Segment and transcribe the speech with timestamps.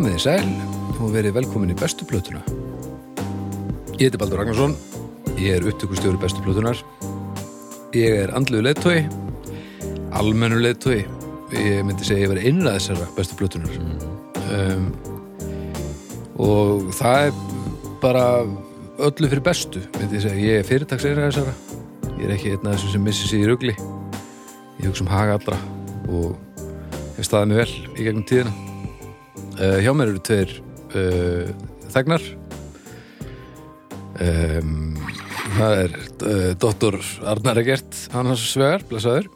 [0.00, 0.46] Komið í sæl
[0.96, 2.38] og verið velkomin í bestu plötuna.
[3.98, 4.72] Ég heiti Baldur Ragnarsson,
[5.36, 6.78] ég er upptökustjóri bestu plötunar.
[7.92, 9.02] Ég er andluðu leittói,
[10.16, 11.02] almennu leittói.
[11.52, 13.76] Ég myndi segja ég verið innræð þessara bestu plötunar.
[14.46, 14.88] Um,
[16.40, 17.44] og það er
[18.00, 18.24] bara
[19.04, 20.46] öllu fyrir bestu, myndi ég segja.
[20.46, 21.52] Ég er fyrirtagsreira þessara.
[22.14, 23.76] Ég er ekki einn af þessum sem missi sig í rugli.
[24.80, 25.60] Ég hugsa um haga allra
[26.08, 26.40] og
[27.20, 28.69] hef staðið mig vel í gegnum tíðina.
[29.60, 30.52] Uh, hjá mér eru tveir
[30.96, 31.50] uh,
[31.92, 32.22] þegnar.
[34.20, 34.94] Um,
[35.58, 36.96] það er uh, doktor
[37.28, 39.28] Arnar Egert Hannas Svegar, blessaður.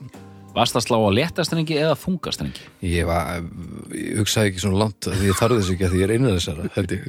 [0.54, 2.64] Varst að slá á léttastrengi eða þungastrengi?
[2.86, 3.42] ég, var,
[3.92, 6.36] ég hugsaði ekki svona langt því ég þarf þess ekki að því ég er innan
[6.38, 7.08] þessara held ég.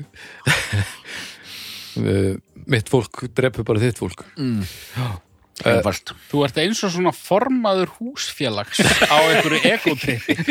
[2.76, 4.26] Mitt fólk drepu bara þitt fólk.
[4.36, 4.66] Mm.
[4.66, 5.16] Eh,
[5.64, 6.12] Einfalt.
[6.32, 10.36] Þú ert eins og svona formaður húsfélags á einhverju ekotripi.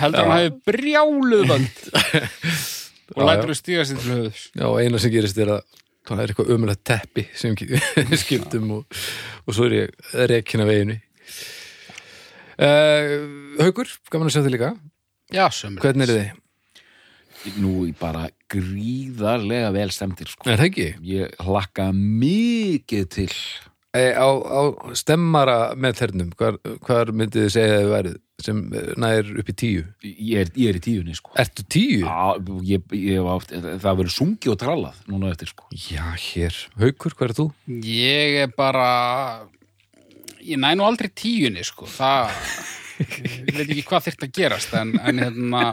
[0.00, 1.76] Heldur hann hafi brjáluð völd
[3.14, 4.44] og lætur þú stíga sér til höfðus.
[4.56, 5.60] já, eina sem gerist er að
[6.08, 7.56] það er eitthvað ömulegt teppi sem
[8.24, 8.98] skiptum og,
[9.44, 9.88] og svo er ég
[10.32, 10.96] rekin af veginu
[12.60, 13.12] uh,
[13.60, 14.72] Haukur, gaman að sjá þig líka
[15.34, 15.80] Já, sömur.
[15.84, 16.28] hvernig er þið?
[17.60, 20.48] Nú í bara gríðarlega vel stemtir sko.
[20.48, 20.88] Er það ekki?
[21.04, 23.30] Ég hlakka mikið til
[23.94, 24.62] E, á, á
[24.98, 28.62] stemmara með þernum, hvar, hvar myndið þið segja að þið værið sem
[28.98, 29.84] nær upp í tíu?
[30.02, 31.30] Ég er, ég er í tíunni sko.
[31.38, 32.00] Ertu tíu?
[32.02, 32.34] Já,
[32.66, 35.68] ég, ég hef átt, það verður sungið og trallað núna eftir sko.
[35.78, 36.58] Já, hér.
[36.82, 37.46] Haukur, hver er þú?
[37.86, 38.88] Ég er bara...
[40.42, 41.86] Ég næ nú aldrei tíunni, sko.
[41.94, 42.34] Það...
[42.98, 45.64] Ég veit ekki hvað þyrft að gerast, en, en hérna...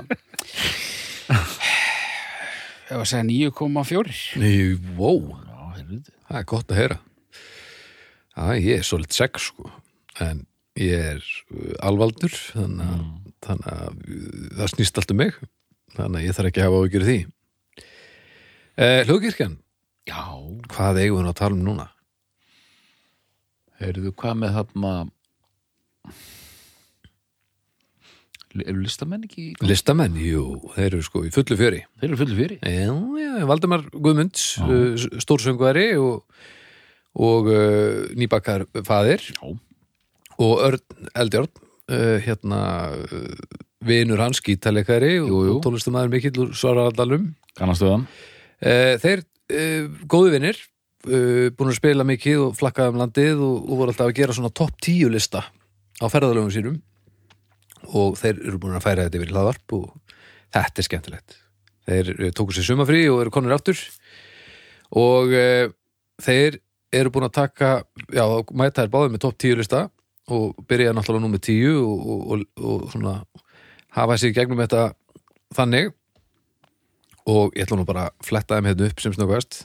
[1.30, 4.16] Ég var að segja 9,4.
[4.42, 4.56] Nei,
[4.98, 6.00] wow, Já, heyrðu.
[6.28, 6.98] það er gott að heyra.
[8.32, 9.70] Já, ég er svolít sex, sko,
[10.24, 10.44] en
[10.80, 13.06] ég er uh, alvaldur, þannig að,
[13.48, 14.28] þannig að uh,
[14.60, 15.40] það snýst allt um mig,
[15.98, 17.18] þannig að ég þarf ekki að hafa af því.
[18.82, 19.58] Eh, Hlugkirkjan,
[20.10, 20.22] Já,
[20.74, 21.90] hvað eigum við að tala um núna?
[23.82, 24.90] heyrðu hvað með þarna
[28.60, 29.46] Eru listamenn ekki?
[29.64, 30.46] Listamenn, jú,
[30.76, 31.82] þeir eru sko í fullu fjöri.
[32.02, 32.92] Þeir eru fullu fyrir Já,
[33.22, 36.26] já, Valdemar Guðmunds, uh, stórsöngvari og,
[37.16, 39.24] og uh, nýbakkar faðir.
[39.32, 39.54] Já,
[40.42, 41.52] og Örn Eldjárn,
[41.94, 42.62] uh, hérna
[42.98, 43.56] uh,
[43.88, 47.32] vinur hans gítalegari og, tónlistamæður mikill úr Svararaldalum.
[47.60, 48.06] kannastöðan.
[48.60, 49.26] Uh, þeir,
[49.56, 50.62] uh, góðu vinir,
[51.08, 54.38] uh, búin að spila mikið og flakkaði um landið og, og voru alltaf að gera
[54.38, 55.48] svona topp tíu lista
[56.02, 56.82] á ferðalögum sínum
[57.90, 60.18] og þeir eru búin að færa þetta yfir í hlaðvarp og
[60.54, 61.38] þetta er skemmtilegt.
[61.90, 63.80] Þeir uh, tóku sér sumafrí og eru konur áttur
[64.98, 65.72] og uh,
[66.22, 66.60] þeir
[66.92, 67.72] eru búin að taka,
[68.12, 69.86] já, mæta þær báðið með topp tíu lista
[70.32, 73.16] og byrja náttúrulega nú með tíu og, og, og, og svona
[73.96, 74.92] hafa sér gegnum þetta
[75.56, 75.92] þannig.
[77.32, 79.60] Og ég ætla nú bara að fletta þeim hérna upp sem snöggvast.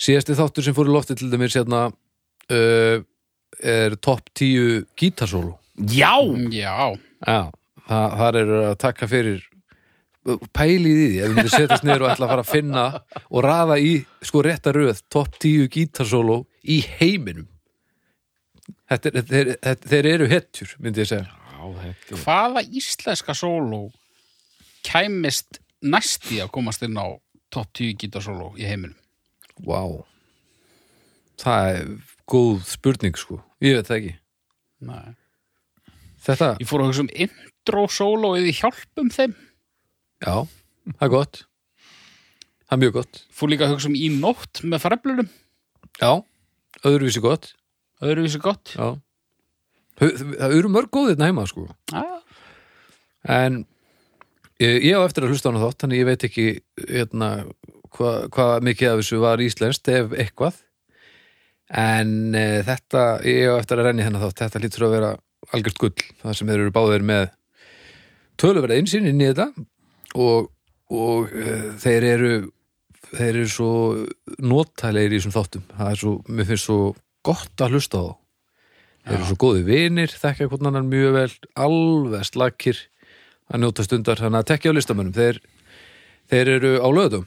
[0.00, 3.02] Síðasti þáttur sem fór í lofti til dæmis hérna uh,
[3.60, 5.54] er topp 10 gítarsólu.
[5.90, 6.16] Já,
[6.52, 7.50] Já, Já,
[7.86, 9.46] það, þar er að taka fyrir
[10.56, 12.84] pælið í því ef við setjast niður og ætla að fara að finna
[13.28, 13.92] og raða í
[14.26, 17.48] sko rétta röð topp 10 gítarsólu í heiminum.
[18.90, 21.26] Þetta er, þeir, þeir, þeir eru hetjur myndi ég segja.
[21.30, 23.82] Já, þetta hvaða íslenska sóló
[24.86, 27.08] kæmist næst í að komast inn á
[27.52, 28.96] topp 10 gítarsóló í heiminum?
[29.64, 29.82] Vá.
[31.40, 31.90] Það er
[32.30, 33.40] góð spurning sko.
[33.64, 34.14] Ég veit það ekki.
[34.88, 35.19] Nei.
[36.20, 39.32] Þetta, Ég fór að hugsa um intro sóló eða hjálpum þeim.
[40.20, 40.34] já,
[40.98, 41.38] það er gott
[42.70, 45.30] Það er mjög gott Fór líka að hugsa um í nótt með freflunum.
[46.00, 46.12] Já,
[46.84, 47.48] öðruvísi gott
[48.04, 48.74] Öðruvísi gott.
[48.76, 49.00] Já
[50.00, 52.04] Það eru mörg góðið hérna heima sko Já.
[53.28, 53.58] En
[54.60, 56.46] ég, ég á eftir að hlusta á hana þátt Þannig ég veit ekki
[56.88, 57.30] hérna,
[57.96, 60.60] hvað hva mikið af þessu var íslenskt ef eitthvað
[61.70, 65.10] En e, þetta, ég á eftir að renni hennar þátt Þetta lítur að vera
[65.56, 67.28] algjört gull Það sem þeir eru báðir með
[68.40, 69.50] töluverða einsinn inn í þetta
[70.20, 70.50] og,
[70.90, 72.32] og e, þeir eru
[73.10, 73.72] þeir eru svo
[74.38, 75.66] nótælegir í þessum þáttum.
[75.74, 76.78] Það er svo, mér finnst svo
[77.26, 78.12] gott að hlusta á þá.
[79.00, 81.30] Þeir eru svo góði vinir, þekkja hvern annan mjög vel
[81.64, 82.82] alveg slakir
[83.50, 85.16] að njóta stundar, þannig að tekja á listamönnum.
[85.16, 85.40] Þeir,
[86.30, 87.26] þeir eru á löðum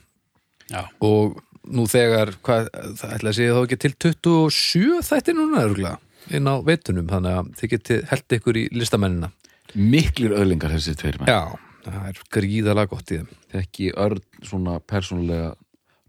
[0.69, 0.85] Já.
[1.03, 1.41] og
[1.73, 5.97] nú þegar hvað, það ætla að segja þá ekki til 27 þætti núna örgulega
[6.31, 9.29] inn á veitunum, þannig að þið getið held ykkur í listamennina.
[9.73, 11.31] Miklir öðlingar þessi tveir menn.
[11.31, 13.29] Já, það er gríðalega gott í þeim.
[13.53, 15.53] Þekki Örn svona persónulega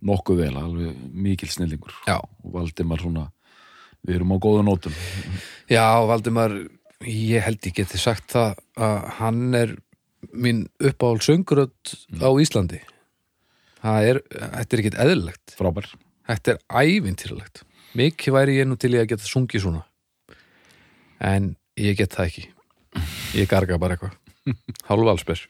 [0.04, 0.96] nokkuð vel, alveg
[1.26, 1.94] mikil snillingur.
[2.08, 3.28] Já, og Valdimar svona
[4.04, 4.96] við erum á góða nótum.
[5.72, 6.56] Já, Valdimar,
[7.08, 9.76] ég held ég geti sagt það að hann er
[10.32, 12.82] mín uppáhald söngurödd á Íslandi.
[13.84, 15.56] Það er, þetta er ekkert eðlilegt.
[15.58, 15.88] Frábær.
[16.24, 17.64] Þetta er ævintýralegt.
[17.94, 19.82] Mikið væri ég nú til ég að geta sungið svona
[21.24, 22.46] en ég get það ekki
[23.40, 24.16] ég garga bara eitthvað
[24.90, 25.44] hálfalsber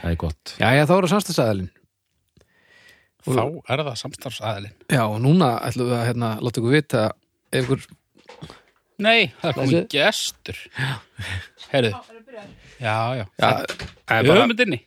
[0.00, 1.72] það er gott Jæja, þá eru samstæðsæðalinn
[3.26, 3.42] Þá
[3.74, 4.74] er það samstarfsaðilinn.
[4.92, 7.00] Já, og núna ætlum við að hérna, láta ykkur vita
[7.50, 7.80] ef ykkur
[9.02, 10.60] Nei, það er Þessi- gestur.
[11.72, 11.90] Heyrðu.
[12.78, 13.24] Já, já.
[13.42, 13.50] Já,
[14.22, 14.78] Við höfum þetta inni.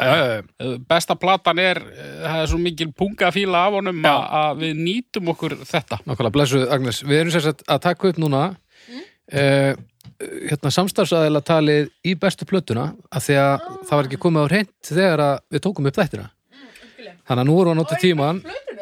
[0.00, 0.70] já, já, já.
[0.88, 4.14] Besta platan er, eh, það er svo mikil pungafíla af honum Já.
[4.16, 6.00] að að við nýtum okkur þetta.
[6.08, 8.42] Nákvæmlega, blessuð Agnes, við erum sérst að taka upp núna
[9.34, 9.72] uh,
[10.18, 14.74] hérna samstarfsaðila talið í bestu plötuna af því að það var ekki komið á reynd
[14.88, 16.30] þegar að við tókum upp þættina.
[17.28, 18.38] Þannig að nú erum við að nota tíman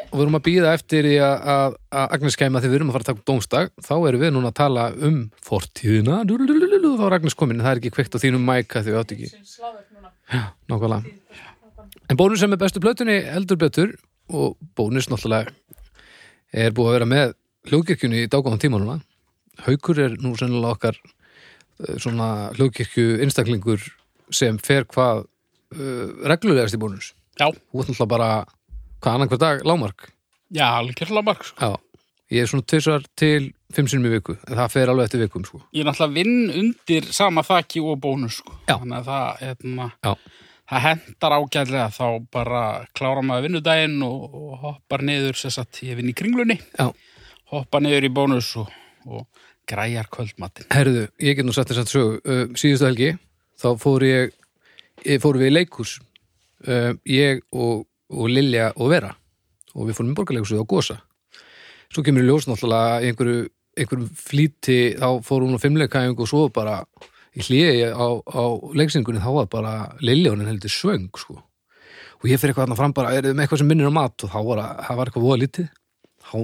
[0.07, 2.93] og við erum að býða eftir því að, að, að Agnes kæma því við erum
[2.93, 6.21] að fara að taka upp dómstag þá erum við núna að tala um fortíðina.
[6.23, 9.33] Þá er Agnes komin, það er ekki kveikt á þínum mæka því við átt ekki
[10.31, 10.43] Já,
[12.07, 13.93] En bónus sem er bestu plötunni heldur betur
[14.31, 15.51] og bónus náttúrulega
[16.55, 17.35] er búið að vera með
[17.67, 19.01] hljóðkirkjunni í dágóðan tíma núna.
[19.65, 23.81] Haukur er nú sennilega okkar eh, svona hljóðkirkju einstaklingur
[24.35, 27.13] sem fer hvað uh, reglulegast í bónus.
[27.39, 28.29] Já, Þú ert náttúrulega bara
[29.05, 30.09] hvað annan hver dag lámark.
[30.51, 31.61] já, algjörlega marg, sko.
[31.63, 32.01] Já,
[32.35, 35.45] ég er svona tvisar til fimm sinnum í viku, en það fer alveg eftir vikum
[35.47, 35.61] sko.
[35.75, 38.57] Ég er náttúrulega vinn undir sama þakki og bónus, sko.
[38.67, 40.13] Þannig að það, Já.
[40.73, 42.63] það hendar ágæðlega þá bara
[42.99, 46.91] klára maður vinnudaginn og, og hoppar niður, sér satt, ég vinn í kringlunni, Já,
[47.55, 48.71] hoppa niður í bónus og,
[49.07, 49.27] og
[49.69, 50.67] græjar kvöldmatinn.
[50.71, 52.21] herðu, ég get nú sagt þess að sögu.
[52.25, 53.11] Uh, síðustu helgi,
[53.61, 54.33] þá fór ég,
[55.05, 55.97] ég fór við í leikhús,
[56.69, 59.15] uh, ég og, og Lilja og Vera
[59.77, 60.97] og við fórum í borgarleikhúsið á Gosa.
[61.93, 63.43] Svo kemur í ljós náttúrulega einhverju,
[63.77, 66.79] einhverju flýti, þá fór hún á fimmleikaðing og svo bara
[67.37, 71.37] í hliði á, á leiksingunni þá var bara Lilja hún heldur svöng, sko.
[72.23, 74.25] Og ég fyrir eitthvað þarna fram bara, er þið með eitthvað sem minnir á mat
[74.25, 75.69] og þá var, að- það eitthvað voða lítið.
[76.27, 76.37] Þá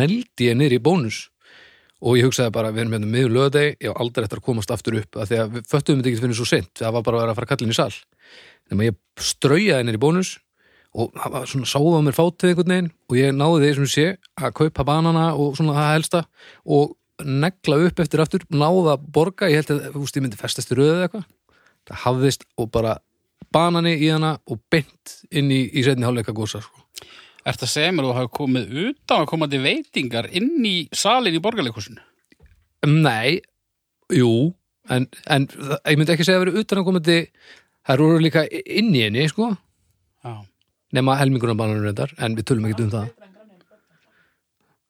[0.00, 1.18] neldi ég niður í bónus
[2.04, 4.72] og ég hugsaði bara, við erum hérna miður lögadegi, ég á aldrei eftir að komast
[4.74, 7.16] aftur upp af því að við föttuðum þetta ekki fyrir svo sent það var bara
[7.16, 7.94] að vera að fara að kalla inn í sal.
[8.70, 8.98] Nema ég
[9.30, 10.32] straujaði niður í bónus
[10.96, 13.90] og það var svona sáða á mér fátið einhvern veginn og ég náði því sem
[13.94, 14.06] sé
[14.40, 16.22] að kaupa banana og svona það helsta
[16.76, 16.94] og
[17.24, 20.76] negla upp eftir aftur náða að borga, ég held að veist, ég myndi festast í
[20.76, 21.28] röðu eða eitthvað.
[21.86, 22.96] Það hafðist og bara
[23.52, 25.84] banani í hana og beint inn í, í
[27.46, 27.80] gósa sko.
[27.80, 32.00] Ertu að þú hafi komið utan að komandi veitingar inn í salin í borgarleikusinu?
[32.86, 33.40] Nei,
[34.12, 34.54] jú
[34.90, 35.46] en, en
[35.86, 37.16] ég myndi ekki segja að vera utan að komandi
[37.86, 39.52] það eru líka inn í henni sko,
[40.24, 40.34] Já.
[40.94, 43.08] nema helmingurinn bananur reyndar, en við tölum ekki um það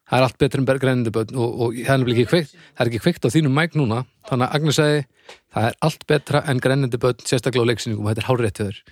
[0.06, 2.90] það er allt betur en grænindi börn og, og það er ekki kveikt það er
[2.92, 5.04] ekki kveikt á þínum mæk núna þannig að Agnes segi,
[5.54, 8.66] það er allt betra en grænindi börn, sérstaklega á leiksýningum og þetta er hárrétt hjá
[8.68, 8.82] þér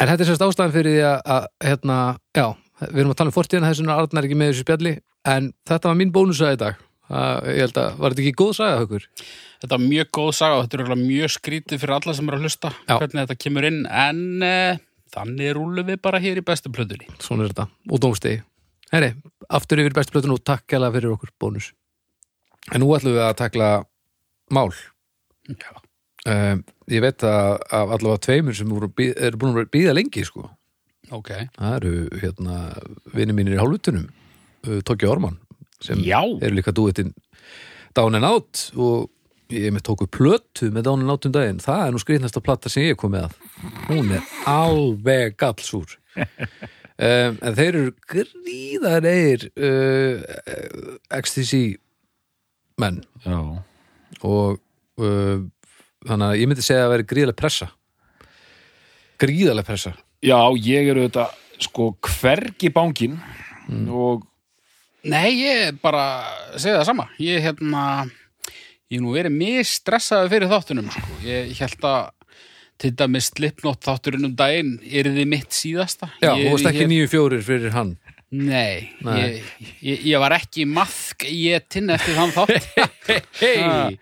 [0.00, 1.98] en þetta er sérst ástæðan fyrir því að, að hérna,
[2.36, 2.46] já,
[2.88, 4.94] við erum að tala um fortíðan þess er Arnar ekki með þessu spjalli
[5.28, 6.78] en þetta var mín bónusa í dag
[7.10, 9.08] það, ég held að, var þetta ekki góð saga haukur?
[9.60, 12.46] Þetta er mjög góð saga og þetta er mjög skrítið fyrir alla sem eru að
[12.46, 12.94] hlusta Já.
[12.94, 14.80] hvernig þetta kemur inn en uh,
[15.14, 17.10] þannig rúlum við bara hér í bestu plötunni.
[17.20, 18.40] svona er þetta, og dómstegi
[18.90, 19.12] Heri,
[19.52, 21.70] aftur yfir bestu plötun og takk kjælega fyrir okkur bónus
[22.70, 23.70] en nú ætlum við að takla
[24.54, 24.70] mál
[25.50, 25.70] Já.
[26.30, 30.48] um, ég veit að allavega tveimur sem eru búin að býða lengi sko.
[31.10, 31.30] Ok.
[31.58, 32.56] það eru hérna
[33.14, 35.38] vinni mínir í hálfutunum uh, Tóki Orman
[35.82, 36.20] sem Já.
[36.22, 37.14] eru líka dúittinn
[37.96, 39.08] Down and Out og
[39.50, 41.62] ég með tóku plötu með Down and Out um daginn.
[41.62, 43.38] Það er nú skrýtnasta plata sem ég kom með að.
[43.88, 45.96] Hún er alveg gallsúr.
[47.00, 51.78] Um, en þeir eru gríðareir uh, XTC
[52.76, 52.98] menn.
[53.24, 53.38] Já,
[54.20, 54.58] og
[55.00, 55.38] uh,
[56.04, 57.70] þannig að ég myndi segja að vera gríðaleg pressa.
[59.24, 61.28] Gríðaleg pressa Já ég eru þetta
[61.60, 63.20] sko hvergi bángin
[63.88, 64.26] og
[65.00, 66.02] Nei, ég bara
[66.60, 67.06] segja það sama.
[67.24, 67.82] Ég hérna,
[68.92, 71.14] ég hef nú verið misstressaði fyrir þáttunum, sko.
[71.24, 72.10] Ég held að
[72.80, 76.10] til dæmis slipnótt þátturinn um daginn er þið mitt síðasta.
[76.20, 77.94] Já, þú varst ekki nýju fjórir fyrir hann
[78.30, 79.16] Nei, Nei.
[79.18, 79.46] Ég,
[79.82, 82.68] ég, ég var ekki maðk ég tinn eftir þann þátt
[83.40, 83.96] Hei,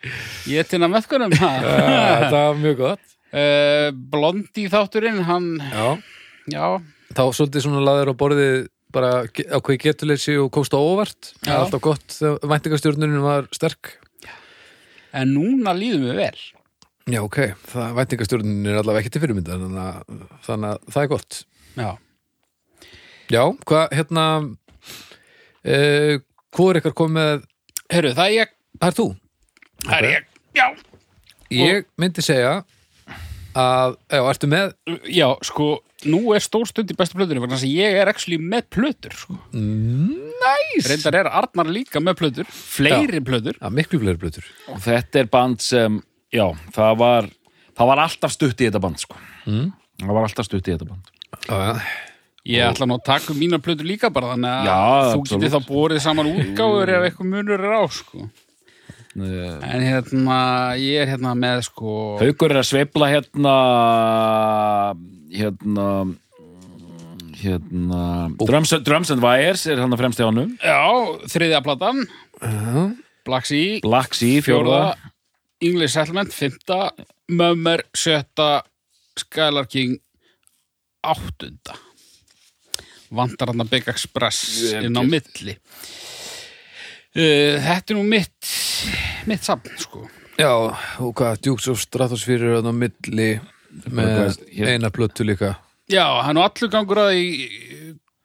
[0.53, 5.87] Ég tinn að meðkunum það var mjög gott uh, Blondi þátturinn, hann Já,
[6.49, 6.67] Já,
[7.15, 8.59] þá svolítið svona laður á borðið
[8.95, 11.35] bara ge- ákveði getuleysi og komst á óvart.
[11.43, 11.63] Það er Já.
[11.67, 13.91] alltaf gott þegar væntingastjórnunin var sterk.
[15.13, 16.39] En núna líðum við vel.
[17.09, 21.13] Já, ok, það væntingastjórnunin er allavega ekki til fyrirmynda þannig að, þannig að það er
[21.13, 21.39] gott.
[21.79, 21.91] Já,
[23.29, 24.25] Já, hvað, hérna
[25.69, 26.15] uh,
[26.57, 27.45] hvað er ykkar komið
[27.93, 28.51] Heyrðu, það er ég.
[28.79, 29.07] Það er þú?
[29.85, 30.27] Það er ég,
[30.59, 30.67] já.
[31.57, 32.51] Ég myndi segja
[33.59, 34.73] að, já, ertu með
[35.13, 35.69] Já, sko,
[36.09, 39.39] nú er stór stund í bestu vegna þess að ég er actually með plötur sko.
[39.55, 40.89] Næs!
[40.89, 45.31] Reyndar er Arnar líka með plötur Fleiri plötur Já, miklu fleiri blötur og þetta er
[45.33, 46.01] band sem
[46.35, 47.31] já, það var
[47.79, 49.19] það var alltaf stutt í þetta band sko.
[49.49, 49.71] Mm.
[50.03, 51.15] það var alltaf stutt í þetta band
[51.49, 51.81] Já, já,
[52.49, 54.77] Ég ætla nú að taka mína plötur líka bara þannig að Já,
[55.13, 58.29] þú getur þá borið saman útgáfur ef eitthvað munur er á sko.
[59.17, 60.39] Eh, En hérna,
[60.79, 63.55] ég er hérna með sko Haukur er að sveifla hérna
[65.33, 65.87] hérna
[67.39, 68.03] hérna
[68.43, 70.53] Drums, Drums and Wires er hann að fremst hjá honum.
[70.59, 70.81] Já,
[71.31, 72.01] þriðja platan.
[72.43, 72.89] Já.
[73.29, 74.81] Black Sea, Black Sea, fjórða.
[74.95, 75.13] Fjórða.
[75.69, 76.81] English Settlement, fymta
[77.29, 78.63] Mummer, sjötta.
[79.19, 79.97] Skylar King
[81.03, 81.75] áttunda.
[83.11, 84.43] Vantar hann að Big Express
[84.79, 85.57] inn á milli.
[87.19, 88.51] Uh, Þetta er nú mitt
[89.29, 90.05] mitt safn, sko.
[90.39, 90.53] Já,
[91.03, 93.31] og hvað, Dukes of Stratosphere er þarna á milli
[93.91, 95.57] með eina blötu líka.
[95.91, 97.27] Já, hann er nú allur gangur að því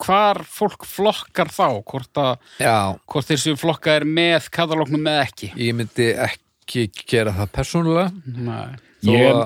[0.03, 2.75] hvar fólk flokkar þá hvort, að, Já,
[3.07, 5.51] hvort þeir séu flokkaðir með katalóknum með ekki.
[5.57, 8.65] Ég myndi ekki gera það persónulega.
[9.07, 9.39] Ég,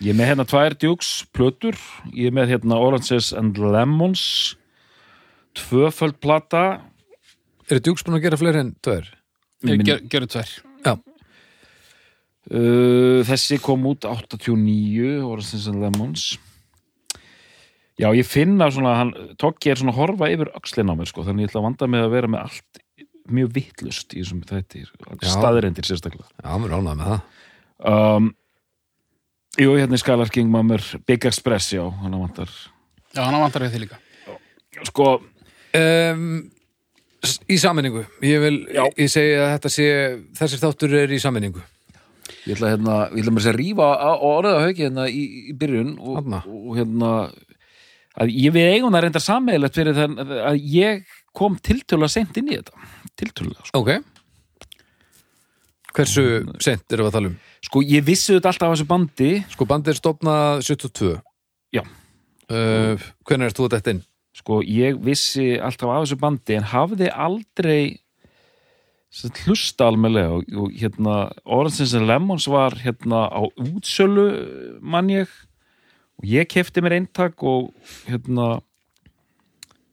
[0.00, 1.78] ég er með hérna tvær djúks plötur.
[2.12, 4.56] Ég er með hérna Oranges and Lemons
[5.56, 6.64] tvöföld plata.
[7.70, 9.12] Eru Dukes búin að gera fleiri en tveir?
[9.66, 10.56] Gerðu tvær.
[10.86, 10.94] Já,
[12.46, 16.36] Uh, þessi kom út 89 Oranges and Lemons.
[17.98, 21.24] Já, ég finna svona hann, Tokki er svona að horfa yfir öxlin á mér sko,
[21.26, 22.80] þannig ég ætla að vanda mig að vera með allt
[23.34, 25.30] mjög vittlust í þessum þætti Já.
[25.32, 26.28] staðrendir sérstaklega.
[26.38, 27.20] Já, mér ánægði með það.
[27.90, 28.30] Um,
[29.56, 32.52] Jú, hérna í Skylar King Mammer Big Express, já, hann vantar.
[33.10, 33.98] Já, hann vantar við því líka.
[34.86, 35.08] Sko,
[35.80, 36.26] um,
[37.50, 38.84] Í sammenningu Ég vil, Já.
[38.98, 39.86] ég segi að þetta sé
[40.38, 41.62] þessir þáttur er í sammenningu
[42.46, 43.60] ég ætla hérna ég ætla mér að
[44.02, 46.40] á orðið á hauki hérna í, í byrjun og, Þarna.
[46.46, 47.10] og hérna
[48.16, 50.18] að ég við eigum það reyndar sammeilegt fyrir þann
[50.50, 51.02] að ég
[51.36, 53.82] kom tiltölulega seint inn í þetta tiltölulega, sko.
[53.82, 53.90] Ok
[55.96, 56.24] Hversu
[56.60, 57.36] sent erum við að tala um?
[57.66, 61.14] sko ég vissi þetta alltaf af þessu bandi Sko bandið er stofnað 72
[61.76, 61.82] Já.
[62.52, 64.02] uh, Hvernig ert þú þetta inn?
[64.36, 67.80] Sko ég vissi alltaf af þessu bandi en hafði aldrei
[69.46, 74.28] hlusta almennlega og, og hérna Orange and Lemons var hérna á útsölu
[74.82, 75.30] mann ég.
[76.20, 77.72] Og ég kefti mér eintak og
[78.08, 78.60] hérna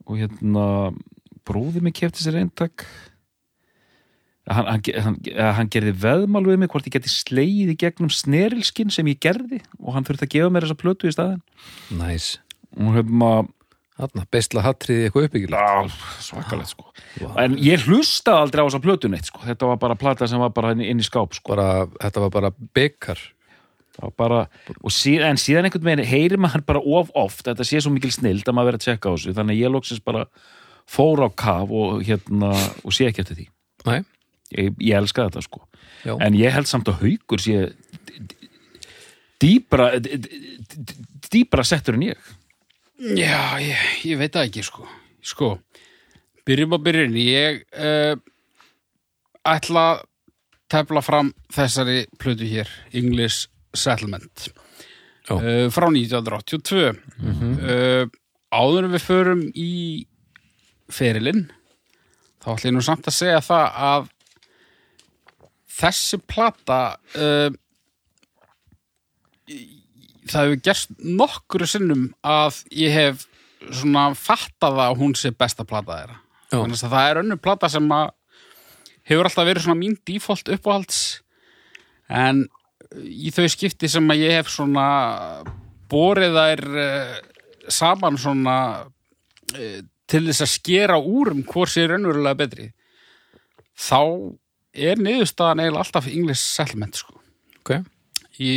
[0.04, 0.92] og hérna
[1.44, 2.86] bróði mig kefti sér eintak.
[4.44, 5.18] Hann, hann, hann,
[5.56, 9.62] hann gerði veðmál við mig hvort ég geti slegið í gegnum snerilskinn sem ég gerði
[9.80, 11.44] og hann þurfti að gefa mér þessa plötu í staðinn.
[11.96, 12.34] Næs
[12.74, 13.30] og hérna
[13.94, 15.54] Þarna, beisla hattriði eitthvað uppbyggilegt.
[15.54, 16.88] Já, svakalegt sko.
[17.20, 17.28] Vá.
[17.44, 19.44] En ég hlustaði aldrei á þessa plötu neitt sko.
[19.46, 21.52] Þetta var bara plata sem var bara inn, í skáp sko.
[21.54, 23.22] Bara, Þetta var bara byggar
[23.94, 24.38] Það var bara,
[24.82, 28.10] og síðan, en síðan einhvern veginn heyrir maður bara of oft Þetta sé svo mikil
[28.10, 30.24] snild að maður verið að tjekka á þessu Þannig að ég loksins bara
[30.90, 32.50] fór á kaf og hérna,
[32.82, 33.46] og sé ekki eftir því.
[33.86, 34.00] Nei,
[34.54, 35.62] Ég, ég elska þetta sko.
[36.04, 36.12] Já.
[36.26, 38.50] En ég held samt að haukur sé d- d-
[39.40, 40.42] dýpra d- d-
[40.74, 40.98] d-
[41.32, 42.28] dýpra settur en ég
[42.94, 44.86] Já, ég, ég veit það ekki, sko.
[45.24, 45.48] Sko,
[46.46, 47.16] byrjum á byrjun.
[47.18, 48.14] Ég uh,
[49.50, 50.04] ætla að
[50.70, 54.46] tefla fram þessari plötu hér, English Settlement,
[55.34, 56.94] uh, frá 1982.
[57.26, 58.06] uh,
[58.54, 59.74] áður en við förum í
[60.92, 61.48] ferilinn,
[62.44, 64.10] þá ætla ég nú samt að segja það að
[65.74, 66.80] þessi plata
[67.18, 67.50] uh,
[70.30, 73.24] það hefur gerst nokkru sinnum að ég hef
[73.70, 76.20] svona fattað að hún sé besta plata þeirra.
[76.54, 78.12] Þannig að það er önnur plata sem að
[79.08, 81.00] hefur alltaf verið svona mín default uppáhalds
[82.08, 82.44] en
[83.00, 84.86] í þau skipti sem að ég hef svona
[85.90, 87.16] borið þær uh,
[87.72, 92.70] saman svona uh, til þess að skera úr um hvort sé raunverulega betri
[93.74, 94.00] þá
[94.74, 97.18] er niðurstaðan eiginlega alltaf English Settlement sko.
[97.60, 97.78] Ok,
[98.42, 98.54] í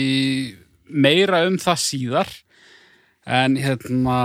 [0.90, 2.34] meira um það síðar.
[3.28, 4.18] En hérna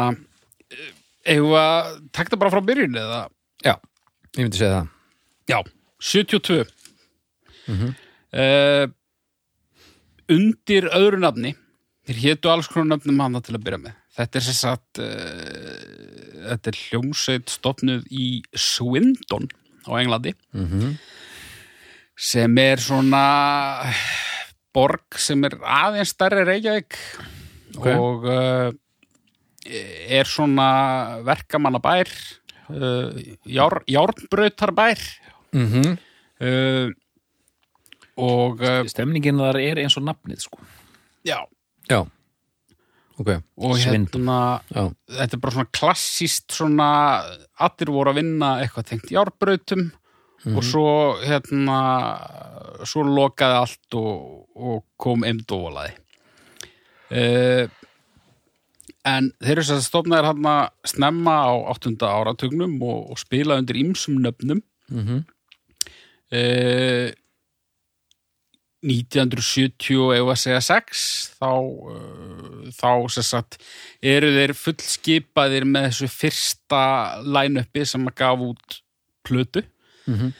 [1.26, 3.22] eigum við að takta bara frá byrjun eða?
[3.66, 3.74] Já,
[4.36, 4.92] ég myndi segja það.
[5.50, 5.58] Já,
[6.02, 6.60] 72
[7.72, 8.86] uh,
[10.32, 11.54] undir öðru nafni
[12.06, 13.98] þeir hétu alls konar nöfnum hana til að byrja með.
[14.12, 15.82] Þetta er sem sagt uh,
[16.50, 18.28] þetta er hljómsveit stofnuð í
[18.58, 19.50] Swindon
[19.86, 20.34] á Englandi.
[20.54, 20.96] Mhm.
[22.22, 23.22] sem er svona
[24.74, 26.96] borg sem er aðeins stærri Reykjavík
[27.76, 27.86] Ok.
[27.96, 28.72] og uh,
[30.12, 32.08] er svona verkamannabær
[32.72, 33.12] uh,
[33.48, 35.00] jár, járnbrautarbær
[35.52, 35.98] Mhm.
[36.40, 36.88] uh,
[38.16, 40.58] og uh, Stemningin þar er eins og nafnið sko.
[41.24, 41.38] Já,
[41.90, 42.02] Já,
[43.18, 44.84] ok, og hérna já,
[45.16, 46.88] þetta er bara svona klassíst svona
[47.60, 49.10] allir voru að vinna eitthvað tengt
[50.42, 50.86] járbrautum og svo
[51.22, 51.78] hérna
[52.88, 55.94] svo lokaði allt og, og kom emdólaði
[57.14, 57.70] uh,
[59.08, 61.94] en þeir eru þess að stofnaðir hann að snemma á 8.
[62.06, 64.62] áratugnum og, og spila undir ýmsum nöfnum.
[64.92, 65.24] Mhm,
[66.38, 67.10] uh,
[68.82, 71.02] 1970 og ef að segja 6
[71.38, 73.60] þá, uh, þá sagt
[74.02, 76.80] eru þeir fullskipaðir með þessu fyrsta
[77.22, 78.80] line-upi sem að gaf út
[79.22, 79.62] plötu
[80.06, 80.32] mhm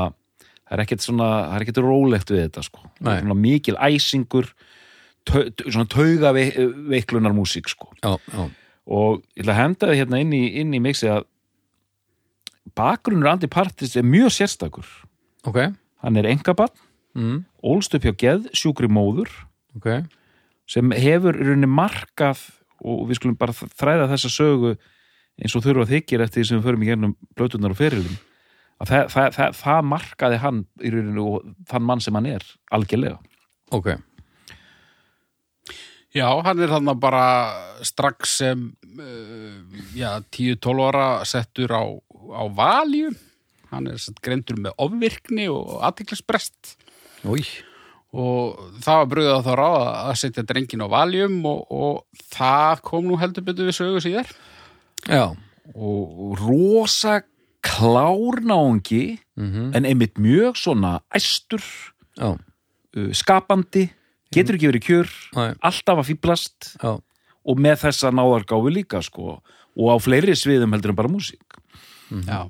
[0.68, 4.50] það er ekkert svona, það er ekkert rólegt við þetta sko, Það svona mikil æsingur
[5.30, 7.90] svona tauga veiklunar músík sko.
[8.04, 8.48] Já, já,
[8.88, 11.26] og ég ætla að henda þið hérna inn í, inn í mixi að
[12.78, 14.88] bakgrunnur Andi Partist er mjög sérstakur.
[15.48, 15.60] Ok.
[16.04, 16.74] Hann er engabann,
[17.18, 17.42] mm.
[17.66, 19.32] ólst upp hjá geð sjúkri móður
[19.78, 20.06] ok,
[20.70, 22.44] sem hefur í rauninni markað
[22.78, 24.76] og við skulum bara þræða þessa sögu
[25.38, 28.18] eins og þurfa þykir eftir því sem við förum í gernum blötunar og ferilum
[28.78, 32.46] að það, það, það, það markaði hann í rauninni og þann mann sem hann er
[32.78, 33.18] algjörlega.
[33.74, 33.90] Ok
[36.16, 37.26] Já, hann er þarna bara
[37.86, 38.68] strax sem
[39.00, 41.84] uh, já, 10-12 ára settur á,
[42.32, 43.12] á valju
[43.72, 46.78] hann er sett greindur með ofvirkni og aðtiklisbrest
[48.18, 52.84] og það var brugðið á þá ráð að setja drengin á valjum og, og það
[52.88, 54.32] kom nú heldur betur við sögu síðar.
[55.04, 55.36] Já.
[55.76, 57.20] Og rosa
[57.68, 61.62] klárnáungi mm en einmitt mjög svona æstur
[62.18, 63.90] já, uh, skapandi,
[64.34, 65.54] getur ekki verið kjör Nei.
[65.62, 66.74] alltaf að fýblast
[67.48, 69.38] og með þessa náðargáfu líka sko,
[69.78, 71.60] og á fleiri sviðum heldur en bara músík
[72.28, 72.48] Já.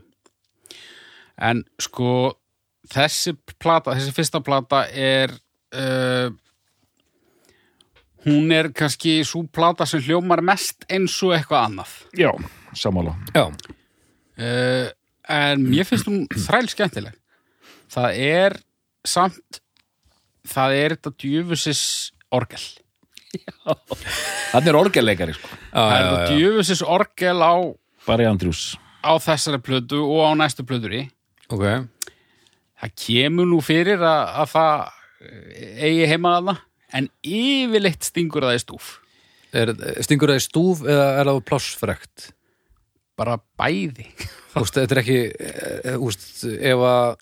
[1.38, 2.36] En sko
[2.90, 5.34] þessi plata, þessi fyrsta plata er
[5.74, 6.30] uh,
[8.26, 11.92] hún er kannski svo plata sem hljómar mest eins og eitthvað annað.
[12.18, 12.32] já,
[12.74, 13.48] sammála já,
[14.38, 14.86] Uh,
[15.34, 17.16] en mér finnst hún þræl skemmtileg.
[17.90, 18.54] Það er
[19.02, 19.58] samt
[20.48, 21.84] það er þetta djöfusis
[22.34, 22.64] orgel.
[24.54, 27.56] Þannig er orgelleikari sko, já, Það er já, þetta djöfusis orgel á,
[28.08, 28.62] bara í Andrjús
[29.04, 31.08] á þessari plötu og á næstu plöturi.
[31.52, 31.66] ok,
[32.82, 34.88] það kemur nú fyrir að, að það
[35.28, 36.58] eh, eigi heima þarna
[36.98, 38.90] en yfirleitt stingur það í stúf.
[39.56, 39.72] Er,
[40.04, 42.28] stingur það í stúf eða er það plássfrekt?
[43.18, 44.06] Bara bæði.
[44.54, 47.16] Þú veist, þetta er ekki e, úst, ef að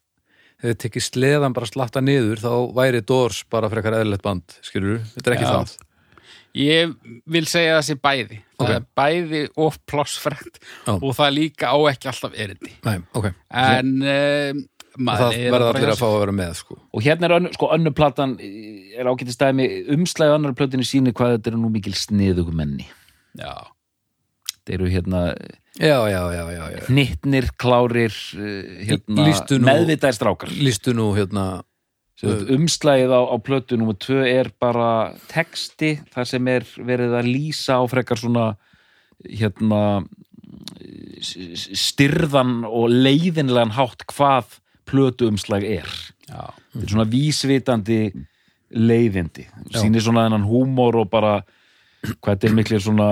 [0.65, 5.31] hefur tekið sleðan bara slatta niður þá væri Dors bara frekar eðlilegt band skilur þetta
[5.31, 5.53] er ekki Já.
[5.55, 5.75] það
[6.55, 6.93] ég
[7.27, 8.39] vil segja það sé bæði.
[8.55, 10.95] Það er bæði of plássfrekt Já.
[10.95, 12.71] og það líka á ekki alltaf erindi.
[12.85, 14.61] Nei, ok, en um,
[14.95, 16.79] það verða allir að fá að vera með sko.
[16.79, 21.37] og hérna er önnu, sko, önnu platan er ágætið stæmi, umslæði annar plötinu síni hvað
[21.37, 22.87] þetta eru nú mikil sniðugum menni.
[23.35, 23.51] Já,
[24.65, 25.21] þetta eru hérna
[25.77, 26.81] já, já, já, já, já.
[26.89, 29.29] hnittnir, klárir uh, hérna,
[29.69, 31.63] meðvitaðir strákar Lýstu nú hérna
[32.25, 37.77] umslagið á, á plötu nummer tvö er bara texti þar sem er verið að lýsa
[37.77, 38.55] á frekar svona
[39.21, 40.05] hérna
[41.21, 44.57] styrðan og leiðinlegan hátt hvað
[44.89, 45.89] plötu umslag er
[46.25, 46.49] Já.
[46.73, 47.99] þetta er svona vísvitandi
[48.75, 51.35] leiðindi sýnir svona þennan húmor og bara
[52.05, 53.09] hvað þetta er miklir svona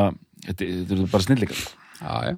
[0.48, 1.64] þetta, þetta er bara snillikar
[2.04, 2.34] Já, já.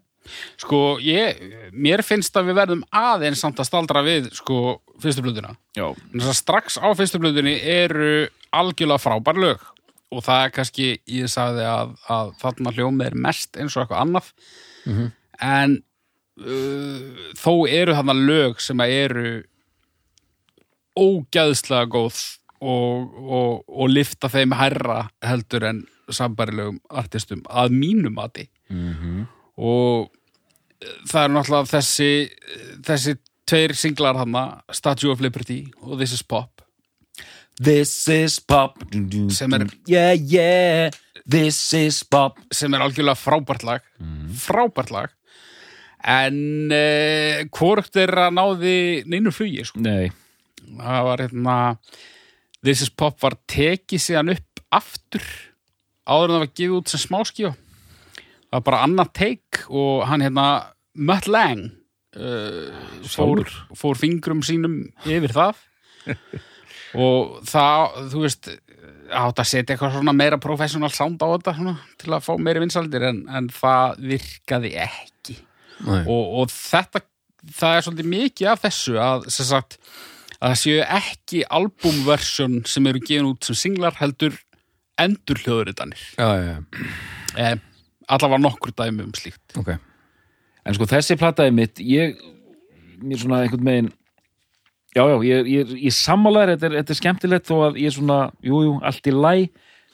[0.58, 1.38] Sko, ég,
[1.74, 5.52] mér finnst að við verðum aðeins samt að staldra við, sko, fyrstu blöðuna.
[5.78, 9.65] já, Þess að strax á fyrstu blöðunni eru algjörlega frábær lög.
[10.13, 14.02] Og það er kannski, ég sagði að, að þarna hljómið er mest eins og eitthvað
[14.02, 14.32] annað.
[15.46, 15.78] En
[16.41, 19.28] uh, þó eru þarna lög sem að eru
[20.96, 22.20] ógæðslega góð
[22.65, 28.48] og, og, og lifta þeim hærra heldur en sambærilegum artistum að mínu mati.
[29.58, 30.10] Og
[30.82, 32.10] eh, það er náttúrulega þessi
[32.86, 33.15] þessi
[33.46, 36.52] tveir singlar hana Statue of Liberty og This is Pop.
[37.56, 38.82] This is pop.
[39.32, 40.89] Sem er- Yeah, yeah,
[41.30, 42.36] this is pop.
[42.52, 43.86] Sem er algjörlega frábært lag.
[44.36, 45.13] Frábært lag.
[46.04, 48.76] En uh, hvort er að náði
[49.10, 49.80] neinu flugi sko.
[49.82, 50.12] Nei,
[50.68, 51.56] það var hérna
[52.65, 55.24] This is Pop var tekið síðan upp aftur
[56.06, 60.24] áður en það var gefið út sem smáskíu það var bara annað take og hann
[60.26, 60.48] hérna
[60.96, 61.72] Mutt Lang
[62.15, 62.72] uh,
[63.10, 63.44] fór,
[63.76, 65.63] fór fingrum sínum yfir það.
[66.96, 68.48] Og það, þú veist
[69.12, 72.62] átt að setja eitthvað svona meira professional sound á þetta svona, til að fá meiri
[72.63, 75.36] vinsaldir en, en það virkaði ekki.
[75.84, 77.04] Og, og þetta
[77.52, 79.76] það er svolítið mikið af þessu að, sagt,
[80.39, 84.39] að það séu ekki albumversjón sem eru gefin út sem singlar heldur
[85.01, 87.58] endur hljóðuritanir eh,
[88.08, 89.43] allavega nokkur dæmi um slíkt.
[89.60, 89.75] Ok.
[90.65, 91.81] En sko þessi plataði mitt.
[91.84, 92.17] Ég,
[93.03, 93.91] mér svona einhvern megin
[94.95, 96.55] já, já, ég, ég, ég sammálaður.
[96.55, 99.36] Þetta, þetta er skemmtilegt þó að ég er svona jú, jú, allt í læ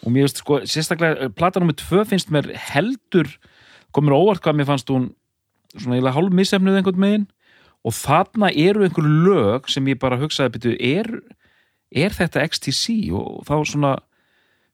[0.01, 3.29] og mér veist sko, sérstaklega, plata nummer tvö finnst mér heldur,
[3.93, 5.11] komur óvart hvað mér fannst hún
[5.75, 7.27] svona eiginlega hálf missefnuð einhvern megin
[7.87, 11.11] og þarna eru einhver lög sem ég bara hugsaði byrju, er,
[11.93, 13.93] er þetta XTC og þá svona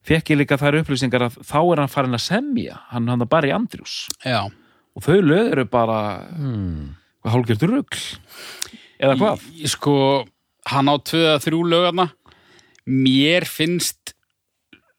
[0.07, 3.49] fekk ég líka þær upplýsingar að þá er hann farin að semja hann hann bara
[3.49, 5.99] í Andrjús og þau lög eru bara
[6.33, 6.95] hmm.
[7.27, 8.03] hálfgjört rugl?
[8.97, 9.47] Eða hvað?
[9.53, 9.95] Í- sko,
[10.71, 12.07] hann á tvö að þrjú lögarna
[12.87, 14.15] mér finnst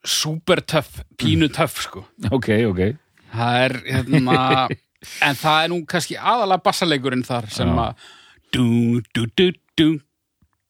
[0.05, 2.05] super töff, pínu töff sko.
[2.31, 2.83] Ok, ok.
[3.33, 4.37] Það er hérna
[5.27, 8.05] en það er nú kannski aðalega bassalegurinn þar sem að
[8.55, 9.89] dú, dú, dú, dú.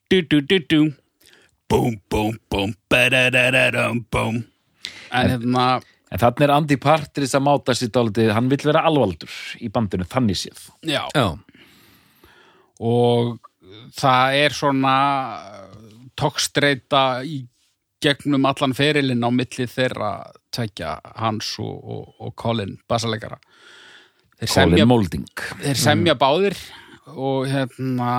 [0.10, 0.80] Dú, dú, dú, dú
[1.70, 4.42] búm, búm, búm ba-da-da-da-dum, búm
[5.14, 5.68] en hérna
[6.10, 10.08] en þannig er Andy Partridge að máta sér dálítið, hann vill vera alvaldur í bandinu,
[10.10, 10.64] þannig séð.
[10.90, 11.38] Já, Já,
[12.82, 13.38] og
[13.94, 14.96] það er svona
[16.20, 17.44] tókstreita í
[18.02, 20.12] gegnum allan ferilinn á milli þeirra
[20.56, 22.78] tvekja hans og, og, og Colin
[24.50, 25.28] semja, Colin Molding.
[25.60, 26.56] þeir semja báðir
[27.12, 28.14] og hérna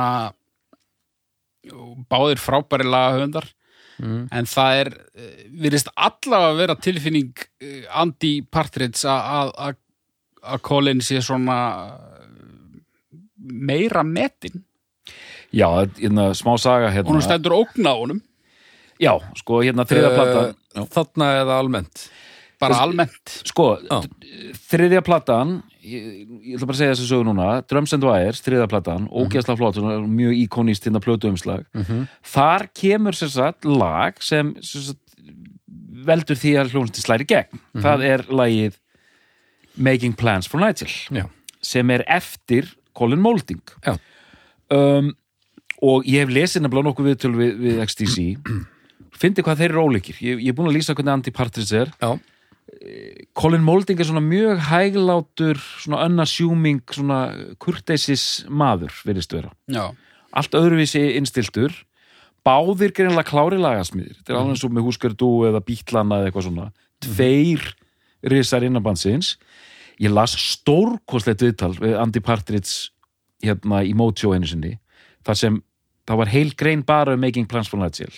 [2.10, 3.48] báðir frábæri lagahöfundar.
[4.00, 9.80] En það er eh, virðist allavega að vera tilfinning eh, Andy Partridge að- að að-
[10.54, 11.56] að Colin sé svona
[11.98, 12.80] eh,
[13.36, 14.62] meira metin
[15.52, 15.66] já,
[15.98, 18.22] hérna, smá saga og hérna hún stendur ógna á honum.
[19.00, 20.40] Já, sko, hérna þriða plata
[20.80, 22.06] uh, Þarna eða almennt?
[22.60, 23.36] Bara almennt.
[23.48, 24.00] sko, Já.
[24.70, 27.48] þriðja platan ég, ég ætla bara að segja þessu sögu núna.
[27.70, 31.66] Drums and Wires, þriðja platan, ógeðslega flott mjög íkonist hérna plötu umslag.
[32.32, 35.02] Þar kemur sem sagt lag sem, sem sagt,
[36.06, 37.62] veldur því að hljónsti slæri gegn.
[37.80, 38.78] Það er lagið
[39.80, 41.24] Making Plans for Nigel Já,
[41.64, 43.62] sem er eftir Colin Molding.
[43.86, 43.94] Já,
[44.74, 45.12] um,
[45.80, 48.24] og ég hef lesið nefnilega nokkuð viðtöl við, við XTC
[49.20, 50.18] fyndi hvað þeir eru ólíkir.
[50.24, 51.92] Ég, ég er búin að lýsa hvernig Andy Partridge er.
[52.00, 52.10] Já,
[53.34, 57.20] Colin Molding er svona mjög hæglátur svona unassuming svona
[57.62, 59.50] kurteisis maður virðist vera.
[59.70, 59.90] Já,
[60.30, 61.74] allt öðruvísi innstiltur.
[62.46, 66.46] Báðir greinlega klári lagasmiðir þetta er alveg eins og með húskardu eða bítlana eða eitthvað
[66.46, 66.68] svona.
[67.04, 67.66] Tveir
[68.32, 69.34] risar innanbandsins.
[70.00, 72.94] Ég las stórkostlegt viðtal við Andy Partridge
[73.44, 74.76] hérna í Mojo einu sinni
[75.26, 75.58] þar sem
[76.08, 78.12] það var heil grein bara um Making Plans for Nigel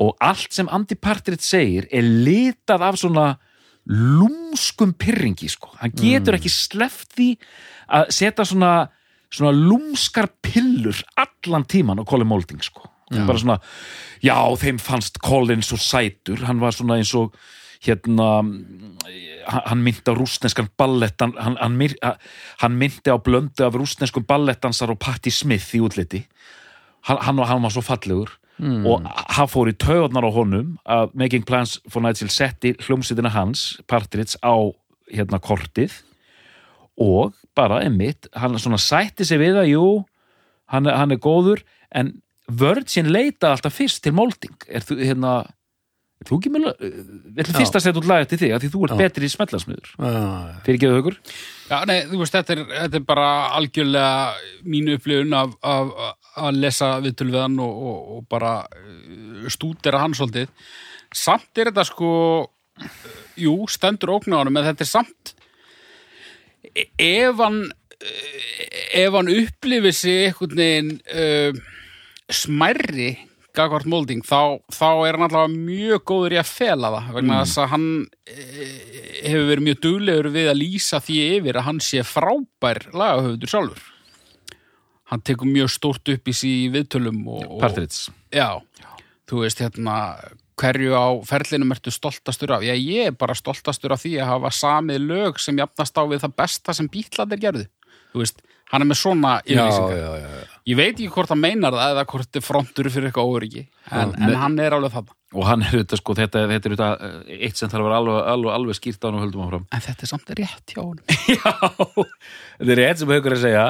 [0.00, 3.26] og allt sem Andy Partridge segir er litað af svona
[3.90, 5.72] lúmskum pyrringi sko.
[5.80, 7.28] hann getur ekki sleppt því
[7.96, 8.72] að setja svona,
[9.32, 12.88] svona lúmskar pillur allan tíman á Colin Molding sko.
[13.10, 13.58] bara svona,
[14.22, 17.34] já þeim fannst Colin svo sætur, hann var svona eins og
[17.80, 18.44] hérna
[19.48, 21.78] hann myndi á rústneskan ballettan hann, hann,
[22.60, 26.26] hann myndi á blöndu af rústneskum ballettansar og Patti Smith í útliti.
[27.08, 28.84] Hann, hann var svo fallegur Mm.
[28.86, 33.80] og hann fór í taugarnar á honum að Making Plans for Nigel setti hljómsveitina hans,
[33.88, 34.54] Partridge á
[35.10, 35.94] hérna kortið.
[37.00, 39.86] Og bara einmitt, hann svona sætti sig við að jú,
[40.68, 42.18] hann, hann er góður en
[42.50, 44.56] Virgin leita alltaf fyrst til molding.
[44.68, 45.34] Er þú hérna
[46.20, 48.54] er þú ekki með við ætlum fyrst að setja út lagið til þig?
[48.60, 48.98] Því þú ert Já.
[49.00, 51.16] betri í smellarsmiður Ah, fyrir ekki aukur
[51.70, 55.94] Já, nei, þú veist, þetta er, þetta er bara algjörlega mínu upplifun af, af,
[56.38, 60.52] að lesa viðtölu við hann og, og, og bara uh, stúdera hann svolítið.
[61.16, 62.12] Samt er þetta sko,
[62.46, 63.08] uh,
[63.40, 65.34] jú, stendur ógna á honum, en þetta er samt,
[66.70, 68.38] e- ef hann, uh,
[69.02, 71.66] ef hann upplifir sig einhvern veginn uh,
[72.30, 73.10] smærri
[73.56, 77.58] gagvart molding, þá, þá er hann allavega mjög góður í að fela það vegna þess
[77.58, 77.86] að hann
[78.30, 83.89] hefur verið mjög duglegur við að lýsa því yfir að hann sé frábær lagahöfundur sjálfur
[85.10, 87.24] hann tekur mjög stórt upp í sí viðtölum
[87.60, 88.60] Partridge já,
[89.30, 89.96] þú veist hérna
[90.60, 92.64] hverju á ferlinum ertu stoltastur af?
[92.66, 96.24] Já, ég er bara stoltastur af því að hafa samið lög sem jafnast á við
[96.24, 97.66] það besta sem bítlandir gerðu.
[98.10, 98.42] Þú veist,
[98.72, 100.58] hann er með svona yfirlýsingar já, já, já.
[100.70, 103.64] ég veit ekki hvort hann meinar það eða hvort þetta er frontur fyrir eitthvað óryggi
[103.90, 107.10] en, en hann er alveg það og hann er þetta sko, þetta, þetta er þetta
[107.36, 109.66] eitt sem þarf að vera alveg, alveg, alveg skýrt á hann og höldum áfram.
[109.70, 111.02] En þetta er samt rétt hjá hann
[111.36, 111.52] Já,
[112.58, 113.66] þetta er rétt sem haugur að segja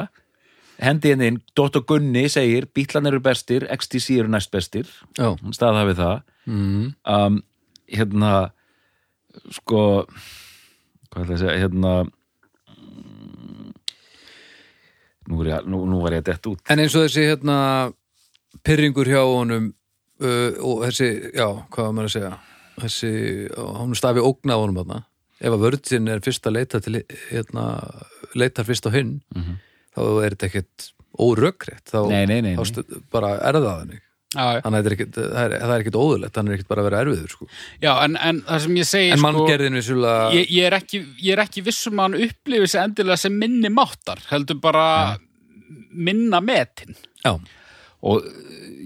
[0.81, 1.83] hendi henni inn, Dr.
[1.87, 4.89] Gunni segir bítlan eru bestir, XTC eru næst bestir.
[5.53, 6.21] Staða við það.
[6.49, 6.85] Mm.
[7.05, 7.41] um,
[7.91, 8.31] hérna
[9.53, 9.81] sko
[11.11, 11.91] hvað ætla ég að segja, hérna
[12.71, 13.71] mm,
[15.29, 16.63] nú, ég, nú, nú var ég að detta út.
[16.71, 17.57] En eins og þessi hérna
[18.65, 19.69] pyrringur hjá honum
[20.23, 22.33] uh, og þessi, já, hvað var maður að segja
[22.81, 23.13] þessi,
[23.77, 25.03] hann stafi ógna á honum þarna.
[25.41, 27.65] Ef að vörðin er fyrst að leita til hérna,
[28.37, 29.19] leitar fyrst á hinn
[29.95, 30.87] þá er þetta ekkert
[31.21, 31.83] órökrétt.
[31.91, 32.69] Þá, Nei, nei, nei, þá nei.
[32.71, 34.01] stu- bara er það þannig.
[34.31, 36.81] Þannig að þetta er ekkert, það er, það er ekkert óðurlegt hann er ekkert bara
[36.81, 37.47] að vera erfiður sko.
[37.83, 39.41] já en, en það sem ég segi en sko,
[39.75, 43.35] vissulega ég, ég, er ekki, ég er ekki vissum að hann upplifi sig endilega sem
[43.41, 44.85] minni máttar heldur bara
[45.91, 48.31] minna metin já, og uh,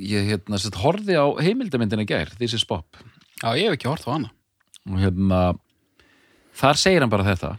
[0.01, 4.09] ég hérna sett horfði á heimildamindina gær, This is Pop já, ég hef ekki hort
[4.09, 4.33] á hana.
[4.89, 5.43] Og hérna
[6.57, 7.53] þar segir hann bara þetta.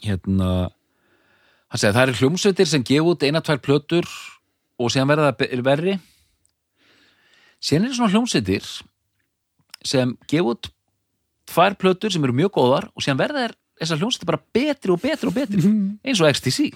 [0.00, 0.48] Hérna
[1.72, 4.08] hann segir það eru hljómsveitir sem gefa út eina, tvær plötur
[4.78, 5.94] og síðan verða það verri.
[7.62, 8.66] Síðan eru svona hljómsveitir
[9.86, 10.70] sem gefa út
[11.52, 15.00] tvær plötur sem eru mjög góðar og síðan verða þær þessar hljómsveitir bara betri og
[15.02, 15.62] betri og betri
[16.06, 16.68] eins og XTC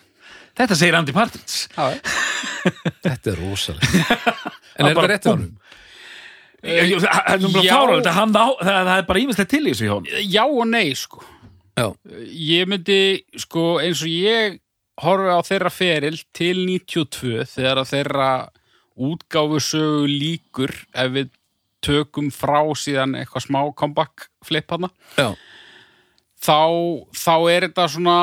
[0.58, 1.68] þetta segir Andy Partridge.
[1.76, 2.00] Já,
[3.04, 4.16] þetta er rosalega
[4.80, 5.44] en er bara það rétt hjá búm.
[5.44, 5.62] honum?
[6.66, 7.74] Ég- ég- það er nú bara Já.
[7.76, 10.42] fáránlegt að hann á- það það er bara ímislegt til í þessu hjá hann já
[10.48, 11.22] og nei sko.
[11.76, 11.86] Já,
[12.32, 12.98] ég myndi
[13.38, 14.56] sko eins og ég
[15.02, 18.30] horfi á þeirra feril til 92 þegar þeirra
[18.96, 21.32] útgáfu sögu líkur ef við
[21.84, 24.88] tökum frá síðan eitthvað smá comeback flip hana
[26.40, 26.60] þá,
[27.12, 28.20] þá er þetta svona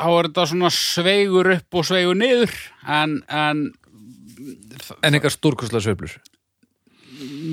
[0.00, 2.56] þá er þetta svona sveigur upp og sveigur niður
[2.88, 3.68] en, en
[5.04, 6.16] en eitthvað stórkostlega sveiflur?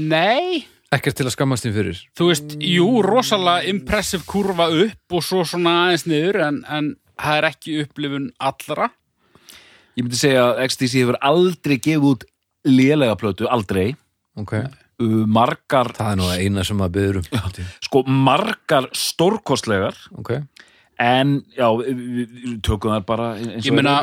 [0.08, 0.66] Nei.
[0.96, 2.02] Ekkert til að skammast þín fyrir?
[2.16, 7.38] Þú veist, jú, rosalega impressive kurva upp og svo svona aðeins niður en, en það
[7.40, 8.90] er ekki upplifun allra.
[9.98, 12.26] Ég myndi segja að XTC hefur aldrei gefið út
[12.68, 13.96] lélega plötu, aldrei.
[14.38, 19.98] Ok, uh, margar, það er nú eina sem maður byður um sko margar stórkostlegar.
[20.22, 20.36] Ok,
[21.02, 21.72] en já,
[22.66, 23.96] tökum þar bara eins og ég meina,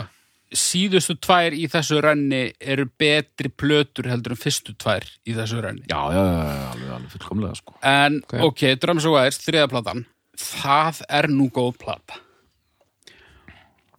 [0.55, 5.87] síðustu tvær í þessu renni eru betri plötur heldur en fyrstu tvær í þessu renni.
[5.91, 7.79] Já, já, já, já, alveg, alveg fullkomlega sko.
[7.87, 8.37] En Ok.
[8.51, 10.05] ok, Drums of Wires, þriða platan.
[10.35, 12.24] Það er nú góð plata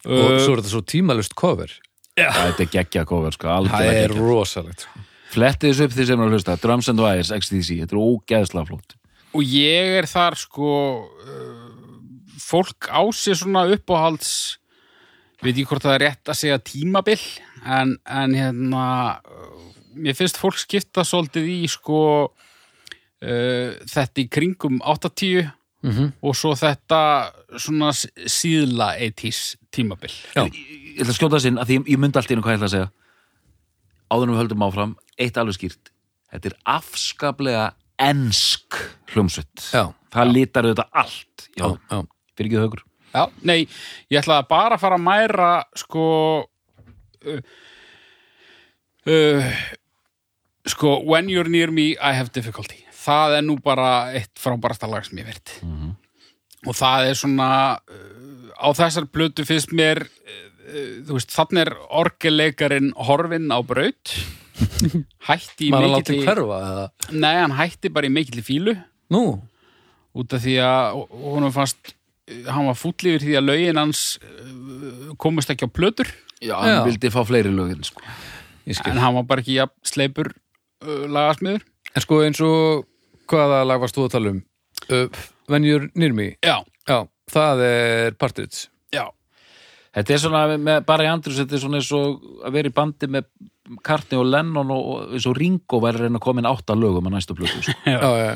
[0.06, 1.72] og Uh, svo er þetta svo tímalust cover.
[2.16, 5.02] Þetta er geggja kofur sko, það er geggja rosalegt sko.
[5.36, 8.70] Flettið þessu upp því sem er að hlusta Drums and Wires, XTC, þetta er ógeðslega
[8.70, 8.96] flott.
[9.36, 10.70] Og ég er þar sko
[11.04, 11.66] uh,
[12.40, 14.30] fólk á sér svona uppáhalds
[15.44, 17.20] veit ég hvort það er rétt að segja tímabil
[17.66, 18.86] en, en hérna
[19.20, 25.52] uh, mér finnst fólk skipta svolítið í sko uh, þetta í kringum 80
[25.86, 26.12] Mhm.
[26.22, 27.02] og svo þetta
[27.62, 30.14] svona síðla 80s tímabil.
[30.36, 30.46] Já.
[30.50, 32.56] Ég ætla að skjóta þess inn að því ég, ég myndi allt í einu hvað
[32.56, 32.92] ég ætla að segja.
[34.12, 35.92] Áður en við höldum áfram Eitt alveg skýrt.
[36.32, 38.76] Þetta er afskaplega ensk
[39.14, 39.70] hljómsveit.
[39.72, 41.98] Já, Það lítar auðvitað allt já, Já, já,
[42.38, 42.84] fyrir ekki þaukur
[43.16, 43.60] Já, nei,
[44.12, 46.06] ég bara að fara að mæra sko
[47.26, 47.42] uh,
[49.12, 49.52] uh,
[50.68, 55.06] sko When you're near me, I have difficulty það er nú bara eitt frábærasta lag
[55.08, 55.56] sem ég veit
[56.66, 61.76] og það er svona uh, á þessar blötu finnst mér uh, þú veist, þannig er
[62.02, 64.16] orgeleikarin horfinn á braut.
[65.30, 66.86] Hætti í maður að láta mikilli hverfa eða?
[67.12, 68.74] nei, hann hætti bara í mikilli fílu
[69.12, 69.22] Nú,
[70.16, 71.92] út af því að honum fannst
[72.26, 76.10] hann var fúll yfir því að lögin hans uh, komust ekki á plötur.
[76.42, 76.80] Já, hann Já.
[76.88, 78.02] vildi fá fleiri lögin sko.
[78.66, 78.94] ég skil.
[78.96, 81.66] En hann var bara ekki jafn sleipur uh, lagasmiður.
[81.94, 82.88] En sko eins og
[83.32, 84.42] hvaða lag varst þú að tala um?
[84.92, 85.08] Uh,
[85.50, 86.58] When you're near me já,
[86.88, 86.98] Já,
[87.32, 89.06] það er Partridge já,
[89.96, 93.08] Þetta er svona, með Barry Andrews þetta er svona eins og að vera í bandi
[93.16, 93.30] með
[93.86, 97.08] Kartni og Lennon og, eins og Ringo væri að reyna að koma inn átta lögum
[97.10, 97.74] að næstu plötu sko.
[97.88, 98.36] Já, já, já.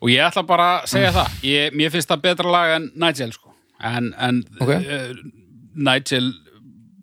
[0.00, 3.34] og ég ætla bara að segja það ég, mér finnst það betra lag en Nigel
[3.36, 3.52] sko.
[3.84, 4.72] en, en Ok.
[4.72, 5.12] uh,
[5.90, 6.32] Nigel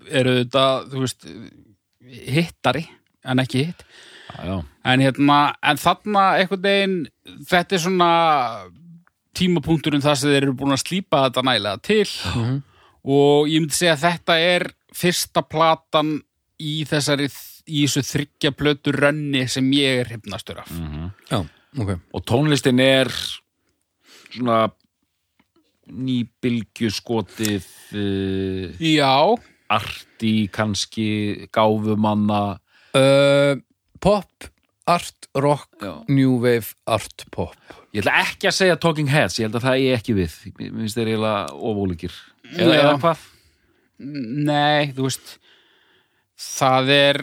[0.09, 1.27] eru þetta þú veist
[2.35, 2.83] hittari
[3.23, 3.85] en ekki hitt.
[4.39, 6.97] En, hérna, en þarna einhvern veginn
[7.49, 8.09] þetta er svona
[9.37, 12.09] tímapunkturinn þar sem þeir eru búin að slípa þetta nægilega til.
[13.01, 16.19] Og ég myndi segja að þetta er fyrsta platan
[16.61, 17.29] í þessari
[17.71, 20.69] í þessu þryggja plötu rönni sem ég er hifnastur af.
[21.31, 21.41] Já
[21.79, 21.95] ok.
[22.13, 23.11] Og tónlistin er
[24.31, 24.65] svona
[25.91, 27.65] nýbylgju skotið
[27.97, 29.35] uh, Já,
[29.71, 32.59] arti kannski gáfumanna.
[32.95, 33.59] Uh,
[34.01, 34.47] Pop,
[34.89, 35.91] art, rock, Já.
[36.09, 37.53] new wave, art, pop
[37.93, 40.71] ég ætla ekki að segja Talking Heads ég held að það er ekki við mér
[40.79, 42.15] finnst þeir eiginlega ofólíkir
[42.55, 42.81] eða, Já.
[42.81, 43.27] eða hvað
[44.49, 45.35] nei, þú veist
[46.41, 47.21] það er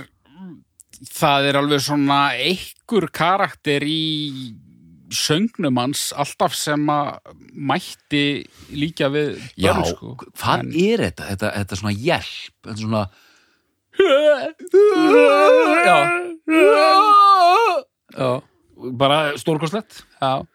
[1.19, 4.55] það er alveg svona einhver karakter í
[5.15, 8.23] söngnum hans alltaf sem að mætti
[8.77, 10.15] líka við Já, börn, sko.
[10.37, 11.29] hvað En- er þetta?
[11.33, 11.53] þetta?
[11.63, 13.03] Þetta svona hjálp þetta svona
[18.19, 18.43] Já,
[18.99, 20.05] bara stórkostlegt.
[20.21, 20.47] Já.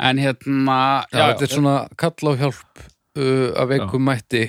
[0.00, 2.80] En hérna já, þetta er svona kall á hjálp
[3.20, 4.44] uh, af einhver mætti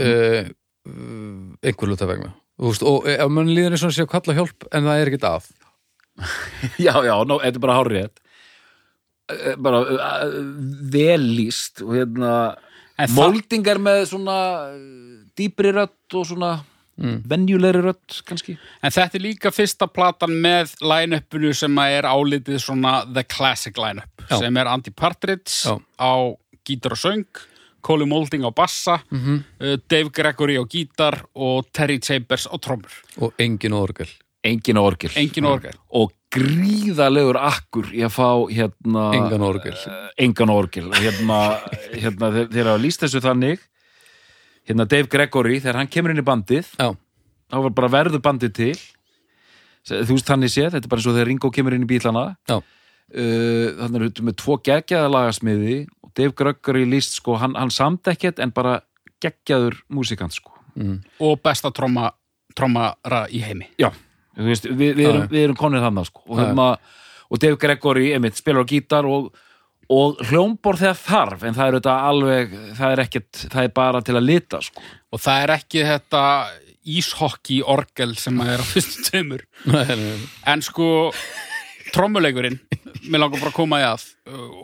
[0.00, 0.48] uh,
[0.88, 2.32] uh, einhver luta vegna.
[2.56, 5.28] Veist, og ef mann líður eins og sé að kalla hjálp en það er ekkert
[5.28, 5.50] að.
[6.86, 8.22] Já, já, þetta er bara hárrétt.
[9.26, 10.38] Eh, bara uh,
[10.88, 12.30] vel lýst og hérna
[13.12, 14.36] moldingar með svona
[15.36, 16.54] dýpri rödd og svona
[16.96, 17.18] Mm.
[17.28, 18.54] venjulegri rödd kannski.
[18.82, 24.24] En þetta er líka fyrsta platan með line-upinu sem er álitið svona the classic line-up
[24.38, 25.76] sem er Andy Partridge Já.
[26.00, 26.14] á
[26.66, 27.26] gítar og söng
[27.82, 29.44] Colin Moulding á bassa Mhm.
[29.60, 32.90] uh, Dave Gregory á gítar og Terry Chambers á trommur.
[33.20, 34.08] Og engin orgel.
[34.42, 35.10] Engin orgel.
[35.16, 35.74] Engin orgel.
[35.92, 39.74] Og gríðalegur akkur í að fá hérna engan orgel.
[39.86, 40.90] uh, engan orgel.
[40.96, 41.38] Hérna,
[41.92, 43.58] hérna þeir, þeir hafa lýst þessu þannig
[44.68, 46.90] hérna Dave Gregory þegar hann kemur inn í bandið Já,
[47.52, 48.76] þá var bara verður bandið til.
[49.86, 52.24] Þú veist þannig séð, þetta er bara eins og þegar Ringo kemur inn í bílana.
[52.50, 57.54] Já, uh, þannig er þetta með tvo geggjaða lagasmiði og Dave Gregory líst sko, hann,
[57.58, 58.80] hann samt ekkert en bara
[59.22, 60.52] geggjaður músikant sko.
[60.76, 60.98] Mm.
[61.24, 62.10] og besta tromma,
[62.52, 63.70] trommara í heimi.
[63.80, 63.88] Já,
[64.36, 66.24] þú veist, við, við, erum, við erum konir þannig sko.
[66.26, 66.66] Og, hérna,
[67.32, 69.30] og Dave Gregory einmitt, spilar á gítar og,
[69.92, 74.04] og hljómbor þegar þarf en það er þetta alveg það er ekkert, það er bara
[74.06, 76.22] til að lita sko og það er ekki þetta
[76.86, 80.16] íshokki orgel sem að er á fyrstu nei.
[80.46, 80.88] en sko
[81.94, 82.58] trommuleikurinn,
[83.06, 84.06] mér langar bara að koma í að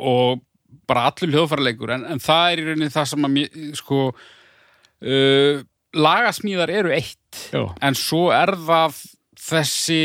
[0.02, 0.42] og
[0.90, 5.62] bara allur hljóðfæraleikur en, en það er í rauninni það sem að mér, sko uh,
[5.92, 7.64] lagasmíðar eru eitt Já.
[7.80, 8.98] en svo er það
[9.42, 10.02] þessi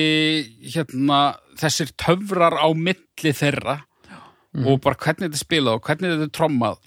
[0.74, 1.20] hérna,
[1.60, 3.80] þessir töfrar á milli þeirra
[4.66, 6.78] og bara hvernig þetta spilað og hvernig þetta trommað,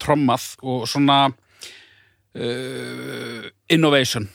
[0.00, 1.18] trommað og svona
[2.34, 4.28] uh, innovation.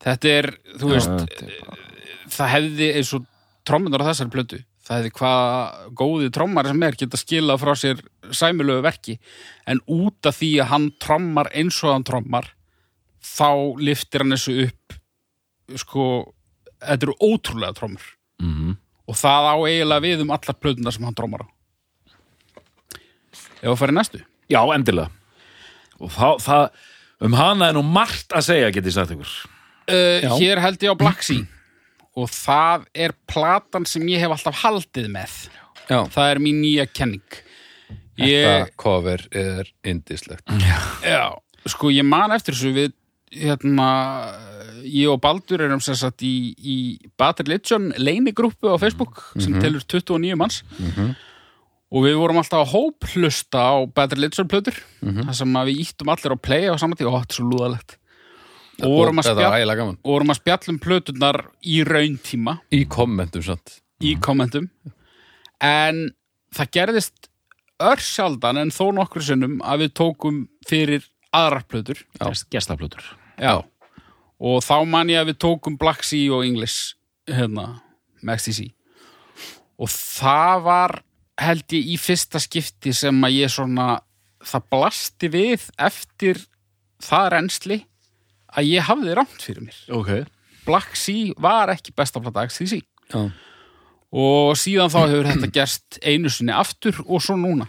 [0.00, 0.48] Þetta er,
[0.80, 1.88] þú veist þetta er bara-
[2.30, 3.26] það hefði eins og
[3.68, 8.00] trommunar á þessari plötu það hefði hvað góði trommar sem er geta skilað frá sér
[8.34, 9.18] sæmulegu verki.
[9.68, 12.48] En út af því að hann trommar eins og hann trommar
[13.22, 14.96] þá liftir hann þessu upp
[15.78, 16.04] sko,
[16.80, 18.02] þetta eru ótrúlega trommur.
[18.40, 18.76] Mhm.
[19.10, 21.46] og það á eiginlega við um allar plötunar sem hann trommar á
[23.60, 24.22] ef að fara í næstu?
[24.50, 25.10] Já, endilega.
[26.00, 26.84] Og það, það,
[27.28, 29.36] um hana er nú margt að segja getið sagt ykkur.
[29.90, 30.32] Uh, Já.
[30.38, 31.46] hér held ég á Black Sea.
[32.18, 35.36] Og það er platan sem ég hef alltaf haldið með.
[35.90, 37.40] Já, það er mín nýja kenning.
[38.20, 40.50] Þetta ég, cover er indislegt
[41.06, 41.32] já,
[41.70, 42.90] sko ég man eftir þessu við
[43.30, 43.86] hérna
[44.84, 46.76] ég og Baldur erum sem sagt í, í
[47.20, 50.60] Bad Religion leinigrúppu á Facebook sem telur 29 manns
[51.90, 56.12] og við vorum alltaf að hóphlusta á Bad Religion plötur þar sem að við íttum
[56.12, 57.96] allir á play á saman tíu og þetta er svo lúðalegt.
[58.80, 63.80] Og vorum að spjall vorum að spjallum plöturnar í rauntíma Í kommentum samt.
[64.00, 64.70] Í kommentum.
[65.60, 66.06] En
[66.56, 67.28] það gerðist
[67.80, 71.04] örsjaldan en þó nokkur sinnum að við tókum fyrir
[71.36, 72.00] aðrar plötur.
[72.20, 73.04] Gest, Gestaplötur.
[73.40, 73.64] Já.
[74.40, 76.94] og þá man ég að við tókum Black Sea og English
[77.28, 77.80] hérna,
[78.24, 78.70] Max TC
[79.80, 80.94] og það var
[81.40, 84.00] held ég í fyrsta skipti sem að ég svona
[84.44, 86.40] það blasti við eftir
[87.04, 87.78] það reynsli
[88.56, 89.80] að ég hafði rámt fyrir mér.
[89.94, 90.10] Ok.
[90.66, 92.80] Black Sea var ekki besta plata XTC
[93.12, 93.22] Já.
[94.12, 97.68] og síðan þá hefur þetta gerst einu sinni aftur og svo núna.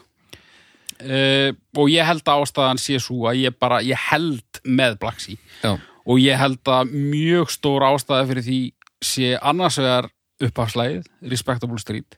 [1.01, 1.49] Uh,
[1.81, 5.39] og ég held að ástæðan sé svo að ég bara, ég held með Black Sea.
[5.63, 5.79] Já.
[6.05, 8.59] og ég held að mjög stór ástæða fyrir því
[9.01, 10.09] sé annars vegar
[10.41, 12.17] upphafslægið, Respectable Street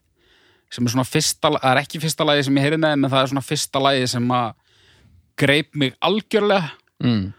[0.73, 3.19] sem er svona fyrsta, það er ekki fyrsta lagi sem ég heyrði með, en það
[3.21, 4.53] er svona fyrsta lagi sem að
[5.43, 6.73] greip mig algjörlega.
[7.03, 7.33] Mm.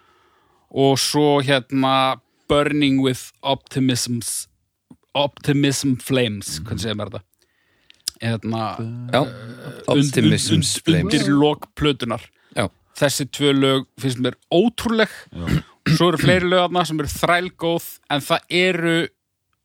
[0.75, 2.19] og svo hérna
[2.51, 4.49] Burning with Optimisms
[5.17, 7.23] Optimism Flames hvernig segir maður þetta?
[8.25, 8.65] Hérna
[9.15, 9.21] Já,
[9.95, 11.07] Optimism's und, und, Flames.
[11.07, 12.27] undir lok plötunar
[12.59, 12.67] Já,
[12.99, 15.15] þessi tvö lög finnst mér ótrúleg.
[15.95, 18.95] Svo eru fleiri lögarna sem eru þrælgóð en það eru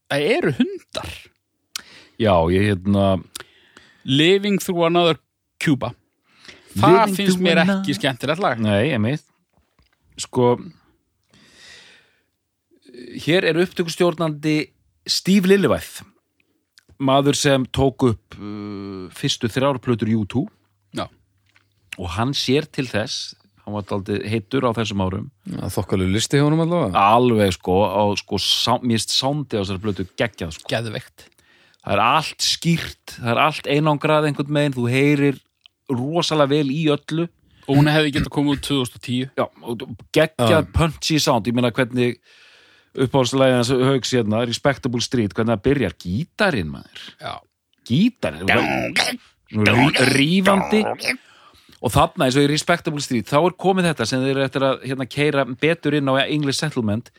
[0.10, 1.12] það eru hundar.
[2.20, 3.06] Já, ég hérna
[4.06, 5.18] Living Through Another
[5.60, 5.94] Cuba.
[6.78, 8.60] Það Living finnst mér another- ekki skemmtilegt lag.
[8.64, 9.24] Nei, einmitt.
[10.20, 10.58] Sko
[13.24, 14.72] Hér er upptökustjórnandi
[15.10, 16.02] Steve Lillywæth
[17.00, 20.42] maður sem tók upp uh, fyrstu þrjárplötur U2
[20.98, 21.06] Já.
[21.98, 25.28] og hann sér til þess hann var daldið heitur á þessum árum.
[25.48, 26.98] Þokkalegu listi hjá honum allavega.
[27.14, 30.68] Alveg sko, á sko sá, mist sándi á þessari plötu geggjað sko.
[30.74, 31.28] Geðveikt
[31.90, 35.40] það er allt skýrt, það er allt einangrað einhvern meginn, þú heyrir
[35.90, 37.26] rosalega vel í öllu.
[37.70, 39.84] Og hún hefði getað komið út 2010 Já, og
[40.14, 41.50] geggjað punchy sound.
[41.50, 42.20] Ég meina hvernig
[42.98, 47.04] uppáhaldslega hans haugs hérna, Respectable Street hvernig það byrjar, gítarinn maður.
[49.50, 50.84] Rí, rífandi.
[51.80, 54.66] Og þarna eins og í Respectable Street þá er komið þetta sem þeir eru eftir
[54.68, 57.10] að hérna, keira betur inn á English Settlement.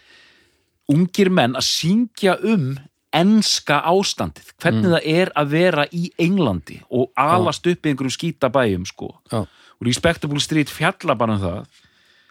[0.91, 2.75] Ungir menn að syngja um
[3.17, 4.53] enska ástandið.
[4.63, 9.15] Hvernig það er að vera í Englandi og alast upp í einhverjum skítabæjum sko.
[9.33, 11.81] Og Respectable Street fjalla bara um það.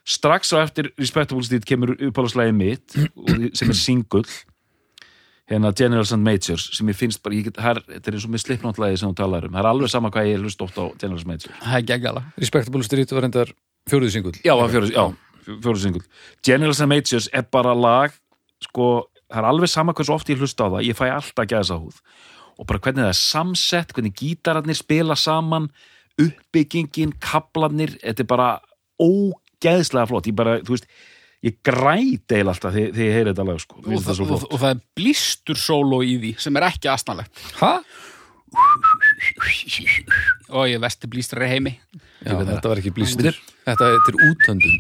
[0.10, 2.96] Strax á eftir Respectable Street kemur uppáhaldslægi mitt
[3.58, 4.26] sem er singull
[5.50, 8.34] hérna Generals and Majors sem ég finnst bara, ég get, her, þetta er eins og
[8.34, 10.86] með slipnáttlægi sem hún talar um, það er alveg sama hvað ég hlust oft á
[11.02, 11.56] Generals and Majors.
[11.64, 12.24] Það er geggjala.
[12.38, 13.54] Respectable Street var reyndar
[13.90, 14.36] fjóruði singull.
[14.46, 15.06] Já, fjóru, já,
[15.50, 16.06] fjóru singull.
[16.46, 18.14] Generals and Majors er bara lag
[18.62, 18.90] sko,
[19.30, 22.02] það er alveg sama hversu oft ég hlusta á það, ég fæ alltaf gæðsa húð
[22.60, 25.70] og bara hvernig það er samsett hvernig gítararnir spila saman
[26.20, 28.50] uppbyggingin, kaplarnir þetta er bara
[29.00, 30.90] ógeðslega flott, ég bara, þú veist
[31.46, 33.80] ég græt eil alltaf þegar, ég heyri þetta lag sko.
[33.80, 34.48] Og, það og, flott.
[34.50, 37.72] og það er blístur sóló í því sem er ekki aðstæðanlegt Hæ?
[40.50, 41.76] og ég vesti blístur í heimi.
[42.26, 43.38] Já, þetta var ekki blístur
[43.70, 44.80] Þetta er útöndun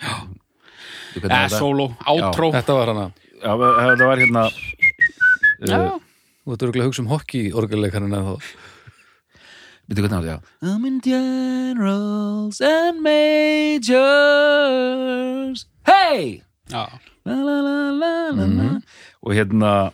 [0.00, 0.29] Hvernig
[1.16, 3.06] eða þetta- sóló, átró Þetta var hana.
[3.40, 4.42] Já, þetta var hérna
[5.60, 6.00] Já.
[6.44, 8.36] Þú ert örugglega að hugsa um hockey orguleikarinn eða þá.
[9.90, 10.38] Býttu hvernig á þetta, já.
[10.62, 13.02] I'm in generals and
[13.90, 13.98] majors.
[15.86, 16.42] Hey!
[16.70, 16.86] La,
[17.26, 18.80] la, la, la, la.
[19.26, 19.92] Og hérna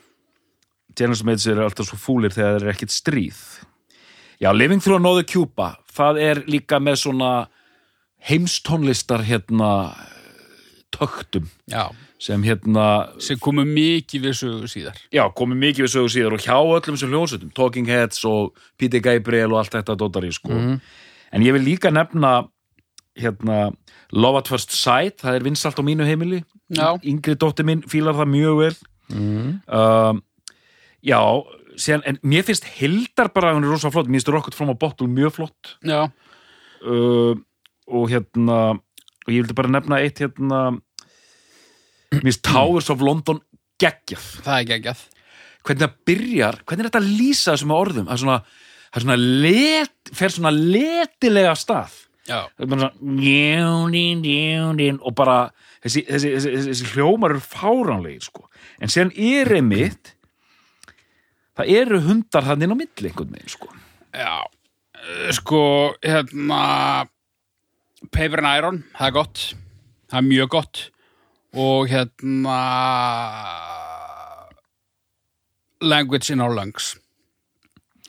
[0.97, 3.41] Generals and majors eru alltaf svo fúlir þegar þeir eru ekkit stríð.
[4.41, 7.31] Já, Living Through Another Cuba það er líka með svona
[8.29, 9.71] heimstónlistar hérna
[10.95, 11.91] töktum Já.
[12.23, 16.45] sem hérna sem komu mikið við sögu síðar já, komið mikið við sögu síðar og
[16.45, 20.53] hjá öllum sem hljónsutum, Talking Heads og Peter Gabriel og allt þetta dótari sko.
[20.53, 22.49] en ég vil líka nefna
[23.17, 23.73] hérna,
[24.13, 26.97] Love at First Sight það er vinsalt á mínu heimili Já.
[27.03, 28.77] yngri dóttir minn fílar það mjög vel
[29.17, 30.23] um,
[31.03, 31.21] já
[31.77, 34.75] síðan, en mér finnst Hildar bara, hún er rosa flott, mér finnst Rocket from a
[34.75, 36.09] Bottle mjög flott Já.
[36.87, 37.37] uh,
[37.87, 38.79] og hérna
[39.27, 40.63] og ég vildi bara nefna eitt hérna.
[42.15, 43.43] Mér finnst Towers of London
[43.83, 44.27] geggjað.
[44.47, 45.05] Það er geggjað.
[45.67, 48.37] Hvernig það byrjar, hvernig er þetta að lýsa þessum orðum, það er svona,
[48.87, 49.17] það er svona
[49.47, 51.97] let, fer svona letilega stað.
[52.31, 55.41] Er svona njúnin, njúnin, og bara
[55.83, 58.47] þessi, þessi, þessi, þessi, hljómar eru fáránlegir sko,
[58.79, 60.13] en síðan er einmitt
[61.57, 63.75] það eru hundar þannig inn á milli einhvern veginn sko.
[64.17, 64.37] Já.
[65.37, 65.63] Sko,
[66.03, 66.63] hérna
[68.13, 69.43] Paper and Iron, það er gott.
[70.11, 70.83] Það er mjög gott.
[71.57, 72.59] Og hérna
[75.81, 76.95] Language in our lungs.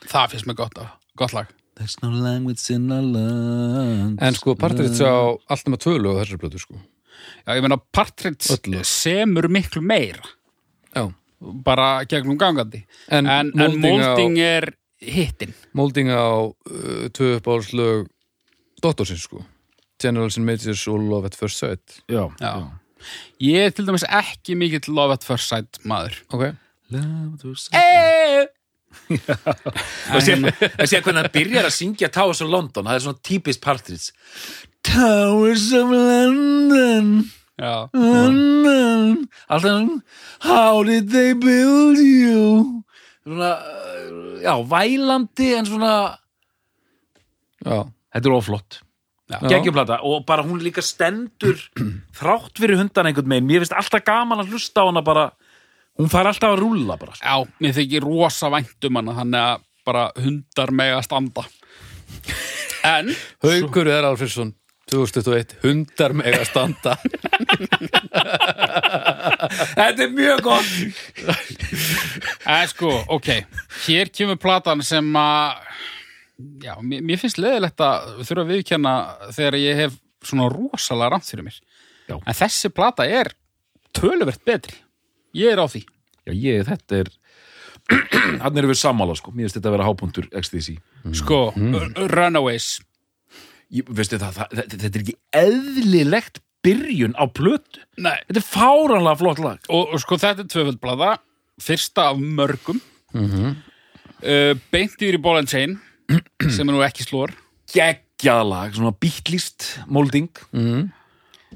[0.08, 0.78] Það finnst mér gott,
[1.20, 1.50] gott lag.
[1.78, 4.22] There's no language in our lungs.
[4.24, 6.80] En sko, Partridge á allt nema tvö lög á þessari blötu sko.
[7.46, 8.86] Já, ég meina Partridge Öll lög.
[8.88, 10.24] semur miklu meira.
[10.96, 11.12] Já.
[11.40, 12.86] Bara gegnum gangandi.
[13.14, 18.08] En, en, en molding, er hittin molding á uh, tvö uppáhaldslög
[18.82, 19.44] Dottorsins sko
[20.02, 22.52] Generals and Majors og Love at First Sight já, Já.
[22.58, 22.68] já.
[23.42, 26.16] Ég er til dæmis ekki mikill love at first sight maður.
[26.34, 26.56] ok
[30.16, 30.36] og sé,
[30.80, 34.12] að sé hvernig hann byrjar að syngja Towers of London, það er svona típist partridge
[34.88, 37.10] Towers of London
[37.58, 37.88] Já.
[37.94, 40.02] London alltaf
[40.46, 42.84] How did they build you
[43.26, 43.54] svona,
[44.44, 45.94] já, vælandi en svona
[47.66, 47.80] já,
[48.14, 48.82] þetta er oflott.
[49.28, 50.00] Geggjuplata.
[50.08, 51.60] Og bara hún líka stendur
[52.18, 55.30] þrátt fyrir hundan einhvern megin mér finnst alltaf gaman að hlusta á hana bara.
[55.98, 57.16] Hún fær alltaf að rúlla bara.
[57.18, 57.26] Sko.
[57.26, 61.44] Já, mér þykir rosa vænt um hana, þannig að bara hundar mega standa.
[62.88, 63.12] En,
[63.44, 64.54] Haukur er Alfriðsson
[64.88, 66.96] 2021, hundar mega standa.
[69.78, 70.70] Þetta er mjög gott.
[72.48, 73.32] En sko, ok,
[73.88, 75.67] hér kemur platan sem að,
[76.64, 78.94] já, mér, mér finnst leðilegt að þurfa að viðkjanna
[79.38, 79.96] þegar ég hef
[80.28, 81.60] svona rosalega rámt fyrir mér.
[82.08, 82.16] Já.
[82.18, 83.32] En þessi plata er
[83.98, 84.76] töluvert betri.
[85.38, 85.84] Ég er á því.
[86.28, 87.10] já, ég, þetta er
[88.44, 90.74] hann erum við sammála sko, mér finnst þetta að vera hápuntur XTC
[91.16, 91.38] Sko,
[92.12, 92.82] Runaways.
[93.72, 98.18] ég, veistu það, það, þetta, er ekki eðlilegt byrjun á plötu Nei.
[98.28, 101.14] þetta er fáranlega flott lag Og, og sko, þetta er tvöföldblada,
[101.64, 102.82] fyrsta af mörgum.
[103.16, 105.78] uh, beint yfir í Ball and Chain,
[106.56, 107.34] sem er nú ekki slór.
[107.74, 110.88] geggjað lag, svona bítlist molding mm.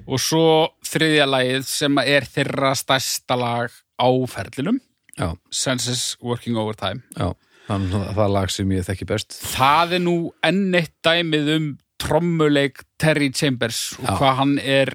[0.08, 0.44] Og svo
[0.88, 4.78] þriðja lagið sem er þeirra stærsta lag á ferlinum,
[5.20, 7.04] já, Senses Working Overtime.
[7.20, 7.34] já
[7.68, 10.16] þannig að það er lag sem ég þekki best Það er nú
[10.48, 11.68] enn eitt dæmið um
[12.02, 14.16] trommuleik Terry Chambers og Já.
[14.18, 14.92] hvað hann er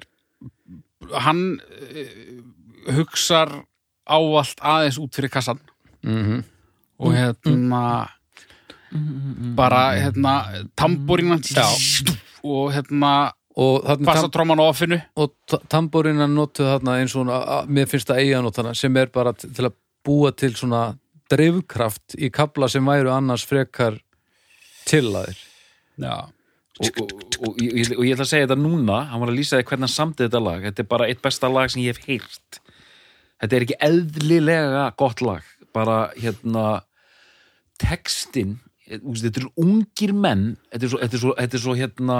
[1.23, 3.53] hann uh, hugsar
[4.07, 5.61] ávallt aðeins út fyrir kassan
[6.03, 6.43] mm
[6.97, 7.79] og hérna
[9.57, 10.35] bara hérna
[10.79, 11.41] tambúrínan
[12.43, 14.97] og hérna og þarna tam, bassatróman á offinu.
[15.17, 15.33] Og
[15.69, 17.31] tamborinn að notu þarna eins og
[17.73, 19.73] mér finnst það eiga notana sem er bara til að
[20.05, 20.83] búa til svona
[21.31, 23.97] drifkraft í kabla sem væru annars frekar
[24.87, 25.35] tillaðir
[25.99, 26.13] Já.
[26.79, 29.39] og, og, og, og, ég- og ég ætla að segja þetta núna hann var að
[29.41, 30.61] lýsa því hvernig hann samdi þetta lag.
[30.69, 32.61] Þetta er bara eitt besta lag sem ég hef heyrt.
[33.41, 35.43] Þetta er ekki eðlilega gott lag
[35.75, 36.67] bara hérna
[37.81, 42.19] textin þetta eru ungir menn þetta er svo, þetta er svo, þetta er svo hérna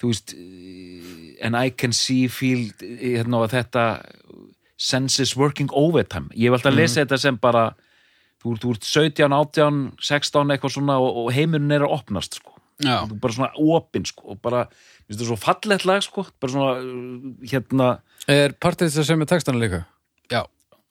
[0.00, 3.86] þú veist eh, and I can see, feel eh, hérna, þetta
[4.76, 7.68] senses working overtime ég hef alltaf að lesa þetta sem bara
[8.44, 12.52] þú, þú ert 17, 18, 16 eitthvað svona og, og heimurinn er að opnast sko.
[12.82, 14.64] Þú bara svona opinn sko og bara,
[15.06, 17.94] minnst þetta svo fallegt lag sko bara svona, uh, hérna
[18.30, 19.84] Er partið þess að semja textana líka?
[20.32, 20.42] Já.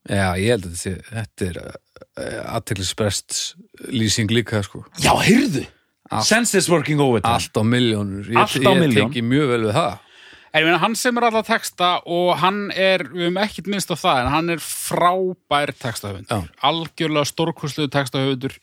[0.04, 1.60] Já, ég held að þetta sé, þetta er
[2.54, 3.38] aðteklisbrest
[3.90, 4.84] lýsing líka, sko.
[5.02, 5.66] já, heyrðu,
[6.22, 8.28] senses working overtime Allt á miljónur.
[8.30, 8.92] Ég, Allt á milljón.
[8.92, 10.00] Ég tengi mjög vel við það.
[10.54, 13.90] En ég meina, hann sem er alltaf texta og hann er, við höfum ekkert minnst
[13.90, 16.46] á það, en hann er frábær textahöfundur.
[16.62, 18.60] Algjörlega stórkursluðu textahöfundur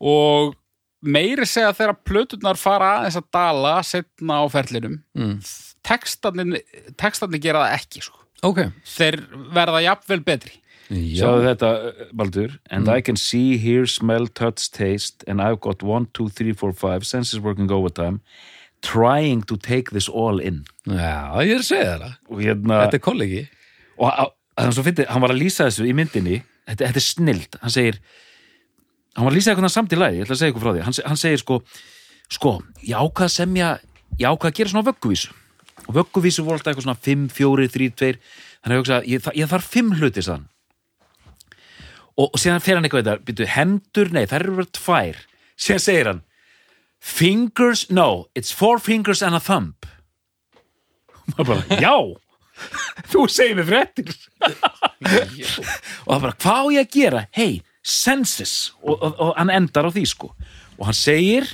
[0.00, 0.54] og
[1.02, 5.40] meiri segja þegar plöturnar fara aðeins að dala setna á ferlinum, Mm.
[5.82, 6.60] textarnir,
[6.96, 8.18] textarnir gera það ekki, sko.
[8.42, 8.60] Ok.
[8.86, 9.16] Þeir
[9.52, 10.52] verða jafnvel betri.
[10.90, 11.68] Sjáðu þetta,
[12.18, 16.52] Baldur And I can see, hear, smell, touch, taste and I've got one, two, three,
[16.52, 18.20] four, five senses working overtime
[18.82, 20.64] trying to take this all in.
[20.88, 22.14] Já, ég er að segja það.
[22.40, 23.42] hérna Þetta er kollegi.
[24.00, 24.12] og
[24.56, 26.40] hann, fyndi, hann var að lýsa þessu í myndinni.
[26.64, 28.00] Þetta, þetta er snild, hann segir
[29.16, 30.84] hann var að lýsa eitthvað samt í lagi, ég ætla að segja eitthvað frá því.
[30.86, 31.60] Hann, hann segir sko,
[32.30, 32.52] sko
[32.86, 33.70] ég ákvað að semja,
[34.20, 35.34] ég ákvað að gera svona vögguvísu.
[35.86, 38.12] Og vögguvísu voru alltaf eitthvað svona 5, 4, 3, 2
[38.64, 40.46] þannig að ég ég þarf 5 hluti sann
[42.20, 45.20] og, og síðan fer hann eitthvað þetta, byrju, hendur, nei, það eru verið tvær.
[45.60, 46.20] Síðan segir hann
[47.00, 49.72] fingers, no, it's four fingers and a thumb.
[51.30, 51.96] Og maður bara, já.
[53.12, 54.10] Þú segir mér fréttir.
[56.04, 57.22] Og það bara, hvað á ég að gera?
[57.36, 58.54] Hei, senses.
[58.84, 60.32] Og, og, og hann endar á því sko.
[60.76, 61.48] Og hann segir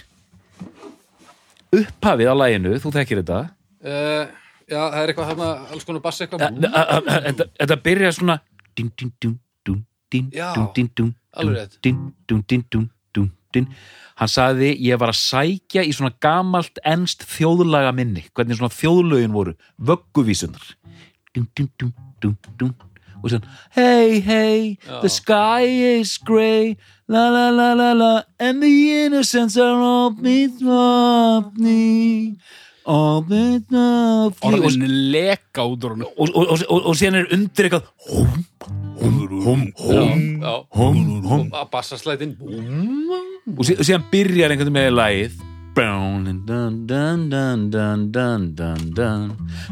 [1.76, 3.38] upphafið á læginu, þú þekkir þetta.
[3.86, 4.24] Uh,
[4.66, 6.46] já, það er eitthvað þarna, alls konar bass eitthvað.
[6.66, 8.38] A- a- þetta byrjar svona
[8.78, 9.36] din, din, dun,
[14.16, 19.36] hann sagði ég var að sækja í svona gamalt ennst þjóðlaga minni hvernig svona þjóðlögin
[19.36, 20.64] voru vögguvísunar
[23.22, 23.46] og svona
[23.76, 25.64] hey hey the sky
[26.00, 26.76] is grey
[27.08, 32.36] la la la la la and the innocents are all me all me
[32.86, 38.30] orðin leka út úr hann og, og, og, og síðan er undir eitthvað hum,
[39.00, 40.22] hum, hum,
[40.76, 45.32] hum, hum að bassaslætin og síðan byrjar einhvern veginn með læð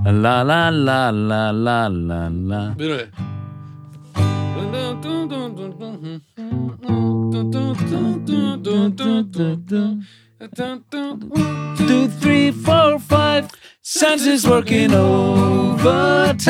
[0.05, 3.07] la la la la la la la byrjuði
[9.17, 9.95] byrjuði
[10.41, 13.51] la Byrju við Two, three, four, five
[13.83, 16.43] Senses working overtime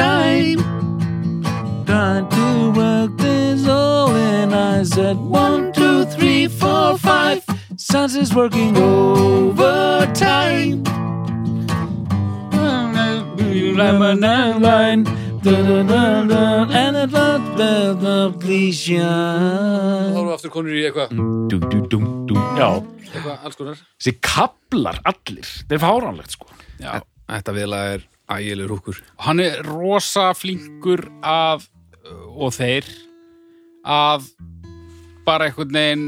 [1.87, 7.45] Trying to work this all in I said one, two, three, four, five
[7.77, 9.15] Senses working overtime
[14.61, 21.11] line And it not the please Þá erum við aftur konur í eitthvað.
[23.13, 23.83] Eitthvað alls konar.
[24.01, 26.49] Þessi kaplar allir Það er fáránlegt sko.
[26.81, 26.95] Já.
[27.29, 29.03] Þetta vila er ægilegur húkur.
[29.27, 31.69] Hann er rosa flinkur að
[32.33, 32.89] og þeir
[33.85, 34.31] að
[35.29, 36.07] bara einhvern veginn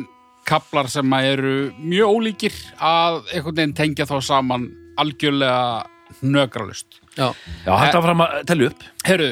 [0.49, 5.84] kaplar sem að eru mjög ólíkir að einhvern veginn tengja þá saman algjörlega
[6.25, 7.33] nögralust Já,
[7.64, 8.85] Já eh, hættu að eh, fram að tellja upp.
[9.07, 9.31] Herru,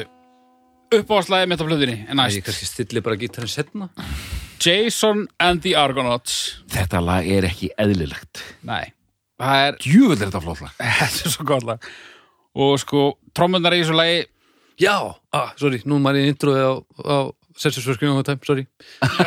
[0.95, 2.39] uppáhastlæði mitt á flöðinni en næst.
[2.39, 3.89] Ég kannski stilli bara gítarinn setna
[4.65, 6.61] Jason and the Argonauts.
[6.71, 8.41] Þetta lag er ekki eðlilegt.
[8.65, 8.93] Nei.
[9.41, 10.77] Það er Djúvel er þetta flott lag.
[11.01, 11.89] Þetta er svo gott lag.
[12.55, 14.23] Og sko, trommunar í þessu lagi
[14.79, 14.95] Já,
[15.31, 16.73] ah, sorry, nú maður er í introði á,
[17.03, 17.17] á
[17.55, 18.65] Sessisvörskjum á það tæm, sorry.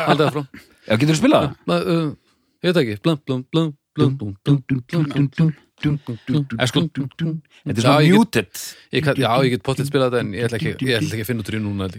[0.05, 1.47] Aldrei frá Já, getur þú spilað?
[1.69, 2.11] Uh,
[2.61, 5.53] ég veit ekki, blum, blum, blum blum, blum, blum, blum, blum, blum.
[5.79, 8.51] Sko- Þetta er svona muted
[8.91, 11.43] Já, ég get potið spilað þetta en ég ætla ekki, ég ætla ekki að finna
[11.45, 11.89] út í núna.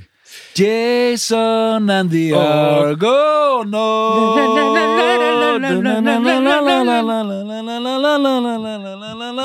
[0.55, 3.71] Jason and the Argonauts.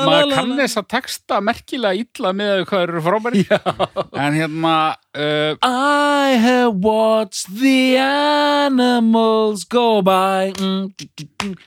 [0.06, 4.74] Maður kann þess að texta merkilega illa með hvað eru frábæri en hérna
[5.16, 10.52] uh, I have watched the animals go by.
[10.58, 10.92] Mm,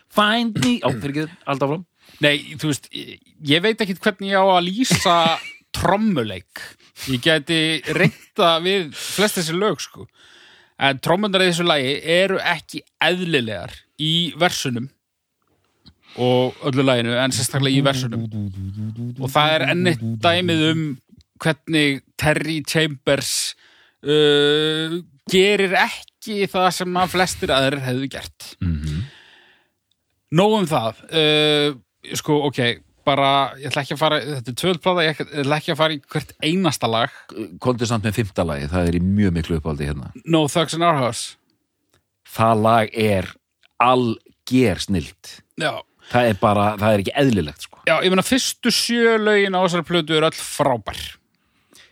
[0.10, 1.86] Find me Ó, fyrir ekki, alltaf fram
[2.24, 5.16] nei, þú veist, ég, veit ekki hvernig ég á að lýsa
[5.78, 6.64] trommuleik.
[7.08, 7.60] Ég gæti
[7.96, 10.08] reynda við flest þessi lög sko.
[10.80, 14.88] En trommunar í þessu lagi eru ekki eðlilegar í versunum
[16.20, 18.24] og öllu laginu en sérstaklega í versunum.
[19.20, 20.84] Og það er ennitt dæmið um
[21.40, 23.34] hvernig Terry Chambers
[24.04, 25.00] uh,
[25.32, 28.50] gerir ekki það sem að flestir aðrir hefðu gert.
[30.40, 31.78] Nóg um það uh,
[32.20, 32.62] sko, ok
[33.10, 36.00] bara, ég ætla ekki að fara þetta er tvöldplata, ég ætla ekki að fara í
[36.14, 37.14] hvert einasta lag.
[37.64, 40.12] Koldu samt með fimmta lagi, það er í mjög miklu uppáldi hérna.
[40.30, 41.36] No Thugs in Our House
[42.30, 43.32] Það lag er
[43.82, 45.40] alger snilt.
[45.60, 45.80] Já,
[46.10, 47.80] Það er bara, það er ekki eðlilegt sko.
[47.86, 51.02] Já ég meina fyrstu sjö lögin á þessari plötu er öll frábær.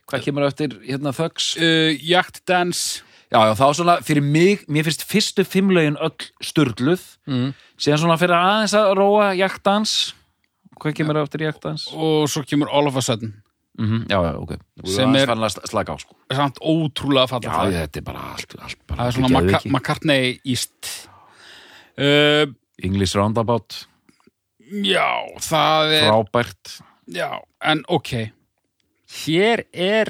[0.10, 1.52] Hvað kemur eftir hérna þöggs?
[1.62, 7.02] uh, Jakt Dance Já, já, þá svona fyrir mig, mér finnst fyrstu fimmlaugin öll sturluð
[7.28, 7.50] mm.
[7.78, 10.14] Síðan svona fyrir aðeins að róa jaktdans.
[10.78, 11.88] Hvað kemur eftir jaktdans?
[11.94, 13.34] og svo kemur All of a Sudden.
[13.80, 14.52] Mm Já, já, ok.
[14.90, 15.28] Sem er
[15.70, 16.16] slaka á sko.
[16.34, 19.30] samt ótrúlega Já, falla það þetta er bara allt, allt bara það er svona.
[19.42, 21.10] Maca McCartney East.
[21.98, 22.46] Uh,
[22.84, 23.86] English Roundabout,
[24.84, 25.08] Já,
[25.40, 26.74] það er frábært.
[27.08, 28.32] Já, en ok.
[29.24, 30.10] Hér er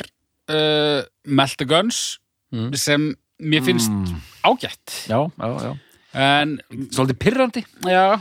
[0.50, 2.20] uh, Melt the Guns
[2.52, 2.72] Mm.
[2.80, 3.10] sem
[3.44, 4.22] mér finnst Mm.
[4.48, 5.08] ágætt.
[5.12, 5.76] Já, já, já
[6.18, 6.58] en
[6.92, 7.64] Svolítið pirrandi.
[7.86, 8.18] Já.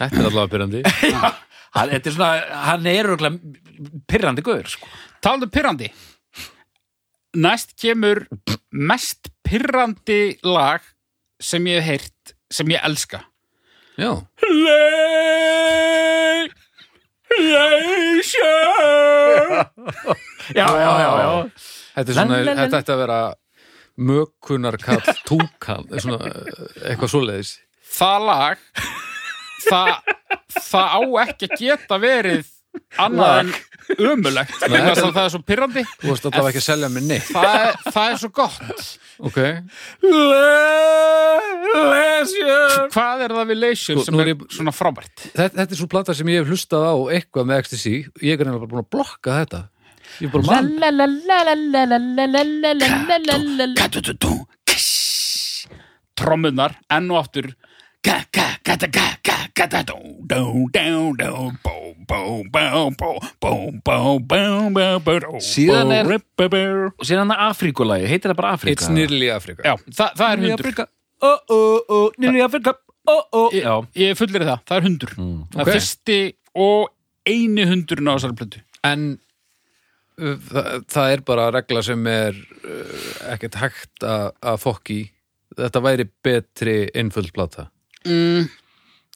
[0.00, 0.82] Þetta er allavega byrjandi
[1.76, 2.30] Hann, þetta er svona,
[2.66, 3.38] hann er örugglega
[4.10, 4.88] pirrandi gaur sko.
[5.22, 5.86] Taldu pirrandi.
[7.38, 8.24] Næst kemur
[8.74, 10.82] mest pirrandi lag
[11.38, 13.22] sem ég hef heyrt sem ég elska.
[14.00, 14.10] Já,
[20.54, 21.50] Já, já, já, já.
[21.94, 22.60] Þetta er svona, Lelelele.
[22.64, 23.18] þetta ætti að vera
[24.10, 26.32] mökunarkall túkall svona,
[26.88, 27.52] eitthvað svoleiðis.
[27.90, 28.64] Það lag
[29.66, 29.92] það,
[30.56, 32.50] það á ekki að geta verið
[33.02, 33.52] annað en
[33.98, 34.70] ömulegt að
[35.10, 38.06] það er svo pirrandi Þú varst allavega ekki að selja mér neitt það er, það
[38.14, 38.84] er svo gott
[39.20, 39.38] Ok,
[41.70, 45.72] Leisure hvað er það við Leisure Sko, sem er er ég- svona frábært þetta, þetta
[45.76, 47.86] er svo plata sem ég hef hlustað á eitthvað með XTC
[48.24, 49.60] Ég er nefnilega bara búin að blokka þetta
[50.20, 50.68] Ég er bara mann
[56.20, 57.46] trommunar enn og aftur
[65.44, 66.08] Síðan er-
[66.98, 68.72] Og síðan hann Afríkulagi, heitir það bara Afríka?
[68.76, 70.64] It's nearly Africa já, það, það er hundur.
[70.64, 70.86] Afríka
[71.20, 72.74] Ó, ó, ó, nýli Afríka
[73.10, 73.42] Ó, ó.
[73.52, 73.64] Ég,
[73.96, 75.12] ég fullir það, það er hundur.
[75.16, 75.38] Mm.
[75.50, 75.66] það Ok.
[75.66, 76.18] er fyrsti
[76.54, 76.90] og
[77.26, 78.60] eini hundurinn á þessari plötu.
[78.86, 79.06] En
[80.20, 85.08] það, það er bara regla sem er uh, ekkert hægt að að fokki í.
[85.58, 87.66] Þetta væri betri einföld plata.
[88.06, 88.44] mm,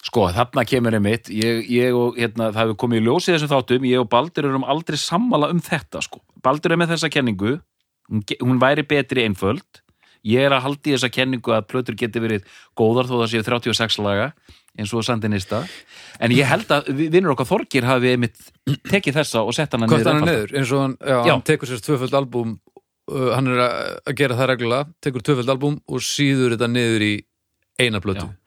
[0.05, 3.87] Sko, þarna kemur einmitt, ég, ég og, hérna, það hefur komið í ljósið þessum þáttum,
[3.89, 6.21] ég og Baldur erum aldrei sammála um þetta, sko.
[6.45, 7.55] Baldur er með þessa kenningu,
[8.13, 9.81] hún, hún væri betri einföld,
[10.29, 12.45] ég er að haldi þessa kenningu að plötur geti verið
[12.77, 14.29] góðar þó það séu 36 laga,
[14.77, 15.63] eins og sandinista,
[16.21, 18.37] en ég held að vi- vinnur okkar Þorgir hafi einmitt
[18.91, 20.01] tekið þessa og sett hana niður.
[20.05, 20.31] er einfalda.
[20.35, 21.33] niður, eins og hann, já, Já.
[21.33, 22.59] hann tekur sér tvöföld albúm,
[23.09, 27.07] uh, hann er að, að gera það reglulega, tekur tvöföld albúm og síður þetta niður
[27.09, 27.15] í
[27.81, 28.29] eina plötu.
[28.29, 28.41] já.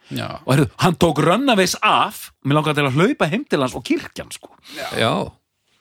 [0.45, 3.83] Og heyrðu, hann tók Runnaways af, mér langar til að hlaupa heim til hans og
[3.87, 4.53] kirkjan, sko.
[4.95, 5.11] Já,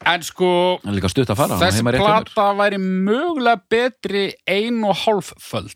[0.06, 0.48] En sko,
[0.82, 5.72] Hann er líka stutt að fara, þessi plata væri mögulega betri ein og hálfföld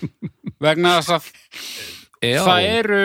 [0.64, 1.26] vegna þess að
[2.22, 2.38] já.
[2.46, 3.00] það eru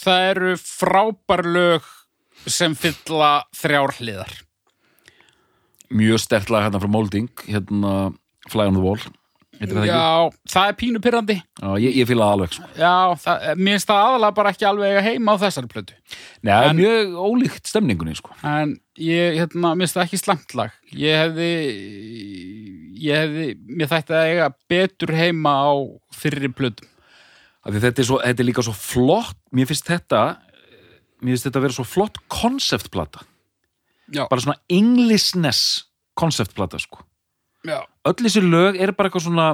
[0.00, 1.88] það eru frábær lög
[2.46, 4.36] sem fylla þrjár hliðar.
[5.90, 7.94] Mjög stertlega hérna frá Molding hérna
[8.48, 9.02] Fly on the Wall
[9.60, 9.86] það?
[9.90, 12.68] Já, það er pínu pyrrandi Já, ég, ég fíla það alveg sko.
[12.80, 12.92] Já,
[13.24, 15.94] það, mér finnst það aðalega bara ekki alveg eiga heima á þessari plötu
[16.40, 18.30] Nei, það er En- mjög ólíkt stemningunni sko.
[18.42, 21.50] en ég, hérna, mér finnst það ekki slæmt lag ég hefði
[23.00, 23.48] ég hefði,
[23.80, 25.72] mér þætti að eiga betur heima á
[26.16, 26.88] fyrri plötum
[27.60, 30.20] Af því þetta er, svo, þetta er líka svo flott mér finnst þetta
[31.20, 33.26] mér finnst þetta að vera svo flott konceptplata
[34.10, 35.84] Já, bara svona Englishness
[36.18, 37.04] konceptplata sko.
[37.68, 39.48] já, öll þessi lög er bara eitthvað svona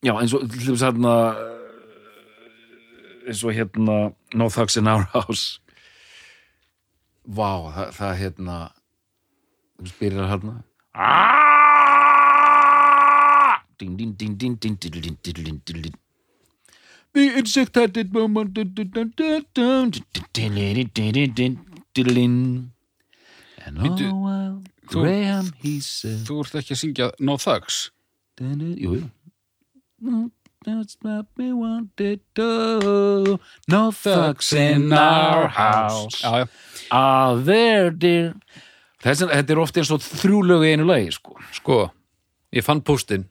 [0.00, 1.60] já eins og til dæmis hérna eh,
[3.28, 3.96] eins og hérna
[4.34, 5.60] No Thugs in Our House.
[7.26, 8.56] Vá, það, það hérna
[9.80, 10.54] þú spyrir að hérna
[17.12, 18.56] The insect had that moment
[23.66, 24.62] And all while
[24.92, 27.90] Graham he said þú ert ekki að syngja No Thugs?
[28.40, 30.30] Jú, jú.
[30.64, 33.38] That's what we wanted to
[33.68, 36.20] No thugs in our house.
[36.20, 36.48] Já, já,
[36.90, 38.34] Ah, there dear.
[39.00, 41.36] Þessi, Þetta er ofta eins og þrjú lög í einu lagi sko.
[41.56, 41.78] sko,
[42.52, 43.24] ég fann póstinn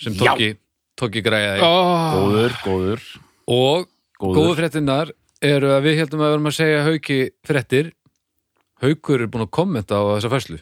[0.00, 0.54] sem tóki,
[0.96, 1.60] tóki græjaði.
[1.60, 3.00] Oh, Góður, góður.
[3.48, 3.88] Og
[4.20, 4.36] Góður.
[4.38, 7.92] góðu fréttinnar eru að við heldum að við erum að segja hauki fréttir.
[8.80, 10.60] Haukur er búin að kommenta á þessa fæslu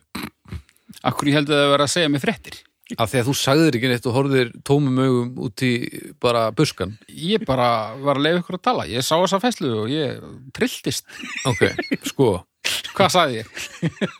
[1.07, 2.57] Akkur ég það að vera að segja mér fréttir?
[2.97, 5.73] Af því að þú sagðir ekki neitt og horfðir tómum augum út í
[6.25, 8.87] bara buskan Ég bara var að leiða ykkur að tala.
[8.89, 10.23] Ég sá þessa fæslu og ég
[10.57, 11.05] trilltist.
[11.47, 11.67] Ok,
[12.09, 12.31] sko.
[12.97, 13.51] Hvað sagði ég?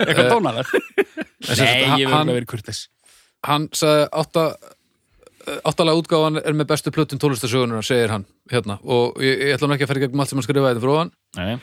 [0.05, 0.69] Eitthvað dónaðar?
[0.69, 2.85] sem sagt, Nei, ég vil hann- alveg verið kurtis
[3.47, 4.43] hann sagði átta
[5.65, 8.77] áttalega útgáfan er með bestu plötun tólistasögunar segir hann hérna.
[8.85, 10.97] Og ég, ég ætla nú ekki að í gegnum allt sem hann skrifaði þetta frá
[10.99, 11.61] hann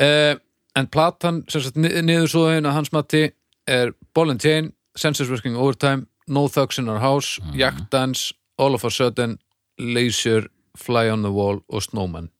[0.00, 0.34] eh,
[0.80, 3.26] en platan sem sagt ni- niður svo að hans mati
[3.68, 7.54] er Ball and Chain, Senses Working Overtime No Thugs in Our House, Mhm.
[7.60, 9.38] Yak Dance All of a Sudden,
[9.78, 12.30] Leisure Fly on the Wall og Snowman.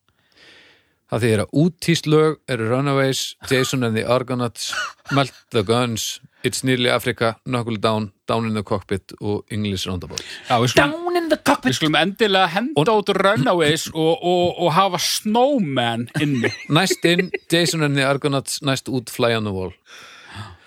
[1.12, 4.72] Það því er að úttíst lög eru Runaways, Jason and the Argonauts
[5.14, 10.20] Melt the Guns It's Nearly Africa, Knuckle Down Down in the Cockpit og English Roundabout.
[10.49, 14.59] Já, við skulum, Down in the við cockpit skulum endilega henda út Runaways og, og,
[14.62, 16.51] og hafa Snowman inni.
[16.68, 19.72] Næst inn, Jason and the Argonauts næst út Fly on the Wall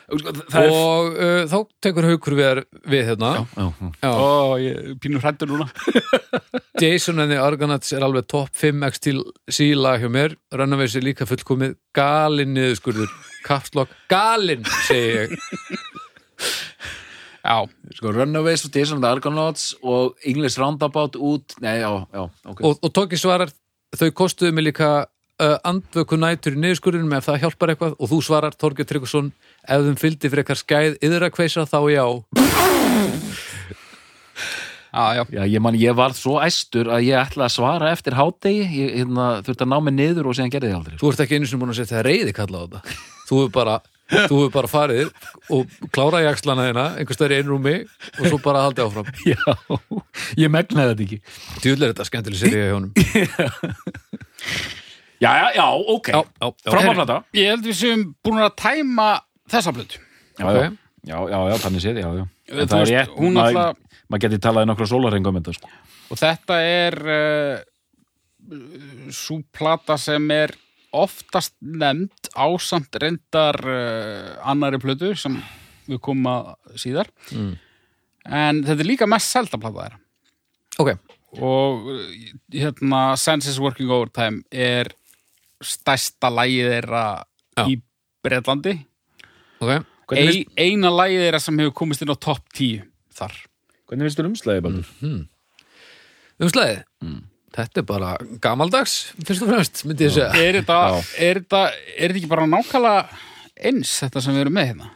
[0.10, 3.32] er og uh, þá tekur haukur við, við hérna.
[3.38, 3.91] Já, já.
[4.03, 4.12] Já.
[4.12, 5.70] Ó, ég pínur hrættur núna.
[6.82, 10.38] Jason and the Argonauts er alveg topp 5 x til síla hjá mér.
[10.55, 11.78] Runaways er líka fullkomið.
[11.97, 13.12] Galinn niðurskurður.
[13.45, 15.38] Kapslokk, galinn segi ég.
[17.39, 17.64] Já,
[17.95, 22.60] Sko, Runaways og Jason and the Argonauts og English Roundabout út Nei, já, já, ok.
[22.62, 23.49] Og, og Tóki svarar,
[23.95, 24.89] þau kostuðu mig líka
[25.39, 27.95] uh, andvöku nætur í niðurskurðinum ef það hjálpar eitthvað.
[27.97, 29.32] Og þú svarar Þorgeir Tryggvason
[29.68, 32.05] ef þeim fylgdi frekar skæð yðra kveisa þá já
[34.89, 38.16] já, já Já, ég man, ég var svo æstur að ég ætla að svara eftir
[38.18, 40.97] hádegi, ég hérna, þurfti að ná mig niður og síðan gerði ég aldrei.
[41.01, 42.82] þú ert ekki einu sinni búin að setja reyði kalla á þetta
[43.30, 43.76] þú hefur bara,
[44.10, 45.12] þú hefur bara farið
[45.53, 47.76] og klárað jakslana þina einhvers stöður í einrúmi
[48.18, 49.41] og svo bara haldið áfram Já,
[50.41, 51.22] ég megnaði þetta ekki.
[51.62, 52.91] djúðlega er þetta skemmtileg serið hjá honum
[55.20, 56.07] Já, já, já, ok.
[56.07, 56.47] já.
[56.64, 57.16] Frábærplata.
[57.36, 59.07] Ég held við séum búin að tæma
[59.52, 60.00] þessa plötu
[60.39, 60.78] Já, Ok.
[61.10, 62.26] já, já, já, þannig séð, já, já.
[62.50, 65.70] En það er rétt, maður alltaf- maður geti talað í nokkra sólarengum þetta, sko.
[66.10, 67.58] og þetta er uh,
[69.14, 70.54] svo plata sem er
[70.95, 75.36] oftast nefnd ásamt reyndar uh, annari plötu sem
[75.89, 77.52] við komum að síðar Mm.
[78.26, 80.00] en þetta er líka mest selda plata þeirra
[80.82, 80.95] ok,
[81.43, 82.02] og uh,
[82.56, 84.89] hérna Senses Working Overtime er
[85.62, 87.04] stærsta lagið þeirra
[87.60, 87.68] Já.
[87.70, 87.78] í
[88.24, 88.78] Bretlandi
[89.60, 89.72] ok
[90.10, 92.86] Hvernig Ei, finnst, eina lagið þeirra sem hefur komist inn á topp 10
[93.20, 93.36] þar
[93.89, 94.93] hvernig finnst þér umslæði, Baldur?
[96.39, 96.80] Umslæðið?
[97.05, 97.20] Mm.
[97.60, 98.10] Þetta er bara
[98.41, 98.95] gamaldags,
[99.26, 100.30] fyrst og fremst, myndi ég segja.
[100.38, 100.78] er þetta,
[101.18, 103.20] er þetta er þetta ekki bara nákvæmlega
[103.70, 104.89] eins þetta sem við erum með hérna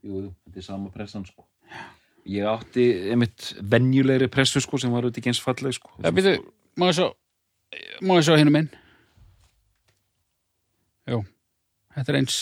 [0.00, 1.44] Jú, þetta er sama pressan, sko.
[2.30, 5.92] Ég átti einmitt venjulegri pressu, sko, sem var auðvitað ekki eins falleg, sko.
[6.00, 6.32] Já, býtu,
[6.80, 7.10] má ég svo
[8.02, 8.70] má ég svo hinum inn
[11.10, 11.20] Jú,
[12.00, 12.40] þetta er eins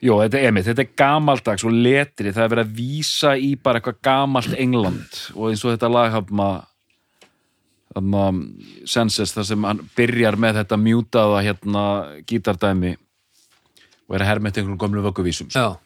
[0.00, 3.50] Jó, þetta er einmitt, þetta er gamaldags og letri, það er verið að vísa í
[3.60, 6.48] bara eitthvað gamalt England og eins og þetta lag hafna
[7.90, 8.24] hafna
[8.88, 11.84] Senses, þar sem hann byrjar með þetta mjútaða hérna
[12.24, 12.94] gítardæmi
[14.08, 15.50] og er að herma eftir einhverjum gömlu vögguvísum.
[15.52, 15.76] Já,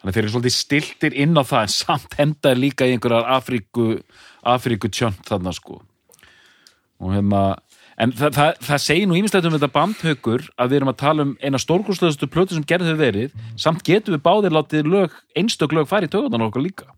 [0.00, 2.94] Þannig að þeir eru svolítið stiltir inn á það en samt henda er líka í
[2.94, 3.86] einhverjar Afríku,
[4.48, 5.76] Afríku tjönt þarna sko.
[7.04, 7.42] Og hérna,
[8.00, 11.26] en það, það, það segir nú ímislegt um þetta bandhaukur að við erum að tala
[11.26, 15.76] um eina stórkurslegastu plötu sem gerði þau verið, samt getum við báðir látið lög, einstök
[15.76, 16.88] lög fara í tögunan okkar líka.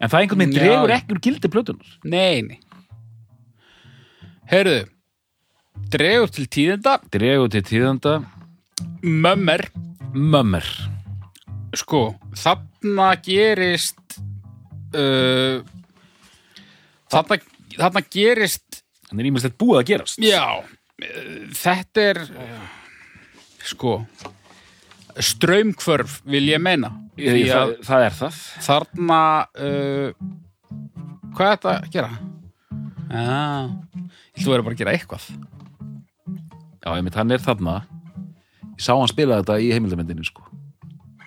[0.00, 0.64] En það einhvern veginn Já.
[0.64, 1.96] dregur ekki úr gildi plötunar.
[2.02, 2.58] Nei, nei
[4.50, 4.82] Heyrðu
[5.90, 8.18] Dregur til tíðenda Dregur til tíðanda,
[9.04, 9.68] Mömmer
[10.14, 10.64] mömmer.
[11.74, 14.18] Sko, þarna gerist
[14.94, 15.58] uh,
[17.10, 17.40] þarna,
[17.74, 18.63] þarna gerist
[19.14, 20.18] Þannig er ímislegt búið að gerast.
[20.26, 22.64] Já, uh, þetta er uh,
[23.62, 23.92] sko
[25.22, 28.38] straumkvörf vil ég meina Ég, það, að það er það.
[28.66, 29.18] þarna
[29.54, 30.32] uh,
[31.36, 32.10] hvað er þetta að gera?
[33.14, 33.70] Já,
[34.42, 35.28] þú verður bara að gera eitthvað
[36.84, 37.78] Já, einmitt, hann er þarna.
[38.74, 40.42] Ég sá hann spila þetta í heimildamendinu sko.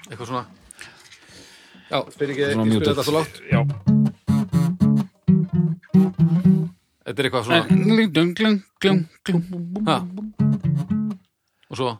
[0.05, 0.43] eitthvað svona.
[1.87, 3.39] Já, spyr ekki, ég spyr þetta svo lágt.
[3.49, 3.63] Já.
[7.07, 9.87] Þetta er eitthvað svona, Glung, glung, glung, glung, glung.
[9.87, 10.01] ha.
[11.71, 11.93] Og svo,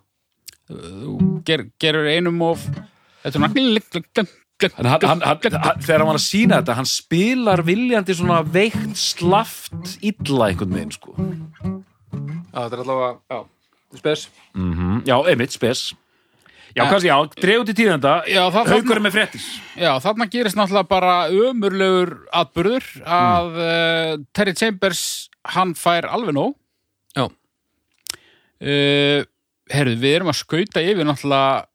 [0.67, 1.13] Þú
[1.47, 2.65] ger, gerur einum of
[3.23, 4.27] Þetta er svona
[4.57, 9.97] hann, hann, hann, þegar hann var að sína þetta hann spilar viljandi svona veikt slaft
[10.01, 11.13] illa einhvern veginn sko.
[11.13, 13.39] já, þetta er allavega, já,
[13.99, 14.27] spes.
[14.57, 15.83] mm já, einmitt, spes
[16.77, 16.89] já, Ja.
[16.91, 19.45] kannski, já, dreif út í tíðenda Já, það- haukur er með fréttis
[19.77, 25.01] Já, þarna gerist náttúrulega bara ömurlegur atburður að uh, Terry Chambers
[25.57, 26.53] hann fær alveg nóg
[27.17, 27.25] Já.
[28.61, 29.25] uh,
[29.67, 31.65] Herðu, við erum að skauta yfir náttúrulega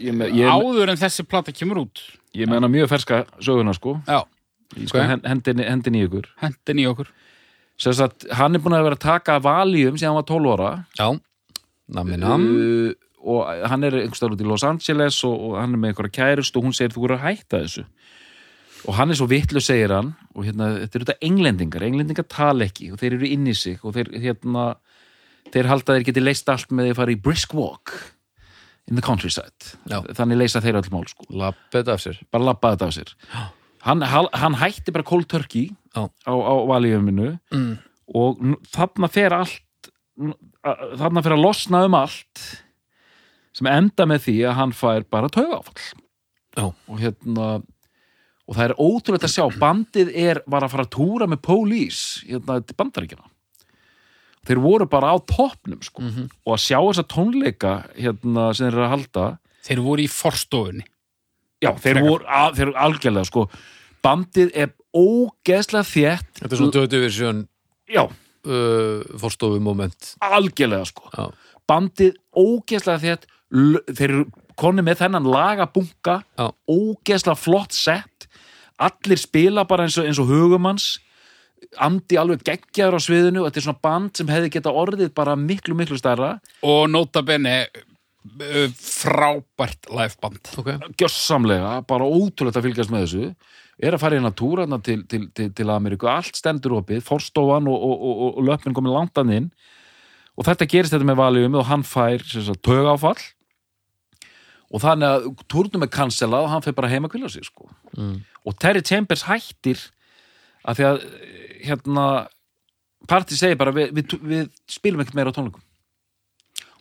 [0.00, 2.00] ég, me, ég, áður en þessi plata kemur út
[2.38, 3.98] ég meina mjög ferska söguna sko.
[4.06, 4.22] Já,
[4.68, 4.82] Ok.
[4.84, 5.06] okay.
[5.24, 7.08] hendin, hendin í ykkur hendin í okkur
[7.78, 11.08] að hann er búin að vera að taka valjum síðan hann var 12 ára Já,
[11.88, 12.44] nammi nam.
[12.48, 12.92] uh,
[13.24, 16.56] og hann er einhverstaður út í Los Angeles og, og hann er með einhverja kærust
[16.56, 17.84] og hún segir þú voru að hætta þessu
[18.88, 22.68] og hann er svo vitlu segir hann og hérna, þetta eru þetta englendingar englendingar tala
[22.68, 24.68] ekki og þeir eru inn í sig og þeir, hérna,
[25.50, 27.94] þeir halda þeir geti leist allt með því að fara í brisk walk
[28.88, 29.98] in the countryside Já.
[30.16, 32.22] þannig leysa þeir öll mál sko Lappet af sér.
[32.32, 33.12] bara labba þetta af sér
[33.82, 34.02] hann,
[34.32, 36.06] hann, hætti bara cold turkey Já.
[36.06, 37.74] á, á valjuminu Mm.
[38.14, 38.38] og
[38.72, 39.90] þarna fer allt
[40.98, 42.42] þarna fer að losna um allt
[43.56, 45.30] sem enda með því að hann fær bara
[46.58, 46.66] Já.
[46.88, 47.48] og hérna
[48.48, 52.22] og það er ótrúlegt að sjá bandið er, var að fara að túra með Police
[52.26, 53.28] hérna til bandaríkjana
[54.48, 56.02] þeir voru bara á toppnum sko.
[56.02, 56.28] Mhm.
[56.46, 59.26] og að sjá þessa tónleika hérna sem þeir eru að halda
[59.68, 60.84] Þeir voru í forstofunni
[61.60, 63.42] já, þeir voru, að, þeir eru algjörlega sko,
[64.06, 67.42] bandið er ógeðslega þétt Þetta er svona döðu vision
[67.90, 70.14] já, uh, forstofu moment.
[70.24, 71.26] algjörlega sko Já.
[71.68, 74.24] bandið ógeðslega þétt þeir eru
[74.58, 76.48] konni með þennan lagabunka Já.
[76.68, 78.28] ógeðslega flott sett.
[78.78, 80.96] Allir spila bara eins og, eins og hugumanns
[81.82, 85.36] andi alveg geggjaður á sviðinu og þetta er svona band sem hefði geta orðið bara
[85.38, 86.36] miklu miklu stærra.
[86.66, 90.70] Og nota bene uh, frábært liveband Ok.
[91.00, 93.32] gjössamlega, bara ótrúlegt að fylgjast með þessu.
[93.78, 97.04] Er að fara inn að túra þarna til, til, til, til Ameríku, allt stendur opið
[97.06, 99.52] forstofan og, og, og, og, löpin komið langt inn.
[100.38, 102.22] Og þetta gerist þetta með valjum og hann fær
[102.62, 103.18] tögáfall
[104.68, 107.68] og þannig að túrnum er cancelað og hann fyrir bara heim að kvíla sig sko.
[107.96, 108.18] Mm.
[108.44, 109.80] og Terry Chambers hættir
[110.68, 110.98] að því að
[111.68, 112.04] hérna
[113.08, 115.64] Party segir bara við, við, við spilum ekkert meira á tónleikum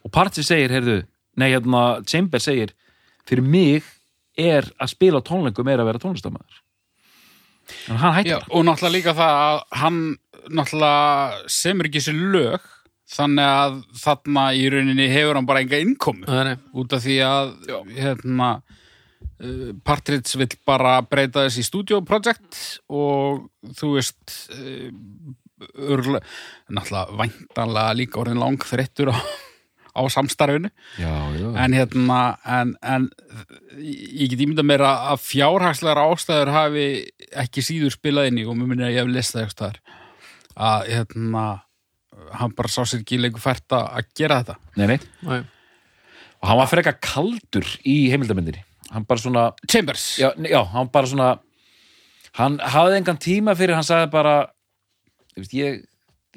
[0.04, 1.02] og Party segir, heyrðu
[1.40, 2.74] nei, hérna, Chambers segir
[3.28, 3.88] fyrir mig
[4.38, 6.64] er að spila tónleikum er að vera tónlistamæður
[7.92, 10.02] en hann hættir Já, og náttúrulega líka það að hann
[10.48, 12.68] náttúrulega semur ekki sér lög
[13.08, 16.58] þannig að þarna í rauninni hefur hann bara enga innkomu Nei, nei.
[16.76, 17.54] út af því að
[17.96, 22.60] hérna uh, Partridge vill bara breyta þess í studio project
[22.92, 23.48] og
[23.80, 24.90] þú veist uh,
[25.88, 26.24] örgulega,
[26.70, 29.18] náttúrulega væntanlega líka orðin lang þreyttur á,
[29.98, 31.48] á samstarfinu já, já.
[31.64, 33.08] en hérna en, en
[33.80, 36.90] ég get ímynda mér að fjárhagslegar ástæður hafi
[37.32, 39.80] ekki síður spilað inn í og mér minni að ég hef listað eitthvað
[40.58, 41.46] að hérna
[42.34, 44.56] hann bara sá sér ekki lengur fært að gera þetta.
[44.78, 45.00] Nei, nei.
[45.28, 45.40] Nei.
[46.42, 48.62] og hann var freka kaldur í heimildamindinni
[48.92, 51.30] hann bara svona, Chambers, já, já, hann bara svona
[52.38, 54.36] hann hafði engan tíma fyrir hann sagði bara
[55.34, 55.82] þú veist, ég,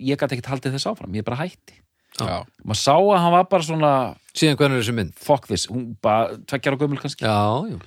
[0.01, 1.77] ég gæti ekkert haldið þess áfram ég bara hætti.
[2.19, 2.41] Já.
[2.65, 3.91] maður sá að hann var bara svona
[4.35, 5.13] síðan hvernig er þessi mynd?
[5.21, 7.25] Fuck this, hún bara tveggjara gömul kannski.
[7.25, 7.79] Já, já,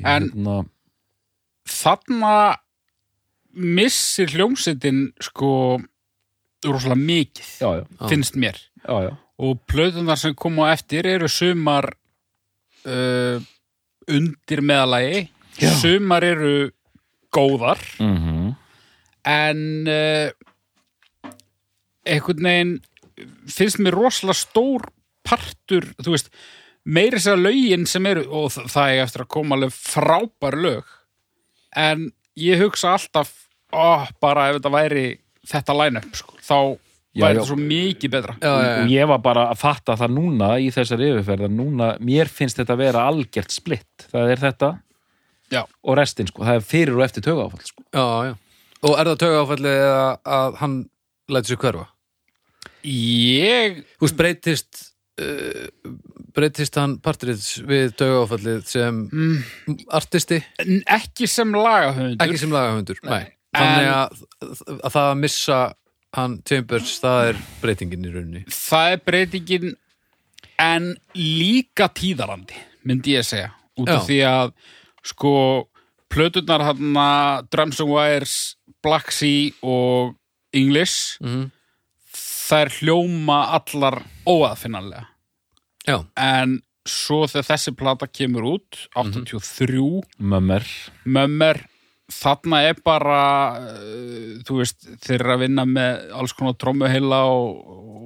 [0.00, 0.56] En- hérna,
[1.70, 2.32] þarna
[3.54, 5.50] missir hljómsveitin sko
[6.72, 8.60] rosalega mikið, já, já, finnst mér.
[8.84, 9.12] Já,
[9.44, 11.90] og plötunar sem koma á eftir eru sumar
[12.86, 13.38] uh,
[14.08, 15.28] undir meðalagi
[15.80, 16.70] sumar eru
[17.34, 17.80] góðar.
[18.02, 18.54] Mm
[19.24, 20.28] en uh,
[22.04, 22.74] einhvern veginn
[23.48, 24.84] finnst mér rosalega stór
[25.24, 26.30] partur, þú veist
[26.84, 30.90] meiri sér lögin sem eru og það er eftir að koma alveg frábær lög.
[31.74, 33.32] En ég hugsa alltaf
[33.72, 35.06] ó, bara ef þetta væri
[35.48, 36.58] þetta line-up sko, þá
[37.14, 37.38] Já, væri já.
[37.38, 40.70] þetta svo mikið betra já, já, og ég var bara að fatta það núna í
[40.74, 44.70] þessari yfirferð að núna, mér finnst þetta að vera algjört splitt, það er þetta
[45.52, 45.60] Já.
[45.62, 47.84] og restin, sko, það er fyrir og eftir töga áfall sko.
[47.94, 48.34] já, já.
[48.88, 50.74] og er það tögafalli eða að hann
[51.30, 51.86] lætur sér hverfa
[52.90, 54.82] ég þú veist breytist
[55.22, 55.94] uh,
[56.34, 60.40] breytist hann partrits við tögafallið sem mm, artisti,
[60.90, 63.14] ekki sem lagahöfundur ekki sem lagahundur Nei.
[63.14, 64.20] nei, þannig að,
[64.80, 65.62] að það að missa
[66.14, 68.44] hann Chambers, það er breytingin í rauninni.
[68.50, 69.74] Það er breytingin
[70.62, 73.52] en líka tíðarandi myndi ég segja.
[73.80, 74.06] Út af Já.
[74.08, 74.52] því að
[75.04, 75.34] sko
[76.14, 76.94] plöturnar hann
[77.50, 78.36] Drums and Wires,
[78.84, 80.14] Black Sea og
[80.54, 81.50] English mm
[82.44, 85.08] þær hljóma allar óaðfinnanlega.
[85.84, 86.58] Já, en
[86.88, 90.64] svo þegar þessi plata kemur út 83 mömmer,
[91.04, 91.62] mömmer
[92.12, 93.20] þarna er bara
[93.60, 97.60] uh, þú veist, þeir eru að vinna með alls konar trómuheila og,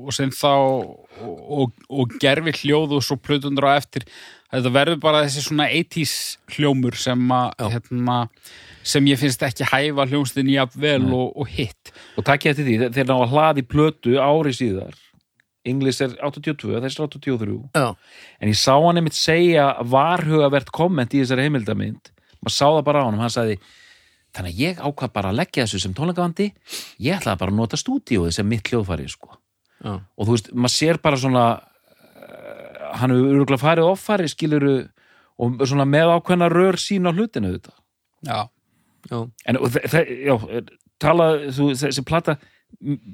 [0.07, 4.07] og sem þá og, og, og gerfi hljóð og svo plötundur á eftir.
[4.49, 6.15] Þetta verður bara þessi svona 80s
[6.55, 8.21] hljómur sem að hérna,
[8.87, 11.93] sem ég finnst ekki hæfa hljómsdyn jafnvel og, og hitt.
[12.17, 14.97] Og takk ég eftir því, þeir ná að hlaði plötu ári síðar.
[15.69, 17.89] Inglis er 82, þessi er 83 já,
[18.41, 22.09] en ég sá hann einmitt segja varhugavert komment í þessari heimildamind.
[22.39, 23.59] Maður sá það bara á hann, hann sagði
[24.39, 26.49] þannig að ég ákvað bara að leggja þessu sem tónleikavandi.
[27.05, 29.35] Ég ætlaði bara að nota stúdíóið sem mitt hljóðfæri sko.
[29.83, 34.77] já, og þú veist, maður sér bara svona uh, hann hefur örgulega farið offari skiluru
[35.39, 37.75] og svona með ákveðna rör sín á hlutinu þetta
[38.27, 38.39] já,
[39.07, 39.59] já, en
[40.27, 40.35] já,
[40.99, 42.35] tala þú, þessi plata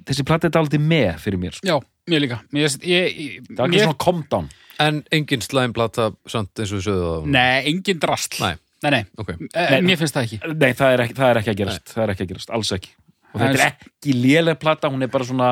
[0.09, 1.69] þessi plata er dálítið með fyrir mér sko.
[1.69, 1.77] já,
[2.11, 2.41] mér líka.
[2.53, 4.49] Mér, ég, ég, það er ekki mér, svona come down.
[4.83, 8.57] En engin slæmplata samt eins og sögðu það nei, engin drastl Nei.
[8.85, 10.39] Nei, nei, ok, Eh, mér finnst það ekki.
[10.61, 12.73] Nei, það er ekki, það er ekki að gerast, það er ekki að gerast, alls
[12.77, 12.93] ekki.
[13.35, 15.49] Og þetta er ekki léleg plata, hún er bara svona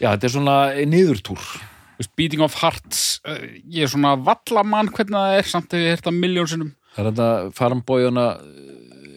[0.00, 0.56] já, þetta er svona
[0.90, 1.44] niðurtúr.
[2.16, 3.38] Beating of Hearts uh,
[3.72, 6.72] ég er svona vallamann hvernig það er samt ef ég hert að miljón sinnum.
[6.96, 8.24] Það er þetta farmbójuna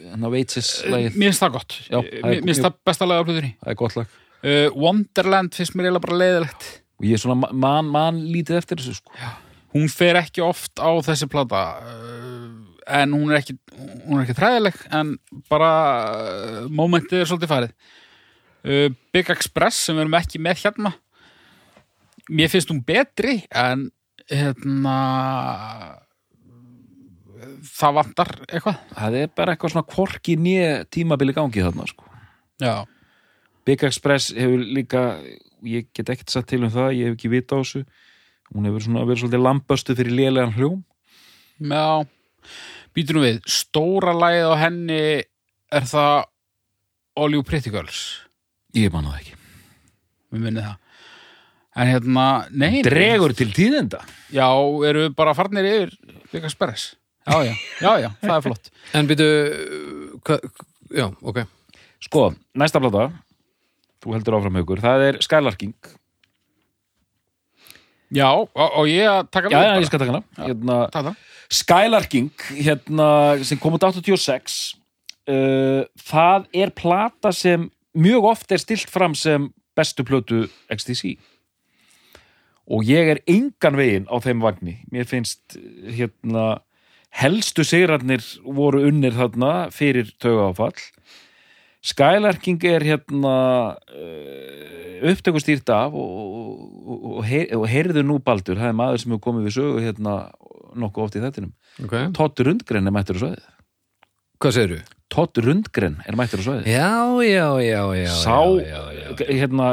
[0.09, 1.75] hann veitsis lagið, mér finnst það gott.
[1.89, 4.15] Já, Eh, mér finnst það besta lag á plöðunni það er gott lag.
[4.39, 6.69] Uh, Wonderland finnst mér eiginlega bara leiðilegt
[6.99, 9.11] og ég er svona ma- man, man lítið eftir þessu sko.
[9.75, 12.47] hún fer ekki oft á þessi plata uh,
[12.89, 13.57] en hún er ekki
[14.07, 15.13] hún er ekki træðileg en
[15.51, 15.71] bara
[16.09, 17.75] uh, momentið er svolítið farið.
[18.59, 20.95] Uh, Big Express sem við erum ekki með hérna
[22.29, 23.87] mér finnst hún betri en
[24.29, 24.97] hérna
[27.65, 28.79] það vantar eitthvað.
[28.93, 32.05] Það er bara eitthvað svona kvorki nýja tímabili gangi þarna sko.
[32.59, 32.85] já,
[33.65, 35.03] Big Express hefur líka
[35.63, 37.83] ég get ekkert satt til um það, ég hef ekki vita á þessu.
[38.53, 40.79] Hún hefur svona verið svolítið lamböstu fyrir lélegan hljóm.
[41.59, 42.05] Já
[42.95, 45.01] býtum við, stóra lagið á henni
[45.69, 46.27] er það
[47.19, 48.03] All You Pretty Girls?
[48.77, 49.35] Ég man það ekki.
[50.29, 50.77] Við minnið það.
[51.79, 54.01] En hérna, nei dregur til tíðenda
[54.33, 54.47] já,
[54.89, 55.93] eru við bara farnir yfir
[56.31, 56.95] Big Express
[57.29, 58.71] já, já, já, já, það er flott.
[58.97, 60.39] En hva,
[60.89, 61.43] já, ok.
[62.03, 62.25] Sko,
[62.57, 63.09] næsta plata
[64.03, 65.75] þú heldur áfram haugur, það er Skylarking
[68.15, 69.79] já, og, ég að taka Já, við já, bara.
[69.83, 71.25] ég skal taka hana hérna, Taka það.
[71.59, 73.09] Skylarking hérna,
[73.47, 74.57] sem kom út 86
[75.29, 80.43] uh, það er plata sem mjög oft er stilt fram sem bestu plötu
[80.73, 81.15] XTC
[82.69, 85.57] og ég er engan veginn á þeim vagni mér finnst
[85.89, 86.59] hérna
[87.17, 90.77] helstu sigrarnir voru unnir þarna fyrir tögaáfall
[91.85, 93.33] Skylarking er hérna
[93.87, 96.49] uh, upptökustýrt af og, og,
[96.83, 99.83] og, og, heyr, og heyrðu nú Baldur, það er maður sem hefur komið við sögu
[99.85, 100.15] hérna
[100.79, 101.53] nokkuð oft í þettinum
[101.85, 103.45] ok, Todd Rundgren er mættur á svæðið
[104.43, 104.81] hvað segirðu?
[105.09, 106.91] Todd Rundgren er mættur á svæðið Já,
[107.25, 109.29] já, já, já Sá, já, já, já.
[109.39, 109.69] hérna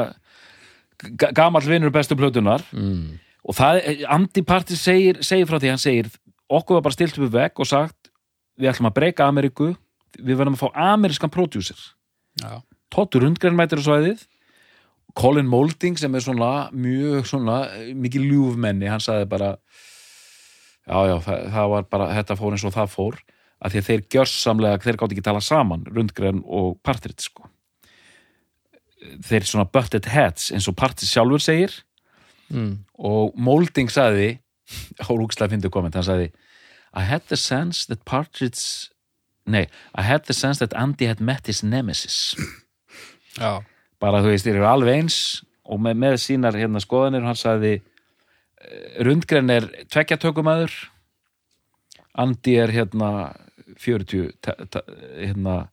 [1.19, 3.19] ga- gamall vinnur bestu plötunar Mm.
[3.43, 3.81] og það,
[4.11, 6.07] Andy Partis segir, segir frá því, hann segir
[6.49, 8.09] okkur var bara stilt upp veg og sagt
[8.57, 9.73] við ætlum að breyka Ameríku
[10.17, 11.77] við verðum að fá amerískan pródjúsir
[12.93, 14.25] Todd Rundgren mætir á svæðið.
[15.17, 19.57] Colin Moulding sem er svona mjög svona, eh, mikið ljúfmenni hann sagði bara
[20.87, 23.19] já, já, það, það var bara, þetta fór eins og það fór.
[23.57, 27.47] Að því að þeir gjörsamlega, þeir gátt ekki tala saman Rundgren og Partrit sko.
[29.25, 31.83] Þeir svona butted heads eins og Partrit sjálfur segir.
[32.47, 32.85] Mm.
[32.95, 34.37] og Moulding sagði
[35.03, 36.29] á rúkslega fyndu komment, hann sagði
[36.95, 38.87] I had the sense that Partridge
[39.47, 42.35] nei, I had the sense that Andy had met his nemesis.
[43.37, 43.61] Já.
[44.01, 45.17] bara þú veist, þeir eru alveg eins
[45.67, 47.25] og með, með sínar hérna skoðanir.
[47.25, 50.75] Hann sagði eh, Rundgren er tveggjatökumæður
[52.17, 53.09] Andy er hérna
[53.77, 54.85] 40 ta- ta-
[55.19, 55.67] hérna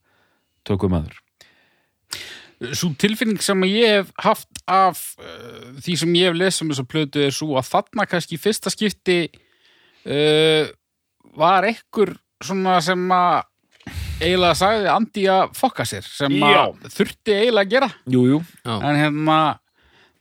[0.68, 1.20] tökumæður
[2.76, 6.86] Svo tilfinning sem ég hef haft af uh, því sem ég hef lesið um þessa
[6.88, 9.18] plötu er svo að þarna kannski fyrsta skipti
[10.06, 10.68] uh,
[11.36, 12.14] var ekkur
[12.44, 13.42] svona sem að
[14.24, 17.90] eiginlega sagði Andi að fokka sér sem að þurfti eiginlega að gera.
[18.16, 18.40] Jú, jú,
[18.74, 19.36] en hérna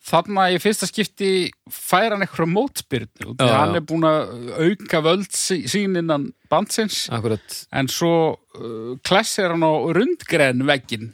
[0.04, 1.30] þarna í fyrsta skipti
[1.72, 7.06] fær hann eitthvað mótspyrnu og hann er búin að auka völd sí- sín innan bandsins.
[7.16, 7.56] Akkurat.
[7.72, 11.14] En svo uh, klessir hann á rundgren veggin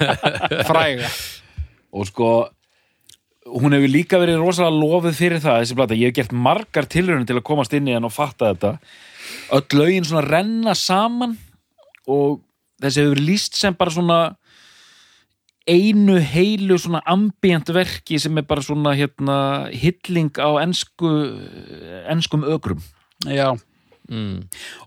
[0.70, 1.10] fræga.
[1.90, 2.30] Og sko
[3.50, 7.26] hún hefur líka verið rosalega lofið fyrir það þessi plata, ég hef gert margar tilraunir
[7.26, 8.72] til að komast inn í hann og fatta þetta.
[9.58, 11.34] Öll lögin svona renna saman
[12.08, 12.40] og
[12.80, 14.20] þessi hefur líst sem bara svona
[15.68, 19.36] einu heilu svona ambient verki sem er bara svona hérna
[19.74, 21.10] hilling á ensku
[22.10, 22.80] enskum ögrum
[23.28, 23.52] Já,
[24.08, 24.36] mm.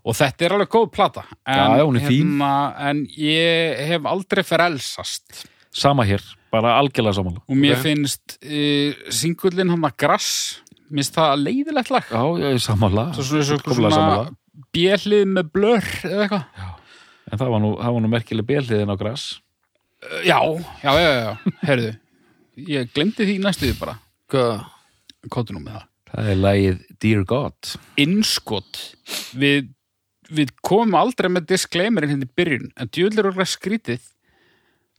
[0.02, 2.32] og þetta er alveg góð plata en, Já, hún er fín.
[2.34, 2.52] hérna,
[2.90, 5.44] en ég hef aldrei frelsast.
[5.74, 7.84] Sama hér, bara algjörlega samanlega og mér Ok.
[7.86, 10.30] finnst uh, singullin hann að grass
[10.90, 12.10] minnst það leiðilegt lag.
[12.10, 14.18] Já, samanlega svo svona, svona,
[14.74, 16.72] bjellið með blör eða eitthvað
[17.34, 19.26] en það var nú, það var nú merkileg bjelliðin á græs
[20.04, 20.36] Uh, já,
[20.82, 21.90] já, já, já, já, heyrðu
[22.70, 23.98] ég glemdi því næstuði bara.
[24.30, 24.64] Hvað?
[25.32, 25.86] kóttu nú með það.
[26.10, 27.70] Það er lagið Dear God.
[28.04, 28.80] Innskot.
[29.40, 29.70] Við,
[30.28, 34.04] við komum aldrei með disclaimerin hérna í byrjun en djúvel er örgulega skrítið.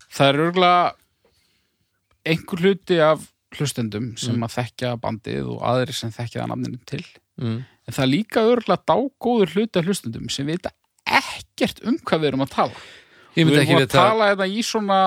[0.09, 0.81] Það er örgulega
[2.25, 7.05] einhver hluti af hlustendum sem að þekkja bandið og aðri sem þekkja það namninu til.
[7.35, 7.65] Mm.
[7.67, 10.71] en það er líka örgulega dágóður hluti af hlustendum sem vita
[11.05, 12.85] ekkert um hvað við erum að tala.
[13.35, 14.99] Ég við myndi erum að vita tala þetta í svona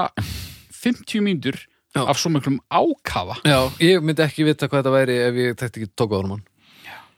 [0.78, 1.58] 50 mínútur
[1.98, 3.38] af svo miklum ákafa.
[3.48, 6.36] Já, ég myndi ekki vita hvað þetta væri ef ég tekti ekki tók á honum
[6.36, 6.46] hann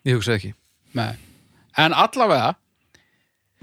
[0.08, 0.54] Ég hugsa ekki.
[0.96, 1.12] Nei.
[1.78, 2.54] en allavega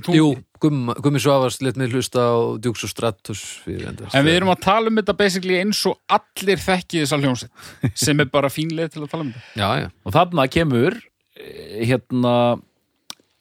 [0.06, 0.28] þú, Jú,
[0.62, 4.90] Gummi, gummi Svavars let mig hlusta á Dukes og Stratus En við erum að tala
[4.92, 7.52] um þetta basically eins og allir þekki þessa hljómsett
[8.06, 9.52] sem er bara fínleið til að tala um þetta.
[9.60, 12.34] Já, já, og þarna kemur eh, hérna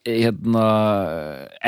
[0.07, 0.67] hérna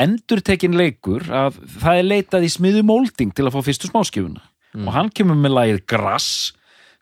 [0.00, 4.42] endurtekin leikur að það er leitað í smiðu mólding til að fá fyrstu smáskjöfuna
[4.80, 6.30] og hann kemur með lagið Grass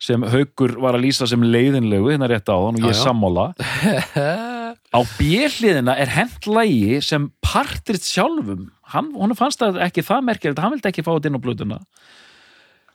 [0.03, 3.01] sem Haukur var að lýsa sem leiðinlegu hérna rétt á þann og ég já.
[3.03, 3.49] sammála.
[4.97, 10.63] Á bjöliðina er hent lagi sem partir sjálfum hann, hún fannst það ekki það merkilegt
[10.63, 11.81] hann vildi ekki fá þetta inn á blöðuna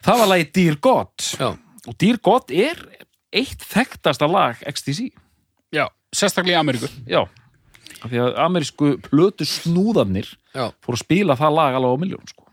[0.05, 1.27] það var lagið Dear God.
[1.37, 1.49] Já,
[1.91, 2.81] og Dear God er
[3.33, 5.11] eitt þekktasta lag XTC
[5.73, 6.89] Já, sérstaklega í Ameríku.
[7.09, 7.23] Já,
[8.03, 12.27] af því að amerísku plötu snúðarnir já, fóru að spila það lag alveg á miljón
[12.31, 12.47] sko.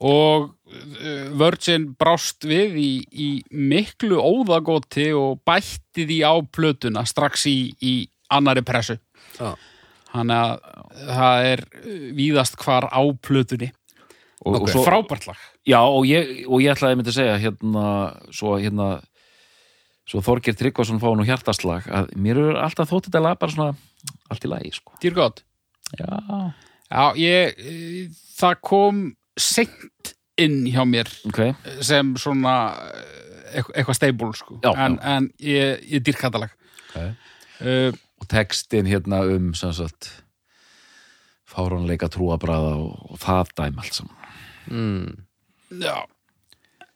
[0.00, 7.44] Og uh, Virgin brást við í, í miklu óðagóti og bætti því á plötuna strax
[7.50, 7.94] í, í
[8.32, 8.96] annari pressu.
[9.36, 9.52] já.
[10.10, 13.70] Þannig að það er uh, víðast hvar á plötunni.
[14.40, 14.62] og, Ok.
[14.62, 15.36] og svo, Frábært lag.
[15.68, 17.84] Já, og ég, og ég ætlaði myndi að segja hérna,
[18.32, 18.88] svo hérna
[20.10, 23.74] svo Þorgir Tryggvason fá nú hjartaslag að mér er alltaf þótt þetta lag bara svona
[24.30, 24.96] allt í lagi, sko.
[25.14, 25.42] God.
[25.98, 26.52] Já,
[26.90, 27.60] Já, ég,
[28.34, 29.02] það kom
[29.38, 31.40] seint inn hjá mér ok.
[31.86, 32.54] sem svona
[33.50, 34.56] eitthvað, eitthvað stable sko.
[34.64, 35.12] Já, en, já.
[35.14, 36.54] en ég, ég dýr katalag
[36.88, 37.12] okay.
[37.62, 40.10] uh, Og textin hérna um sem sagt
[41.50, 44.16] fárónleika trúabræða og, og það dæm allt saman.
[44.70, 45.14] Mm.
[45.80, 45.96] já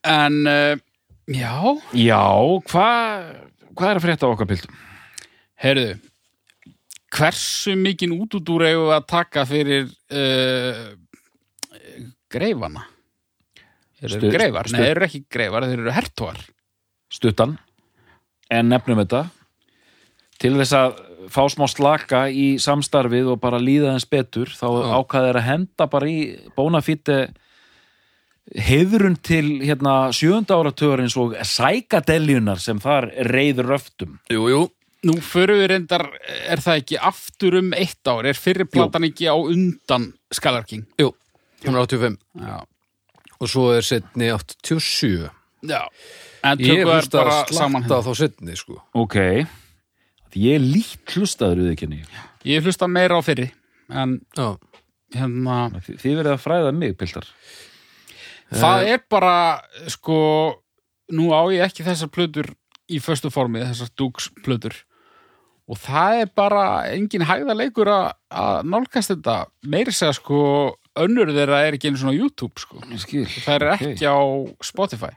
[0.04, 0.74] en uh,
[1.30, 1.54] já,
[1.96, 2.26] Já,
[2.70, 3.30] hvað
[3.74, 4.74] hva er að frétta á okkar pildum?
[5.58, 5.94] heyrðu
[7.14, 10.82] hversu mikinn útúdúr eigum við að taka fyrir uh,
[12.32, 12.88] greifana?
[14.00, 16.40] Þeir eru greifar, nei, þeir eru ekki greifar, þeir eru hertóar
[17.14, 17.56] stuttan.
[18.52, 19.22] En nefnum þetta.
[20.42, 20.98] Til þess að
[21.32, 24.90] fá smá slaka í samstarfið og bara líða þess betur þá Já.
[24.98, 26.18] ákvaði þeir að henda bara í
[26.56, 27.18] bónafíti
[28.66, 34.18] heiðrun til hérna sjönda áratugurins og sækadeljunar sem þar reyður röftum.
[34.28, 34.64] Jú, jú,
[35.04, 36.06] Nú förum við reyndar,
[36.48, 41.10] er það ekki aftur um eitt ár, er fyrir platan ekki á undan Skalarking jú,
[41.66, 42.56] hún er 85 Já,
[43.38, 45.28] og svo er setni 87
[45.64, 45.82] já.
[46.44, 48.04] En Ég tökum hlusta bara að saman slatta hérna.
[48.04, 48.78] þá setni, sko.
[49.00, 49.16] Ok.
[50.34, 52.00] Ég er líkt hlustaður við ekki
[52.44, 53.50] Ég hlusta meira á fyrri
[53.88, 54.56] En Já,
[55.14, 57.28] hérna þið þið verið að fræða mig, piltar.
[58.54, 59.36] Það er bara,
[59.90, 60.16] sko,
[61.12, 62.50] nú á ég ekki þessar plötur
[62.92, 64.76] í föstu formi, þessar Dukes plötur
[65.70, 69.36] og það er bara engin hægða leikur að að nálgast þetta.
[69.70, 70.40] Meiri segja sko
[71.00, 72.82] önnur þeirra er ekki einu svona á YouTube sko.
[72.90, 74.18] Ég skil það er ekki á
[74.64, 75.12] Spotify.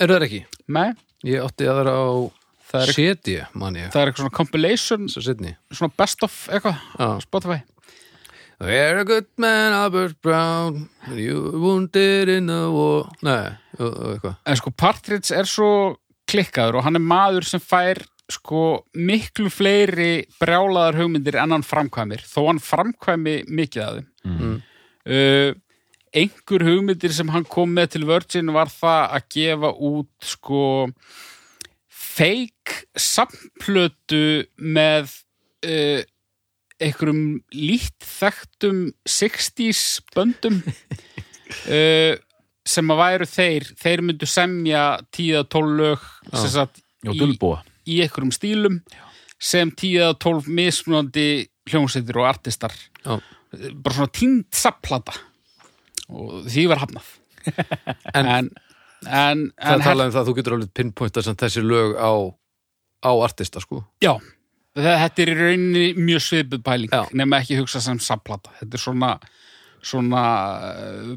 [0.00, 0.42] Eru það ekki?
[0.76, 0.90] Nei,
[1.24, 2.06] Ég átti að vera á
[2.68, 3.88] það er, seti, man ég.
[3.90, 7.62] Það er eitthvað svona compilation Svo svona best of eitthvað á Spotify.
[8.56, 10.88] You're a good man, Albert Brown.
[11.12, 13.08] You wounded in the war.
[13.26, 14.36] Nei, eitthvað.
[14.48, 15.96] En sko Partridge er svo
[16.30, 18.00] klikkaður og hann er maður sem fær
[18.32, 18.62] sko
[18.98, 24.08] miklu fleiri brjálaðar hugmyndir en hann framkvæmir þó hann framkvæmi mikið af þeim.
[24.26, 24.56] Mm.
[25.06, 25.52] uh,
[26.16, 30.64] einhver hugmyndir sem hann kom með til Virgin var það að gefa út sko
[31.86, 35.12] fake samplötu með
[35.68, 36.02] uh,
[36.82, 40.62] einhverjum lít þekktum 60s böndum.
[41.70, 42.18] Uh,
[42.66, 44.82] sem að væru þeir þeir myndu semja
[45.14, 48.80] 10-12 lög og í, dulbúa í einhverjum stílum
[49.38, 51.26] sem 10-12 mismunandi
[51.70, 52.72] hljómsveitir og artistar.
[53.04, 53.18] Já.
[53.56, 55.12] bara svona tínd sapplata
[56.12, 57.10] og því var hafnað.
[58.14, 58.48] En- en,
[59.06, 62.10] en, Það talaði um það að þú getur alveg pinpointa sem þessi lög á,
[63.06, 63.82] á artista, sko.
[64.02, 64.14] Já,
[64.74, 67.04] þetta er í rauninni mjög svipuð pæling Já.
[67.14, 69.12] nema ekki hugsa sem sapplata þetta er svona
[69.86, 70.22] svona
[70.72, 71.12] uh,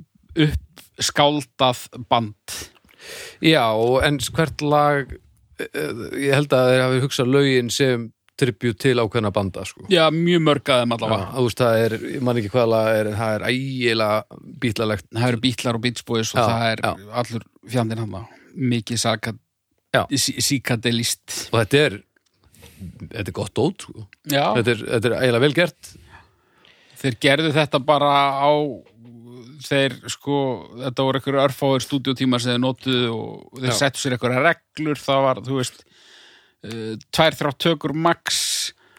[0.45, 2.57] uppskáldað band.
[3.41, 3.63] Já,
[4.05, 5.19] en hvert lag eh,
[5.59, 8.07] ég held að þeir hafi hugsað lögin sem
[8.39, 9.83] tribut til ákveðna banda, sko.
[9.91, 11.29] Já, mjög mörgaðum Já, allavega.
[11.35, 15.27] Þú veist, það er, ég man ekki hvað lag er það er ægilega bítlalegt það
[15.27, 16.91] eru bítlar og boys og Já, það er já.
[17.21, 18.13] allur fjandinn hann
[18.55, 19.01] mikið
[19.89, 20.03] Já.
[20.45, 21.97] síkadelist og þetta er
[23.09, 24.05] þetta er gott dót, sko.
[24.29, 25.91] Já, þetta er, þetta er eiginlega vel gert.
[26.99, 28.13] Þeir gerðu þetta bara
[28.43, 28.51] á
[29.63, 30.39] þeir sko
[30.85, 35.23] þetta voru einhverju örfáir stúdíótímar sem þeir notuðu og þeir settu sér einhverja reglur það
[35.27, 38.43] var, þú veist uh, tvær þrjá tökur max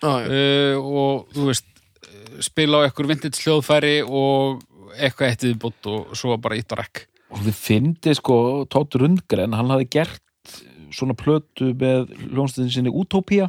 [0.01, 0.27] Já, já.
[0.33, 4.65] uh, og þú veist uh, spila á einhver vintage hljóðfæri og
[4.99, 8.37] eitthvað eitt viðbútt og svo bara ítt á rekk og þið fyndi sko
[8.73, 10.55] Tótt Rundgren, hann hafði gert
[10.91, 13.47] svona plötu með hljónstöðin sinni Utopia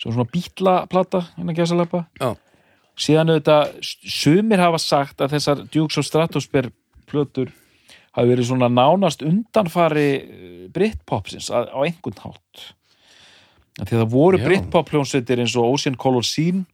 [0.00, 2.32] sem svona bítlaplata innan gæsalappa Já.
[3.00, 6.72] Síðan auðvitað sumir hafa sagt að þessar Dukes of Stratosphere
[7.10, 7.52] plötur
[8.16, 12.66] hafi verið svona nánast undanfari eh, Britpopsins á, á einhvern hátt
[13.80, 14.40] því að það voru.
[14.42, 16.66] Britpop hljónsveitir eins og Ocean Color Scene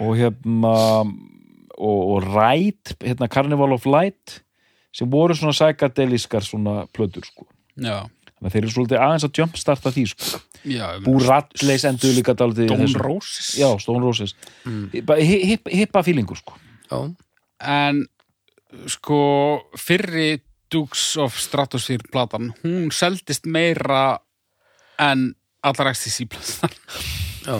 [0.00, 0.76] og hérna
[1.80, 4.40] og, og Ride, hérna Carnival of Light
[4.94, 7.46] sem voru svona psychedeliscar svona plötur sko.
[7.76, 10.40] já, þannig að þeir eru svolítið aðeins að jumpstarta því sko.
[11.04, 12.92] Búralleis endur líka í Stone.
[13.00, 14.34] Roses Já, Stone Roses
[14.92, 16.54] hip- hippa fílingur sko.
[16.90, 17.14] Já.
[17.60, 18.06] en
[18.86, 19.20] sko
[19.78, 24.20] fyrri Dukes of Stratosphere platan, hún seldist meira
[24.98, 25.32] en
[25.66, 26.70] allar XTC platan
[27.44, 27.56] Já.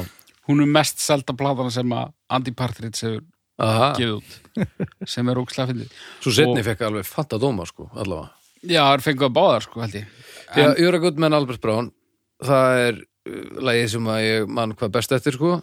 [0.48, 3.24] hún er mest selda platan sem að Andy Partridge hefur
[3.60, 3.92] Aha.
[3.98, 5.90] gefið út sem er ókslega fyndið
[6.22, 8.30] Svo setni Og- fekk alveg fatta dóma, sko, allavega
[8.62, 10.06] já, það er fenguð að báðar sko held ég
[10.54, 11.90] en, You're a good man, Albert Brown
[12.46, 15.58] það er uh, lagið sem að ég mann hvað best eftir, sko.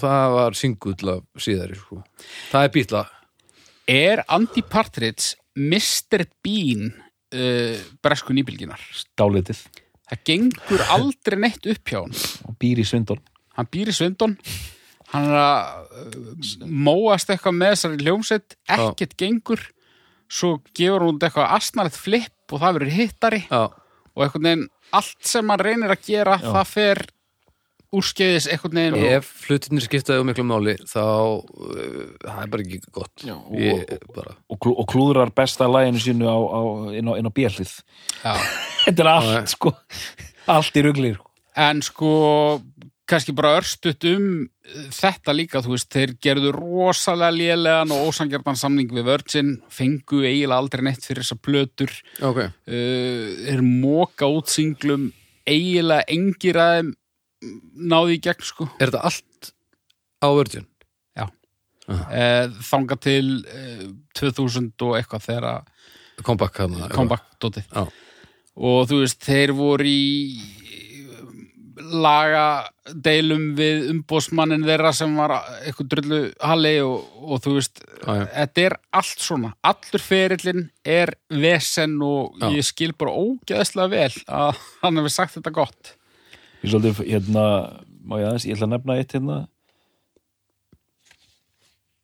[0.00, 2.00] Það var singull af síðari, sko.
[2.52, 3.02] Það er bítla
[3.92, 6.26] er Andy Partridge Mr.
[6.44, 6.92] Bean
[7.34, 8.82] uh, bresku nýbylginar
[9.18, 9.64] Dálítið
[10.12, 12.14] það gengur aldrei neitt upp hjá hann
[12.48, 13.20] og býr í Svindon.
[13.56, 14.34] Hann býr í Svindon.
[15.12, 18.56] Hann er að uh, móast eitthvað með þessari hljómsveit.
[18.76, 19.62] Ekkert gengur.
[20.32, 23.40] Svo gefur hún eitthvað asnalegt flipp og það verður hittari.
[23.48, 23.62] Já,
[24.12, 27.02] og einhvern veginn allt sem hann reynir að gera það fer
[27.92, 28.94] úrskeiðis veginn.
[28.96, 33.12] Og, ef hlutinir skiptaði um miklu máli þá uh, það er bara ekki gott.
[33.26, 36.60] Já, og- ég, bara, og, klú, og klúðrar besta læginu sínu á, á,
[36.96, 37.74] inn á, inn á bjellið
[38.22, 38.32] já.
[38.86, 39.74] Þetta er Já, allt sko.
[40.50, 41.20] Allt í ruglir
[41.60, 42.08] en sko
[43.10, 48.58] kannski bara örstutt um uh, þetta líka, þú veist, þeir gerðu rosalega lélegan og ósangjarnan
[48.58, 51.94] samning við Virgin, fengu eiginlega aldrei neitt fyrir þessar plötur.
[52.22, 55.10] Ok, uh, er móka út singlum
[55.48, 56.92] eiginlega engir að þeim
[57.92, 58.68] náði í gegn sko.
[58.78, 59.54] Er þetta allt
[60.22, 60.68] á Virgin?
[61.88, 63.84] uh, þanga til uh,
[64.18, 65.48] 2000 og eitthvað þegar
[66.94, 67.24] Comeback
[67.72, 67.84] Já.
[68.68, 70.61] og þú veist, þeir voru í
[72.02, 72.44] laga
[73.04, 78.24] deilum við umbósmannin þeirra sem var eitthvað drullu halli og, og þú veist, Já, já.
[78.36, 82.48] þetta er allt svona, allur ferillin er vesen og Já.
[82.56, 85.94] ég skil bara ógeðslega vel að hann hefur sagt þetta gott.
[86.62, 87.46] Ég svolítið, hérna,
[88.06, 89.40] má ég aðeins, ég ætla að nefna eitt hérna.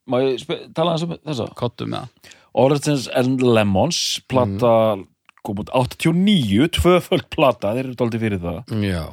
[0.09, 0.43] Má ég
[0.73, 1.49] tala aðeins um þessa?
[1.59, 3.97] kottu með það Oranges and Lemons,
[4.27, 4.71] plata
[5.45, 8.57] kom út 89, tvöföld plata, þeir eru dálítið fyrir það.
[8.83, 9.03] Já,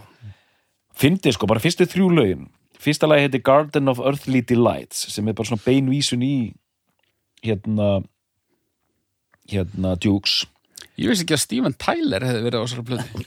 [0.97, 2.47] Fyndi sko, bara fyrstu þrjú lögin.
[2.81, 6.37] Fyrsta lagi heiti Garden of Earthly Delights sem er bara svona beinvísun í
[7.45, 7.99] hérna
[9.51, 10.45] hérna Dukes.
[10.97, 13.25] Ég vissi ekki að Steven Tyler hefði verið á þessari plötu.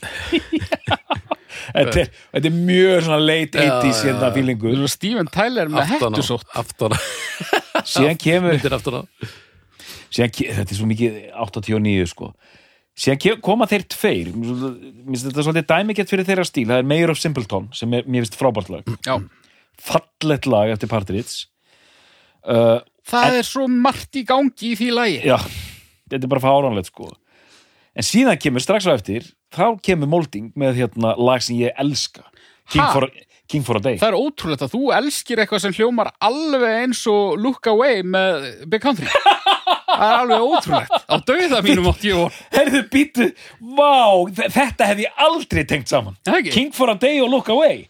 [1.70, 4.32] Þetta er, þetta er mjög svona late Já, 80s hérna já.
[4.34, 6.48] fílingur Steven Tyler með aftan á hettusótt.
[6.58, 6.98] Aftan á,
[7.86, 8.56] síðan kemur,
[10.10, 12.32] þetta er svo mikið 89 sko
[13.00, 14.32] síðan koma þeir tveir.
[14.36, 14.50] Mér
[15.06, 16.66] finnst þetta svolítið dæmikett fyrir þeirra stíl.
[16.68, 18.92] Það er Mayor of Simpleton sem er, mér finnst frábært lag.
[19.06, 19.16] Já,
[19.80, 21.48] fallett lag eftir Partridge.
[22.44, 22.78] Uh,
[23.08, 25.18] það er svo margt í gangi í því lagi.
[25.28, 25.38] Já,
[26.12, 27.10] þetta er bara fáránlegt sko.
[27.96, 32.22] En síðan kemur strax á eftir þá kemur Molding með hérna lag sem ég elska.
[32.70, 33.08] King, for,
[33.50, 33.98] King for a Day.
[33.98, 38.46] Það er ótrúlegt að þú elskir eitthvað sem hljómar alveg eins og Look Away með
[38.70, 39.08] Big Country
[40.00, 40.98] Það er alveg ótrúlegt.
[41.12, 43.26] Á dauða mínum átt ég vor Herðu býtu,
[43.76, 43.92] vá,
[44.40, 46.16] þe- þetta hef ég aldrei tengt saman.
[46.24, 46.52] Ekki?
[46.56, 47.84] King for a Day og Look Away.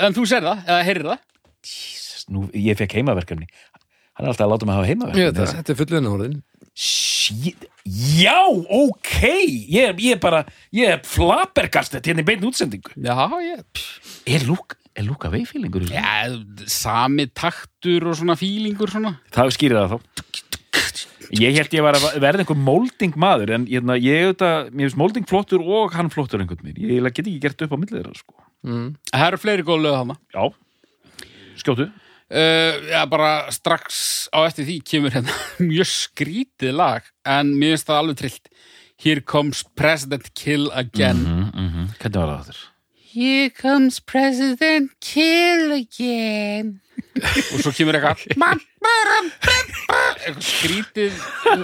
[0.00, 1.22] En þú ser það, eða heyrir það?
[1.70, 3.46] Jesus, nú, ég fekk heimaverkefni.
[4.18, 6.38] Hann er alltaf að láta mig hafa Já, heimaverkefni þetta þetta er fullinu orðin.
[6.80, 7.64] Shit.
[8.20, 9.16] já, ok.
[9.74, 10.44] Ég ég er bara,
[10.76, 12.92] ég er flabergast þetta hérna í beinu útsendingu.
[12.96, 15.06] Já, ég pff, er Luke, er
[15.50, 15.98] feelingur í þessu?
[15.98, 19.16] Já, sami taktur og svona fílingur svona.
[19.34, 20.00] Það skýrir það þá
[21.38, 25.00] ég held ég var að verða einhver molding maður en hérna, ég auðvitað, mér finnst
[25.00, 28.18] molding flottur og hann flottur einhvern veginn, ég get ekki gert upp á millið þeirra
[28.18, 28.34] sko.
[28.66, 28.88] mm.
[29.12, 30.42] Það eru fleiri góð lög hana já,
[31.60, 35.38] skjótu uh, Já, bara strax á eftir því kemur hérna
[35.70, 38.52] mjög skrítið lag En mér finnst það alveg trillt
[39.00, 41.86] Here comes President Kill again mm -hmm.
[41.98, 42.60] hvernig var það þér?
[43.10, 46.80] Here comes President Kill again
[47.20, 48.18] og svo kemur eitthvað
[50.46, 51.16] skrítið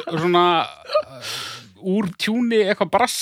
[0.06, 1.34] svona uh,
[1.96, 3.18] úr tjúni eitthvað brass.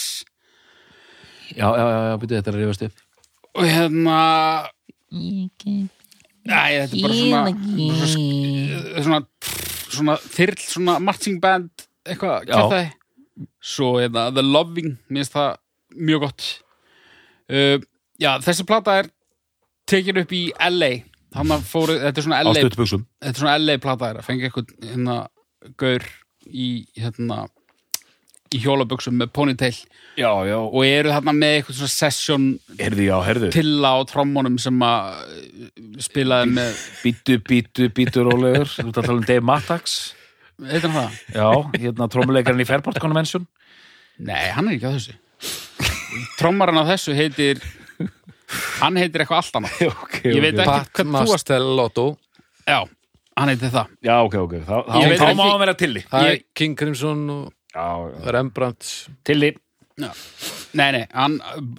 [1.54, 2.96] Já, já, já, já, byrju þetta er að rifast upp.
[3.54, 4.18] Og hérna
[6.44, 7.42] Æ, þetta er bara svona
[8.10, 9.20] svona, svona,
[9.94, 11.70] svona þyrl, svona marching band
[12.04, 12.92] eitthvað, hvað það er
[13.64, 15.50] svo hérna, The Loving, mér finnst það
[15.94, 16.46] mjög gott.
[17.50, 17.78] Uh,
[18.20, 19.10] já, þessi plata er
[19.88, 20.92] tekin upp í LA
[21.34, 24.72] hann fóru, þetta er svona LA þetta er svona LA plata er að fengi eitthvað
[24.86, 25.18] hérna
[25.80, 26.06] gaur
[26.44, 26.68] í
[27.00, 27.44] hérna
[28.54, 29.74] í hjólaböksum með ponytail.
[30.14, 32.44] Já, já, og eru þarna með eitthvað svona session
[32.78, 35.70] herðu, já, herðu tilla á trommunum sem að uh,
[36.04, 38.70] spilaði með Bítu, bítu, bítu rólegur.
[38.70, 39.96] Þú ert að tala um Dave Mattax
[40.62, 41.18] eitthvað það?
[41.34, 41.48] Já,
[41.82, 43.48] hérna trommuleikarinn í Fairport Convention.
[44.22, 45.18] Nei, hann er ekki að þessu.
[46.38, 47.58] Trommarinn á þessu heitir
[48.80, 49.80] hann heitir eitthvað allt annað.
[50.04, 52.06] Okay, Ég veit ekki Pat hvað þú varst Mastellotto
[52.64, 52.78] Já,
[53.40, 53.92] hann heitir það.
[54.04, 54.54] Já, ok, ok.
[54.64, 57.44] Þá, þá, Ég veit þá ekki- má hann vera tilli Það er King Crimson og
[57.74, 58.32] Já, já.
[58.36, 58.90] Rembrandt
[59.26, 59.52] Tilli
[59.94, 60.08] Já.
[60.74, 61.36] Nei, nei, hann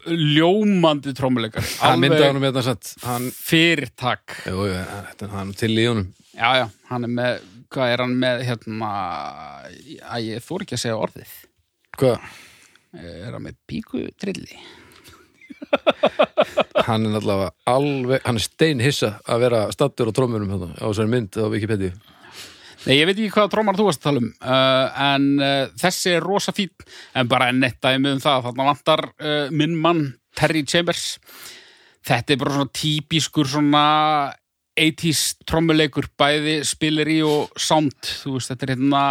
[0.08, 4.38] ljómandi trommuleikar Hann myndaði honum hérna satt Hann, fyrirtak.
[4.48, 6.08] Jú, hann er til í honum.
[6.32, 7.44] Já, já, hann er með
[7.76, 8.92] hvað er hann með hérna
[10.16, 11.34] að ég þór ekki að segja orðið.
[12.00, 12.30] Hvað?
[12.96, 14.60] er hann með píkutrilli
[16.86, 21.11] Hann er allavega alveg Hann er steinhissa að vera stattur á trómunum hérna, á þessari
[21.11, 21.95] mynd á Wikipedia.
[22.86, 26.11] Nei, ég veit ekki hvað trómar þú varst að tala um uh, en uh, þessi
[26.14, 26.69] er rosa fín
[27.18, 30.03] en bara nett dæmi um það þarna vantar uh, minn mann
[30.38, 31.15] Terry Chambers.
[32.06, 33.86] Þetta er bara svona típiskur svona
[34.76, 39.03] 80s trommuleikur bæði spileri og sound þú veist, þetta er hérna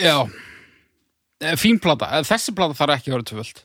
[0.00, 0.16] já
[1.60, 3.60] fín plata, Eh, þessi plata þarf ekki að vera tvöld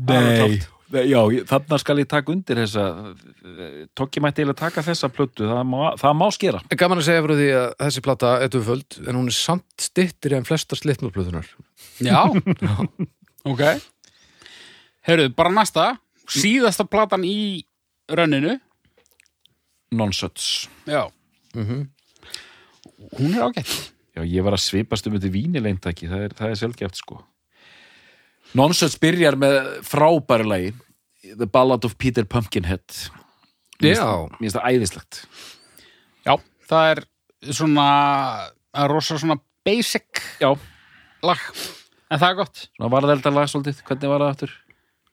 [0.00, 0.60] Nei,
[0.90, 2.84] Nei, já, ég- þarna skal ég taka undir þessa
[3.94, 5.44] Tokki mætti eiginlega taka þessa plötu.
[5.46, 6.60] Það má, það má skera.
[6.74, 10.34] Gaman að segja frá því að þessi plata er tvöföld en hún er samt styttri
[10.36, 11.46] en flestar slitnúrplötunar
[12.00, 12.24] Já,
[13.52, 13.62] ok.
[15.06, 15.86] Heyrðu, bara næsta.
[16.30, 17.62] Síðasta platan í
[18.10, 18.56] rönninu.
[19.92, 21.06] Nonsuts Já.
[21.54, 26.58] Hún er ágætt Já, ég var að svipast um þetta vínileintaki það er, það er
[26.60, 27.20] sjálfgeft sko.
[28.58, 30.70] Nonsuts byrjar með frábæri lagi
[31.38, 32.82] The Ballad of Peter Pumpkinhead.
[33.80, 34.10] Mér finnst- Já.
[34.34, 35.20] Mér finnst það æðislegt.
[36.26, 36.34] Já,
[36.68, 37.04] það er
[37.54, 37.86] svona
[38.74, 40.50] það er rosa svona basic Já,
[41.22, 41.38] lag
[42.10, 42.64] en það er gott.
[42.76, 44.52] Svona varðeldar lag svolítið, hvernig var það aftur?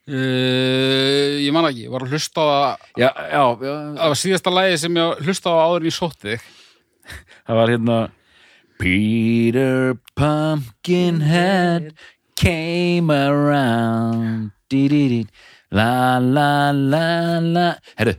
[0.07, 5.21] uh, Ég man ekki, ég var að hlusta á það var síðasta lagi sem ég
[5.27, 6.47] hlusta á áður en ég sótti þig.
[7.47, 7.97] Það var hérna
[8.79, 11.93] Peter Pumpkinhead
[12.35, 14.51] came around.
[14.69, 15.21] Di, di, di,
[15.71, 17.75] la la la la.
[17.97, 18.13] Herru.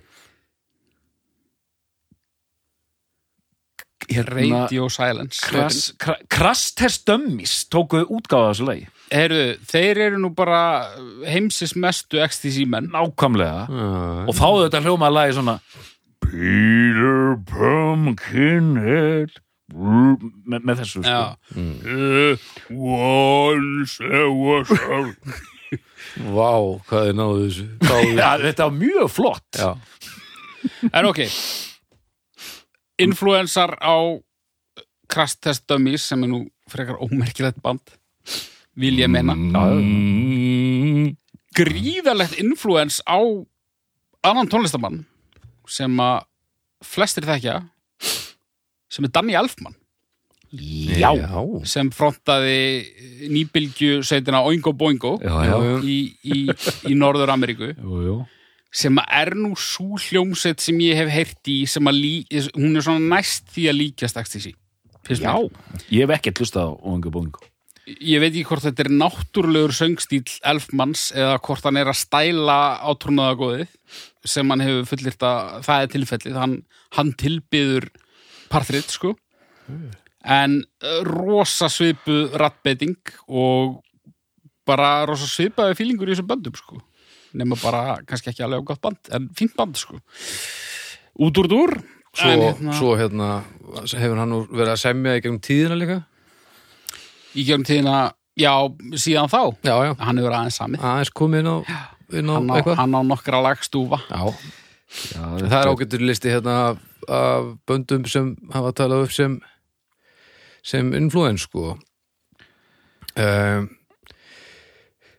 [4.08, 5.40] Hérna Radio Silence.
[5.44, 8.86] Krass, kra- Krassters Dummies tóku útgáfa af þessu lagi.
[9.12, 10.60] Heyrðu, þeir eru nú bara
[11.28, 12.88] heimsins mestu XTC menn.
[12.94, 13.66] Nákvæmlega.
[13.68, 15.56] Já, og þá þetta hljóma að lagi svona
[16.24, 19.30] Peter Pumpkinhead
[19.72, 21.12] með, með þessu sko.
[21.12, 21.36] A
[26.32, 26.52] Vá,
[26.88, 27.66] hvað er náðu þessu.
[28.16, 29.58] Já, þetta var mjög flott.
[29.58, 29.70] Já,
[30.92, 31.20] En ok.
[32.98, 33.94] Influensar á
[35.08, 37.94] Crash Test Dummies sem er nú frekar ómerkilegt band
[38.78, 39.34] vil ég meina.
[39.34, 41.14] Mm.
[41.58, 43.18] gríðalegt influens á
[44.22, 45.00] annan tónlistamann
[45.68, 46.26] sem að
[46.86, 47.56] flestir þekkja
[48.92, 49.76] sem er Danny Elfman.
[50.48, 51.12] Já,
[51.68, 52.86] sem frontaði
[53.28, 55.56] nýbylgju sveitina Oingo Boingo já, já.
[55.84, 56.38] í, í,
[56.88, 57.74] í Norður Ameríku
[58.72, 62.14] sem er nú svo hljómsveit sem ég hef heyrt í sem að lí,
[62.56, 64.54] hún er svona næst því að líkjast XTC
[65.04, 65.84] finnst Já, mér.
[65.92, 67.44] ég hef ekkert hlustað á Óingu Bóingu
[68.00, 72.58] ég veit ekki hvort þetta er náttúrulegur söngstíl Elfmanns eða hvort hann er að stæla
[72.80, 73.68] á trúnaðagóðið
[74.24, 76.60] sem hann hefur fullirt að það er tilfellið, hann,
[76.96, 77.92] hann tilbyður
[78.52, 79.14] parþrið sko.
[80.24, 82.98] En uh, rosa svipu rattbeiting
[83.28, 83.78] og
[84.68, 86.80] bara rosa svipaði fílingur í þessum böndum sko.
[87.38, 90.00] Nema bara kannski ekki alveg á gott band en fínt band sko.
[91.18, 91.74] Út úr dúr
[92.16, 93.28] svo, hérna, svo hérna
[93.92, 95.98] hefur hann verið að semja í gegnum tíðina líka?
[97.36, 97.96] Í gegnum tíðina
[98.38, 98.52] já,
[98.96, 99.42] síðan þá.
[99.66, 100.86] Já, já, hann hefur aðeins samið.
[100.92, 101.56] Aðeins komið inn á,
[102.20, 102.80] inn á hann á, eitthvað.
[102.80, 104.00] hann á nokkra lagstúfa.
[104.08, 104.22] Já,
[104.88, 106.78] Já, það er ágættur listi hérna af,
[107.12, 109.38] af böndum sem hafa talað upp sem
[110.64, 111.74] sem influens sko.
[113.18, 113.68] Um,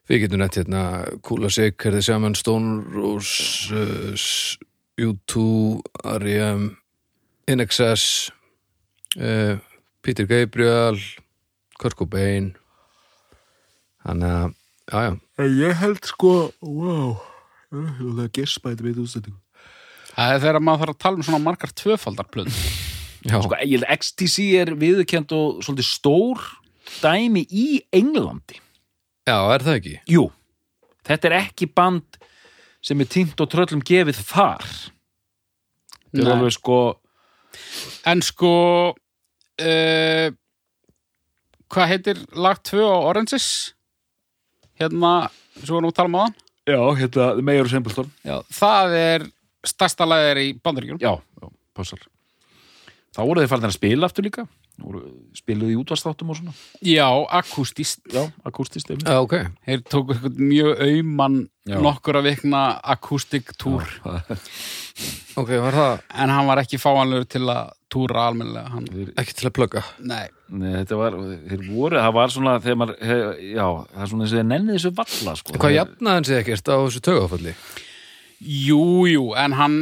[0.09, 0.79] Við getum nætt hérna
[1.21, 4.57] Kúla Sig, Herði Saman, Stone Rose uh, S-
[4.97, 5.43] U2
[6.17, 6.63] R.E.M.
[7.47, 8.31] In Excess
[9.21, 9.59] uh,
[10.01, 10.97] Peter Gabriel
[11.79, 12.55] Kurt Cobain.
[14.01, 14.55] Þannig að,
[14.89, 15.13] já, já.
[15.45, 16.33] En ég held sko,
[16.65, 17.13] wow
[17.69, 19.37] Það er gespæti við útstættingu
[20.19, 22.61] það er þegar maður þarf að tala um svona margar tvöfaldarplöð
[23.27, 26.43] Já, Sko, ég XTC er viðurkend og svolítið stór
[27.01, 28.59] dæmi í Englandi.
[29.27, 29.95] Já, er það ekki?
[30.09, 30.23] Jú,
[31.05, 32.19] þetta er ekki band
[32.79, 34.63] sem er tínt og tröllum gefið þar.
[36.09, 36.79] Þetta er alveg sko
[38.09, 38.53] en sko
[38.95, 40.27] uh,
[41.69, 43.49] hvað heitir lag 2 á Oranges?
[44.79, 45.27] Hérna,
[45.67, 46.25] vorum við að tala um á
[46.69, 49.27] Já, hérna, The Mayor of Simpleton já, það er
[49.67, 52.01] stærsta lagir í bandaríkjum Já, já, passar.
[53.15, 54.45] Þá voru þeir farin að spila aftur líka.
[54.79, 55.01] Voru,
[55.35, 56.53] spiluðu í útvarstáttum og svona.
[56.85, 59.09] Já, akústist Já, akústist einmitt.
[59.09, 59.35] Já, ok.
[59.65, 61.79] Þeir tóku eitthvað mjög auman Já.
[61.83, 62.63] nokkura vikna
[62.95, 63.83] akústik túr.
[65.39, 68.87] Ok, var það en hann var ekki fáanlegur til að túra almennilega hann,
[69.21, 69.83] ekki til að plugga?
[70.03, 71.15] Nei, Nei, þetta var,
[71.47, 72.97] þeir voru, það var svona þegar maður,
[73.45, 73.63] já,
[73.93, 75.55] það er svona og þeir nennið þessu valla, sko.
[75.55, 75.77] Hvað
[76.09, 77.55] hann sig ekkert á þessu tögafalli?
[78.39, 79.77] Jú, jú en hann,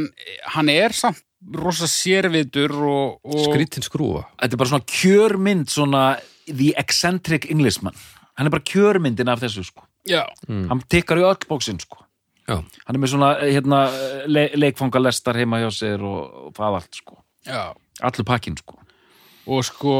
[0.54, 1.22] hann er samt
[1.54, 4.24] rosa sérvitur og, og Skrítin skrúfa.
[4.40, 6.02] Þetta er bara svona kjörmynd svona
[6.48, 7.94] the eccentric Englishman.
[8.38, 9.84] Hann er bara kjörmyndin af þessu, sko.
[10.08, 12.04] Já, hann tekkar í öll bóksinn, sko.
[12.48, 13.80] Já, hann er með svona, hérna,
[14.30, 17.18] le, leikfangalestar heima hjá sér og, og það allt, sko.
[17.46, 17.62] Já.
[18.08, 18.78] Allur pakkin, sko.
[19.48, 19.96] Og sko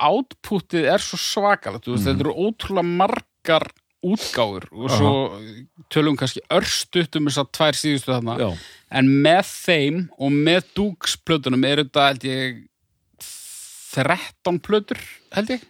[0.00, 3.66] outputið er svo svakalegt þú veist, þetta eru ótrúlega margar
[4.06, 4.66] útgáfur.
[4.72, 5.12] Og svo
[5.92, 8.38] tölum kannski örstutt um þess að tvær síðustu þarna.
[8.40, 8.50] Já,
[9.00, 12.64] en með þeim og með dúksplötunum er þetta held ég
[13.90, 15.00] 13 plötur
[15.34, 15.62] held ég.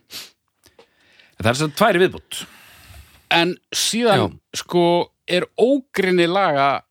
[1.40, 2.42] Það er sem tværi viðbútt
[3.30, 4.84] en síðan sko
[5.30, 6.82] er ógrinni laga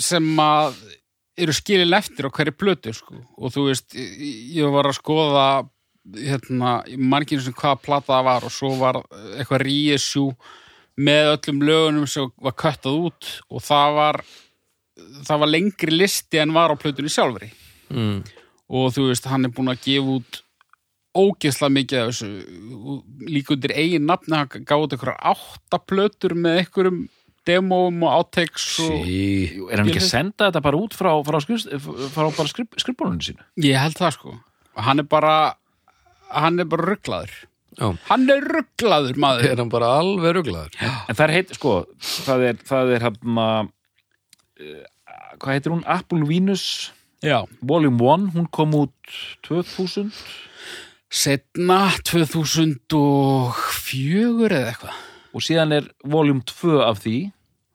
[0.00, 0.78] sem að
[1.42, 3.20] eru skilin eftir á hverju plötu sko.
[3.36, 5.46] og þú veist, ég var að skoða
[6.16, 9.00] hérna, margir sem hvaða plata það var og svo var
[9.38, 10.34] eitthvað reissue
[11.00, 14.22] með öllum lögunum sem var köttað út og það var
[15.26, 17.50] það var lengri listi en var á plötunni sjálfri.
[17.92, 18.22] Mm.
[18.72, 20.38] og þú veist, hann er búin að gefa út
[21.12, 22.28] ógeðslega mikið af þessu.
[23.28, 27.02] Líka undir eigin nafni hann gáði út einhverjar átta plötur með einhverjum
[27.48, 29.18] demóum og áteks og sí.
[29.58, 33.20] Jú, er hann ekki að senda þetta bara út frá, frá, frá bara skrif, skrifbólunum
[33.26, 33.44] sínu?
[33.60, 34.36] Ég held það sko.
[34.72, 35.34] Og hann er bara
[36.32, 37.34] hann er bara rugglaður
[37.78, 37.88] Já.
[38.10, 39.44] hann er rugglaður maður.
[39.48, 40.72] Er hann bara alveg ruglaður?
[40.82, 43.62] En það er heit, sko það er, það er hann uh,
[45.38, 45.86] hvað heitir hún?
[45.88, 46.64] Apple Venus?
[47.22, 49.12] Já, Volume 1, hún kom út
[49.46, 50.10] 2000
[51.12, 52.72] setna 2004
[54.48, 54.96] eða eitthvað.
[55.32, 57.16] Og síðan er Volume 2 af því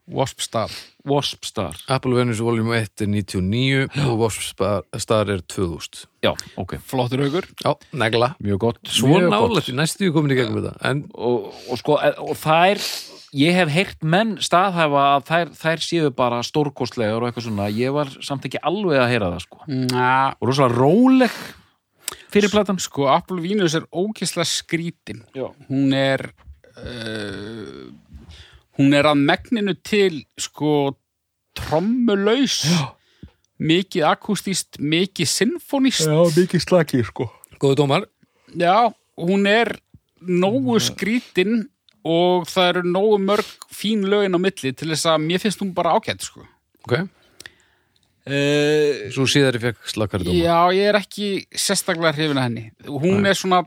[0.08, 0.72] Wasp Star.
[1.08, 1.76] Wasp Star.
[1.92, 7.26] Apple Venus Volume 1 er 99 og Wasp Star- Star er 2000 já, ok, flottur
[7.26, 8.30] aukur Já, negla.
[8.44, 8.80] Mjög gott.
[8.88, 9.52] Svo mjög gott.
[9.52, 10.74] nálægt, næstu við komin í gegnum þetta.
[10.90, 12.80] En og, og sko, og þær
[13.38, 17.92] ég hef heyrt menn staðhæfa að þær, þær séu bara stórkostlegar og eitthvað svona, ég
[17.94, 20.10] var samt ekki alveg að heyra það sko, Na,
[20.40, 21.36] og rosalega róleg
[22.32, 22.80] fyrir platan.
[22.80, 25.26] Sko Apple Venus er ógeðslega skrítin.
[25.36, 26.30] Já, hún er
[26.80, 27.92] uh,
[28.78, 30.96] hún er að megninu til sko
[31.58, 32.62] trommulaus.
[33.58, 36.06] Mikið akústíst, mikið sinfonist
[36.38, 37.26] mikið slaki sko.
[37.58, 38.04] Góðu dómar.
[38.54, 39.80] Já, hún er
[40.22, 41.66] nógu skrítin
[42.06, 45.74] og það eru nógu mörg fín lögin á milli til þess að mér finnst hún
[45.74, 46.46] bara ágætt sko.
[46.86, 47.08] Ok, uh,
[49.12, 50.38] svo síðar ég fekk slakari dómar.
[50.38, 52.66] Já, ég er ekki sérstaklega hrifin að henni.
[52.86, 53.66] Hún er svona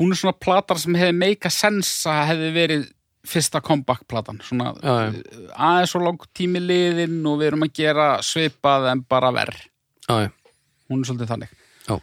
[0.00, 2.90] hún er svona platar sem hefði meika sens að hefði verið
[3.28, 4.40] fyrsta comeback platan.
[4.42, 5.16] Svona uh,
[5.54, 9.60] aðeins svo langt tími liðin og við erum að gera svipað en bara verð.
[10.10, 11.52] Hún er svolítið þannig.
[11.86, 11.96] Já.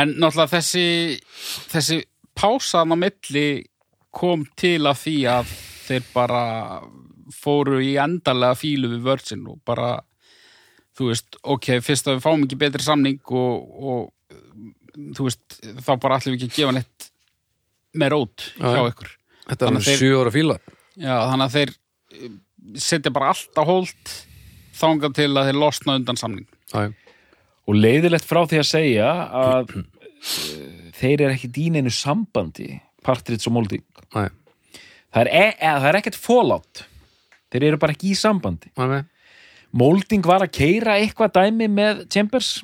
[0.00, 0.86] En náttúrulega þessi
[1.70, 2.00] þessi
[2.36, 3.48] pásan á milli
[4.16, 5.52] kom til af því að
[5.86, 6.42] þeir bara
[7.36, 9.98] fóru í endalega fílu við vörðsinn og bara
[10.96, 15.92] þú veist, ok, fyrst að við fáum ekki betri samning og, og þú veist, þá
[16.00, 17.08] bara ætlum við ekki að gefa neitt
[17.96, 18.90] meira út Já, hjá já.
[18.94, 19.10] ykkur.
[19.50, 20.56] Þetta er þeir- sjö ára fíla
[20.96, 21.72] Já, þannig að þeir
[22.16, 22.30] eh,
[22.80, 24.14] setja bara allt á hold
[24.76, 26.46] þangað til að þeir losna undan samning.
[26.72, 26.92] Já, já,
[27.66, 29.10] og leiðilegt frá því að segja
[29.40, 29.84] að uh,
[30.96, 32.68] þeir eru ekki dýninu sambandi
[33.06, 33.84] Partridge og Molding.
[34.16, 34.28] Næ,
[35.14, 36.82] það er, e eða, það er ekkert fallout.
[37.52, 38.72] Þeir eru bara ekki í sambandi.
[38.76, 39.04] Næ
[39.76, 42.54] Molding var að keira eitthvað dæmi með Chambers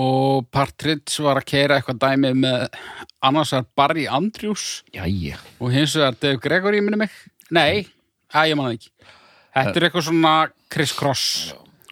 [0.00, 2.64] Og Partridge var að keira eitthvað dæmi með
[3.22, 7.14] annars er Barry Andrews Jæja, og hins vegar Dave Gregory minni mig.
[7.54, 7.84] Nei,
[8.34, 8.90] að ég man það ekki.
[9.54, 10.32] Þetta er eitthvað svona
[10.74, 11.26] criss-cross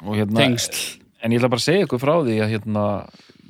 [0.02, 0.80] og hérna tengsl.
[1.22, 2.86] en ég ætla bara að segja ykkur frá því að hérna,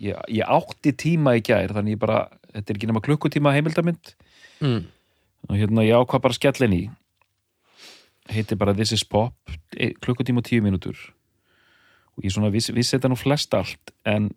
[0.02, 4.12] ég, ég átti tíma í gær þannig ég bara, þetta er ekki nema klukkutíma heimildamind
[4.60, 4.82] mm.
[5.48, 6.82] og hérna ég ákvað bara skellin í
[8.32, 9.34] heitir bara This is Pop
[9.76, 10.98] e- klukkutíma og tíu mínútur
[12.12, 14.30] og ég svona vissi, vissi þetta nú flest allt en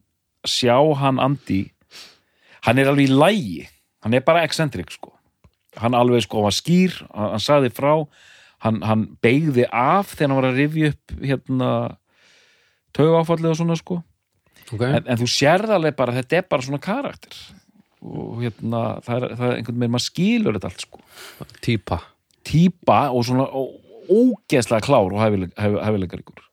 [0.50, 1.64] sjá hann Andi
[2.66, 3.66] hann er alveg í lægi
[4.06, 5.14] hann er bara excentrik sko.
[5.82, 7.92] Hann alveg sko, var skýr, hann, hann sagði frá
[8.64, 11.72] hann, hann beigði af þegar hann var að rifja upp hérna
[12.96, 14.00] taugáfallið og svona sko.
[14.72, 17.38] Ok, en, en þú sérð alveg bara þetta er bara svona karakter.
[18.06, 21.02] Og hérna það er, það er einhvern veginn maður skilur þetta allt sko.
[22.46, 23.00] Típa.
[23.12, 23.48] Og svona
[24.06, 26.44] ógeðslega klár og hæfilegar ykkur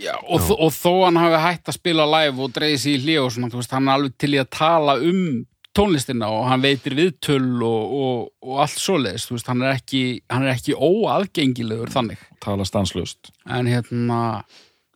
[0.00, 3.00] Já, og, þó- og þó hann hafi hætt að spila live og dreigði sig í
[3.04, 5.22] hlið og svona, þú veist, hann er alveg til í að tala um
[5.76, 10.02] tónlistina og hann veitir viðtöl og, og, og allt svoleiðis, þú veist, hann er ekki,
[10.32, 12.20] hann er ekki óaðgengilegur þannig.
[12.44, 14.18] tala stanslöst En hérna,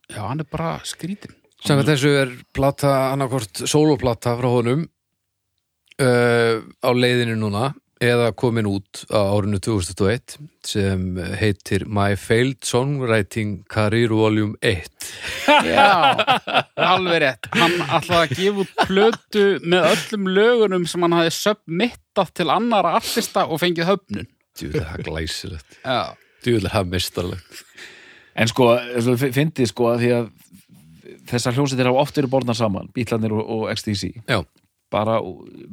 [0.09, 1.33] já, hann er bara skrítin.
[1.65, 4.83] Samkvæmt þessu er plata annarkvort sóloplata frá honum
[6.01, 7.71] uh, á leiðinu núna
[8.03, 10.37] eða komin út á árinu 2021
[10.67, 11.03] sem
[11.39, 14.87] heitir My Failed Songwriting Career Volume 1
[15.67, 16.15] Já,
[16.75, 17.49] alveg rétt.
[17.55, 22.97] Hann ætlaði að gefa út plötu með öllum lögunum sem hann hafi submittað til annara
[22.99, 24.29] artista og fengið höfnun.
[24.57, 25.79] Djúvel, það er glæsilegt.
[26.43, 27.63] Djúvel, það er mistarlegt
[28.37, 28.69] en sko,
[29.33, 30.29] fyndið sko að því að
[31.31, 34.41] þessar hljómsveitir hafa oft verið borðnar saman Bítlanir og, og XTC Já,
[34.93, 35.19] bara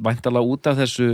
[0.07, 1.09] væntalega út af þessu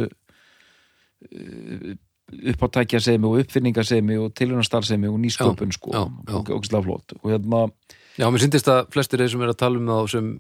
[2.52, 5.92] uppáttækjasemi og uppfinningasemi og tilhjónastarfsemi og nýsköpun sko.
[5.92, 7.14] og ógislega flott.
[7.24, 7.70] Og hérna
[8.20, 10.32] Já, mér syndist að flestir þeir sem er að tala um þá sem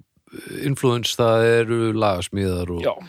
[0.67, 3.07] influence það eru lagasmíðar og,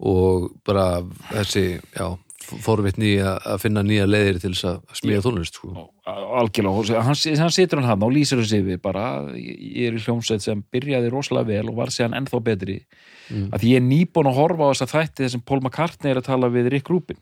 [0.00, 1.64] og bara þessi,
[1.96, 2.06] já,
[2.40, 5.88] forvitni að að finna nýja leiðir til þess að smíða tónlist sko.
[6.06, 9.04] algjörlega hann, hann situr hann hann og lýsir þessi yfir bara,
[9.36, 12.80] ég er í hljómsveit sem byrjaði rosalega vel og var síðan ennþá betri
[13.30, 13.46] Mm.
[13.54, 16.18] að því ég er nýbúin að horfa á þess að þætti þessum Paul McCartney er
[16.18, 17.18] að tala við Rick Rubin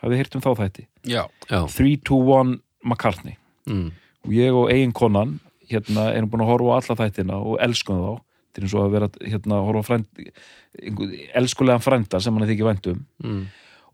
[0.00, 2.54] hafið heyrt um þá þætti Já, Já, 3-2-1
[2.88, 3.36] McCartney
[3.68, 3.90] mm.
[4.24, 5.34] og ég og eigin konan
[5.68, 8.86] hérna erum búin að horfa á alla þættina og elskum þá þetta er eins og
[8.86, 10.24] að vera hérna að horfa á frænd,
[11.36, 13.42] elskulegan frænda sem hann er þykir væntum Mm.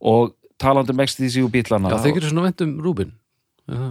[0.01, 3.13] og talandi um XTC og bílana Já, þykir svona vent um Rúbin.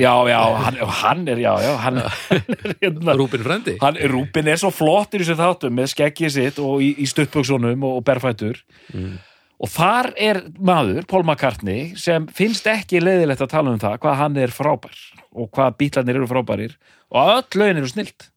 [0.01, 1.97] Já, já, hann, hann er já, já, hann,
[2.31, 6.31] hann er hérna Rúbin frendi hann, Rúbin er svo flottur í sér þáttum með skeggið
[6.33, 8.63] sitt og í, í stuttbuksunum og, og berfættur
[8.93, 9.19] Mm.
[9.61, 14.17] og þar er maður, Paul McCartney sem finnst ekki leiðilegt að tala um það hvað
[14.23, 14.97] hann er frábær
[15.37, 16.73] og hvað bílarnir eru frábærir
[17.13, 18.31] og öll lögin eru snilt.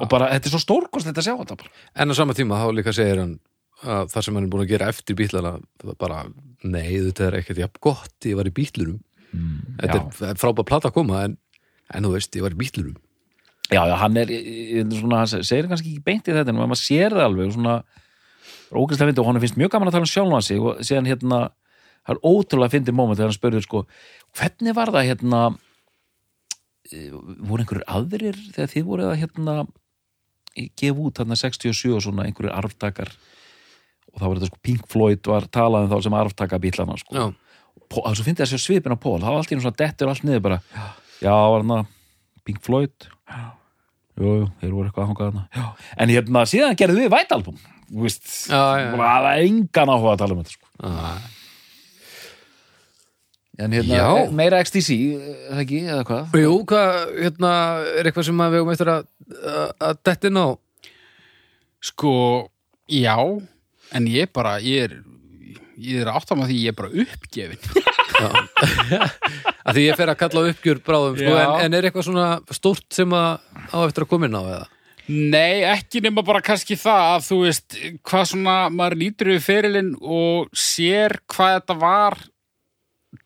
[0.00, 1.70] Og bara, þetta er svo stórkostlegt að sjá þetta bara.
[2.00, 3.34] En á sama tíma þá líka segir hann
[3.82, 6.18] að það sem hann er búin að gera eftir bílana það bara,
[6.64, 9.00] nei, þetta er ekkert jafn gott ég var í bílurum
[9.80, 10.02] þetta Já.
[10.02, 11.38] er- það frábæð plata að koma en,
[11.94, 12.98] en þú veist, ég var í bílurum
[13.72, 14.28] Já, já, hann er
[14.92, 17.76] svona, hann segir kannski ekki beint í þetta en maður sér það alveg svona
[18.72, 21.38] ógæslega fyndi og hann finnst mjög gaman að tala um sjálfan sig og síðan hérna
[22.02, 23.82] það er ótrúlega fyndi moment þegar hann spurður sko
[24.36, 25.40] hvernig var það hérna
[26.92, 29.56] eh, voru einhverjur aðrir þegar þið voru að hérna
[30.76, 33.12] gefa út þarna 67 og svona einhverjur arftakar
[34.12, 37.14] og þá var þetta sko Pink Floyd var talað um þá sem arftaka bílana sko.
[37.16, 37.24] Já,
[37.92, 39.80] það er svo fyndið að sjá svipin á Pól það var allt í einu svona
[39.82, 40.60] dettur allt niður bara.
[41.22, 41.86] Já, var hann
[42.44, 43.08] Pink Floyd.
[44.20, 45.44] Jú, jú, þeir voru eitthvað að hanga þarna.
[45.56, 45.68] Já.
[46.04, 47.60] en hérna, síðan gerðum við vætalbum
[47.92, 48.90] þú veist, Já, já, já.
[48.96, 50.68] bara það er engan áhuga að tala um þetta sko.
[53.62, 54.06] en hérna, Já.
[54.26, 56.36] eh, meira XTC er það ekki, eða hvað?
[56.42, 57.50] Jú, hvað, hérna,
[58.00, 59.08] er eitthvað sem að við um eftir að,
[59.52, 60.46] að, að dettin á?
[61.82, 62.14] Sko,
[62.92, 63.16] já
[63.96, 64.98] en ég bara, ég er
[65.82, 67.62] ég er áttam að því ég er bara uppgefin
[69.66, 72.28] að því ég fer að kalla á uppgjör bráðum sko, en, en er eitthvað svona
[72.54, 73.30] stórt sem að
[73.72, 74.66] á eftir að koma inn á eða?
[75.12, 79.94] Nei, ekki nema bara kannski það að þú veist, hvað svona maður lítur við ferilinn
[79.98, 82.18] og sér hvað þetta var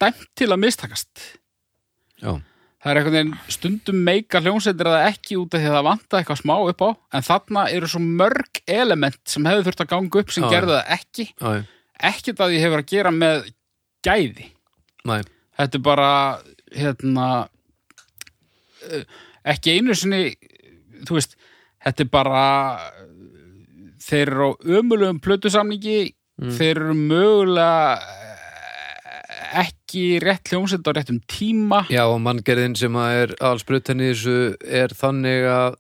[0.01, 1.27] dæmt til að mistakast.
[2.23, 2.39] Já,
[2.87, 5.87] það er einhvern veginn stundum meika hljómsveitir að það ekki út af því að það
[5.89, 6.89] vanta eitthvað smá upp á
[7.19, 10.77] en þarna eru svo mörg element sem hefur þurft að ganga upp sem Já, gerðu
[10.77, 11.27] það ekki.
[12.11, 13.49] Ekkert að því hefur að gera með
[14.07, 14.47] gæði.
[15.11, 15.17] Næ,
[15.59, 16.11] þetta er bara
[16.77, 17.27] hérna
[18.87, 19.03] eh,
[19.51, 20.23] ekki einu sinni
[21.09, 21.35] þú veist,
[21.83, 22.45] þetta er bara
[24.07, 25.99] þeir eru á ömulegum plötusamningi
[26.55, 28.26] þeir eru mögulega eh,
[29.63, 31.85] ekki rétt hljómsett á réttum tíma.
[31.93, 35.77] Já, og manngerðin sem að er allsbrutt henni í þessu er þannig að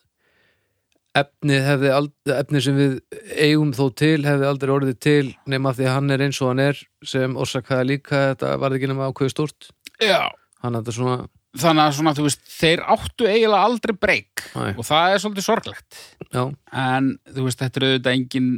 [1.65, 2.97] hefði aldrei, efnið sem við
[3.41, 6.63] eigum þó til hefði aldrei orðið til nema því að hann er eins og hann
[6.67, 9.71] er sem orsakaði líka þetta varði ekki nema ákveðu stórt.
[9.97, 10.29] Já.
[10.29, 11.17] er þetta svona,
[11.57, 14.45] þannig að svona, þú veist, þeir áttu eiginlega aldrei breyk
[14.77, 16.01] og það er svolítið sorglegt.
[16.29, 16.43] Já,
[16.85, 18.51] en þú veist, þetta er auðvitað engin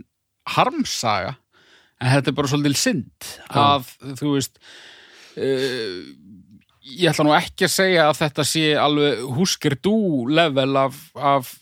[0.57, 1.37] harmsaga
[1.99, 4.61] en þetta er bara svolítið synd að þú veist
[5.39, 11.53] ég ætla nú ekki að segja að þetta sé alveg húskir dú level af, af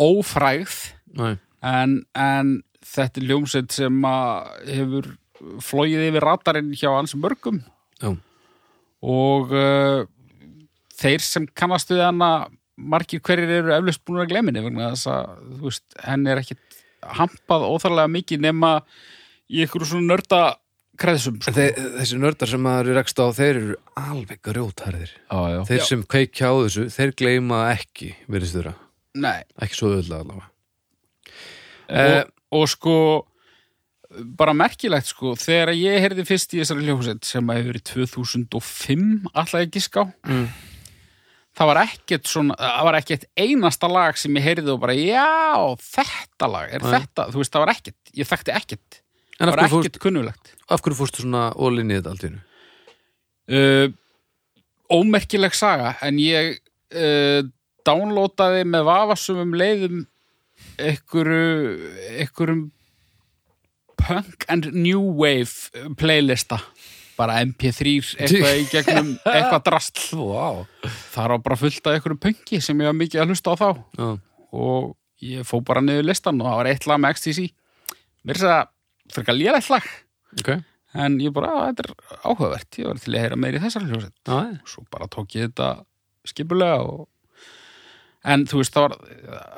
[0.00, 0.78] ófrægð?
[1.14, 4.06] Næ, en, en þetta er ljómsveit sem
[4.68, 5.12] hefur
[5.64, 7.62] flóið yfir ratarinn hjá hans mörgum.
[8.02, 8.14] Já,
[9.04, 10.04] og uh,
[10.96, 16.06] þeir sem kannast við hana margir hverjir eru eflaust búin að gleminni vegna þess að
[16.08, 16.80] henni er ekkit
[17.18, 18.70] hampað óþarlega mikið nema
[19.52, 20.40] í ykkur svona nörda
[21.00, 21.52] kreðsum sko.
[21.56, 21.66] Þe,
[21.98, 25.60] þessi nördar sem maður er rekst á þeir eru alveg grjótharðir já, já.
[25.70, 25.86] þeir Já.
[25.90, 28.74] sem kveikja á þessu, þeir gleyma ekki virðist þeirra,
[29.14, 30.50] Nei, ekki svo öðlega allavega
[31.94, 32.96] og, og sko
[34.38, 39.08] bara merkilegt sko þegar ég heyrði fyrst í þessari hljómsveit sem að hefur verið 2005
[39.34, 40.46] alltaf ekki ská Mm.
[41.58, 45.26] það var ekkert svona það var ekkert einasta lag sem ég heyrði og bara já,
[45.82, 46.92] þetta lag er Nei.
[46.94, 49.00] þetta, þú veist, það var ekkert, ég þekkti ekkert
[49.40, 52.30] En það af var ekkert kunnulegt af hverju fórstu svona ólinni í þetta allt í
[52.30, 52.42] einu?
[53.50, 53.88] uh,
[54.94, 56.58] ómerkileg saga en ég
[56.94, 57.42] uh,
[57.84, 60.04] downloadaði með vafasumum leiðum
[60.80, 61.90] einhverju
[62.22, 62.64] einhverjum
[64.00, 66.60] punk and new wave playlista.
[67.14, 70.64] Bara mp3 eitthvað í gegnum eitthvað drastl Vá,
[71.14, 73.68] það var bara fullt af einhverju punki sem ég var mikið að hlusta á þá.
[73.98, 74.08] Já,
[74.54, 74.88] og
[75.24, 77.44] ég fó bara niður listan og það var eitt lag með XTC
[78.24, 78.72] mér er þess að
[79.14, 79.86] frekar lélegt lag.
[80.40, 80.50] Ok.
[80.94, 82.78] En ég bara, að þetta er áhugavert.
[82.78, 84.58] Ég var til að heyra meiri þessar hljóset Já, já.
[84.70, 85.68] svo bara tók ég þetta
[86.30, 87.08] skipulega og
[88.24, 88.94] en þú veist, það var,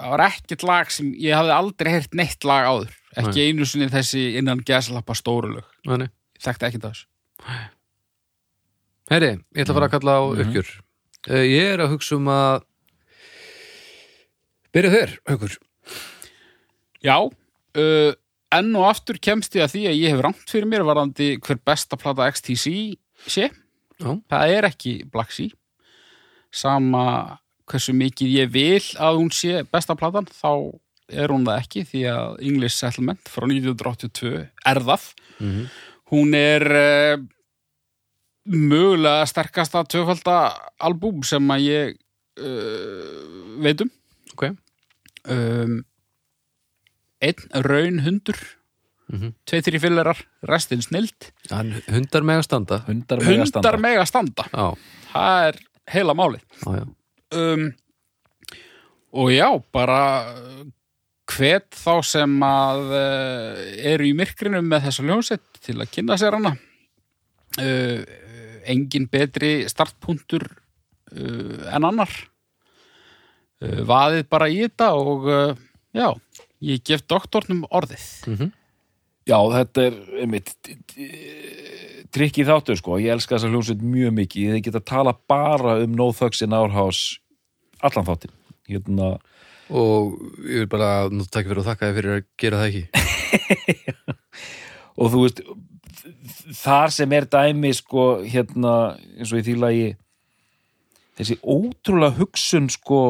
[0.00, 2.94] það var ekkert lag sem ég hafði aldrei heyrt neitt lag áður.
[3.20, 6.08] Ekki einu sinni þessi innan geslappa stóru lög, Nei, nei.
[6.42, 7.06] þekkti ekki þessu.
[9.12, 10.72] Heyri, ég ætla að fara að kalla á uppgjör.
[11.30, 12.64] Uh, Ég er að hugsa um að
[14.74, 15.54] Byrja þér, haukur.
[17.06, 18.10] Já, uh,
[18.54, 21.58] enn og aftur kemst ég að því að ég hef rangt fyrir mér varandi hver
[21.66, 22.96] besta plata XTC
[23.26, 23.48] sé
[23.98, 24.10] Já.
[24.30, 25.50] það er ekki Black Sea
[26.52, 30.50] sama hversu mikið ég vil að hún sé besta platan þá
[31.10, 35.08] er hún það ekki því að English Settlement frá 1982 er það
[35.40, 35.64] Mhm.
[36.12, 37.16] hún er uh,
[38.46, 40.36] mögulega sterkasta tvöfalda
[40.80, 41.96] albúm sem að ég
[42.40, 43.90] uh, veit um
[44.36, 44.46] Ok.
[45.32, 45.84] um,
[47.24, 48.38] einn raun hundur.
[49.06, 49.34] Mhm.
[49.46, 50.18] tvei þrý fyllerar,
[50.50, 51.28] restin snild.
[51.52, 52.78] Hann hundar með að standa.
[52.88, 53.76] Hundar mega hundar standa.
[53.78, 54.46] mega standa.
[54.50, 54.66] Já,
[55.12, 55.58] það er
[55.94, 56.42] heila málið.
[56.64, 56.86] Já, já.
[57.36, 57.68] Um,
[59.14, 60.00] og já, bara
[61.36, 63.62] hvet þá sem að uh,
[63.94, 66.56] eru í myrkrinu með þessa ljónsett til að kynna sér hana.
[67.62, 68.02] Uh,
[68.66, 72.10] engin betri startpunktur uh, en annar.
[73.62, 76.10] Uh, vaðið bara í þetta og uh, já,
[76.64, 78.06] ég gef doktornum orðið.
[78.26, 78.52] Mhm.
[79.26, 80.52] Já, þetta er einmitt
[82.14, 85.96] trikki þáttur sko, ég elska þessa hljómsveit mjög mikið, ég geta að tala bara um
[85.98, 87.18] No Thugs in Our House
[87.82, 88.30] allan þáttin
[88.70, 89.16] hérna,
[89.66, 90.14] Og
[90.46, 92.84] ég vil bara takk fyrir að þakka þér fyrir að gera það ekki.
[95.02, 95.40] Og þú veist
[96.60, 98.74] þar sem er dæmi sko, hérna,
[99.18, 99.88] eins og í því lagi
[101.18, 103.00] þessi ótrúlega hugsun sko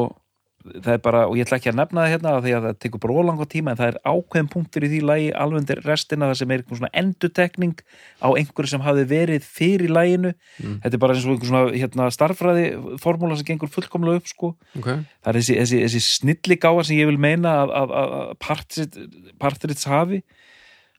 [0.83, 3.01] það er bara, og ég ætla ekki að nefna það hérna því að það tekur
[3.03, 6.39] bara ólanga tíma en það er ákveðin punktur í því lagi alveg undir restina það
[6.41, 7.75] sem er einhvern svona endutekning
[8.23, 10.33] á einhverju sem hafi verið fyrir laginu.
[10.57, 12.67] Þetta er bara eins og einhver svona hérna, starffræði
[13.03, 14.51] formúla sem gengur fullkomlega upp sko.
[14.79, 18.15] Ok, það er þessi, þessi, þessi snilligáa sem ég vil meina að, að, að
[19.41, 20.23] Partridge hafi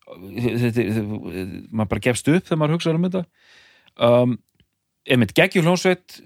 [0.08, 0.84] þetta,
[1.70, 3.24] maður bara gefst upp þegar maður hugsa um þetta.
[3.98, 4.36] Um,
[5.08, 6.18] einmitt geggjur hljónsveit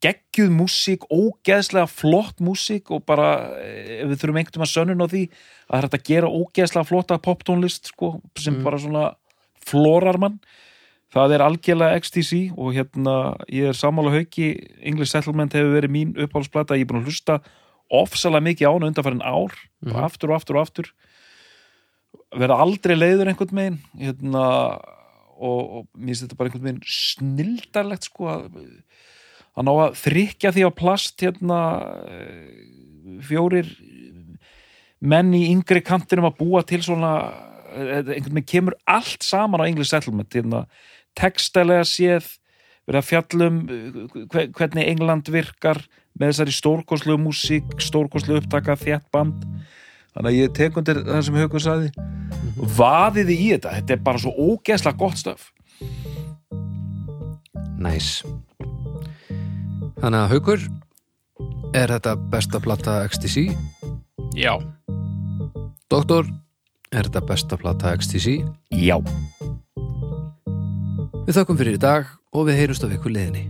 [0.00, 5.04] geggjuð músík, ógeðslega flott músík og bara eh, ef við þurfum einhvern veginn að sönnun
[5.04, 9.04] á því að það er að gera ógeðslega flotta poptónlist sko, sem bara svona
[9.66, 10.38] florar mann.
[11.10, 13.14] Það er algjörlega XTC og hérna
[13.50, 14.52] ég er sammála hauki
[14.86, 17.40] English Settlement hefur verið mín uppáhaldsplata ég er búin að hlusta
[17.90, 19.56] ofsalega mikið á hana undanfærin ár
[19.90, 20.90] og aftur og aftur og aftur.
[22.30, 24.44] Verða aldrei leiður einhvern megin hérna,
[25.34, 28.46] og, og mér finnst þetta bara einhvern megin snildarlegt sko að,
[29.58, 31.60] að ná að þrykja því á plast hérna
[32.06, 32.50] eh,
[33.26, 33.70] fjórir
[35.00, 37.14] menn í yngri kantinum að búa til svona
[37.72, 40.66] eh, einhvern veginn kemur allt saman á English Settlement hérna,
[41.18, 42.28] textalega séð
[42.86, 45.82] verið að fjallum eh, hvernig England virkar
[46.18, 49.46] með þessari stórkoslu músík, stórkoslu upptaka þétt band.
[50.10, 51.92] Þannig að ég tek undir það sem Haukur saði
[52.76, 55.50] vaðiði í þetta, þetta er bara svo ógeðslega gott stöf
[57.82, 58.20] næs.
[60.00, 60.66] Þannig að Haukur
[61.76, 63.50] er þetta besta plata XTC
[64.38, 64.54] já,
[65.90, 66.26] Doktor,
[66.92, 68.40] er þetta besta plata XTC
[68.74, 68.96] já.
[71.26, 73.48] Við þökkum fyrir í dag og við heyrumst af ykkur liðinni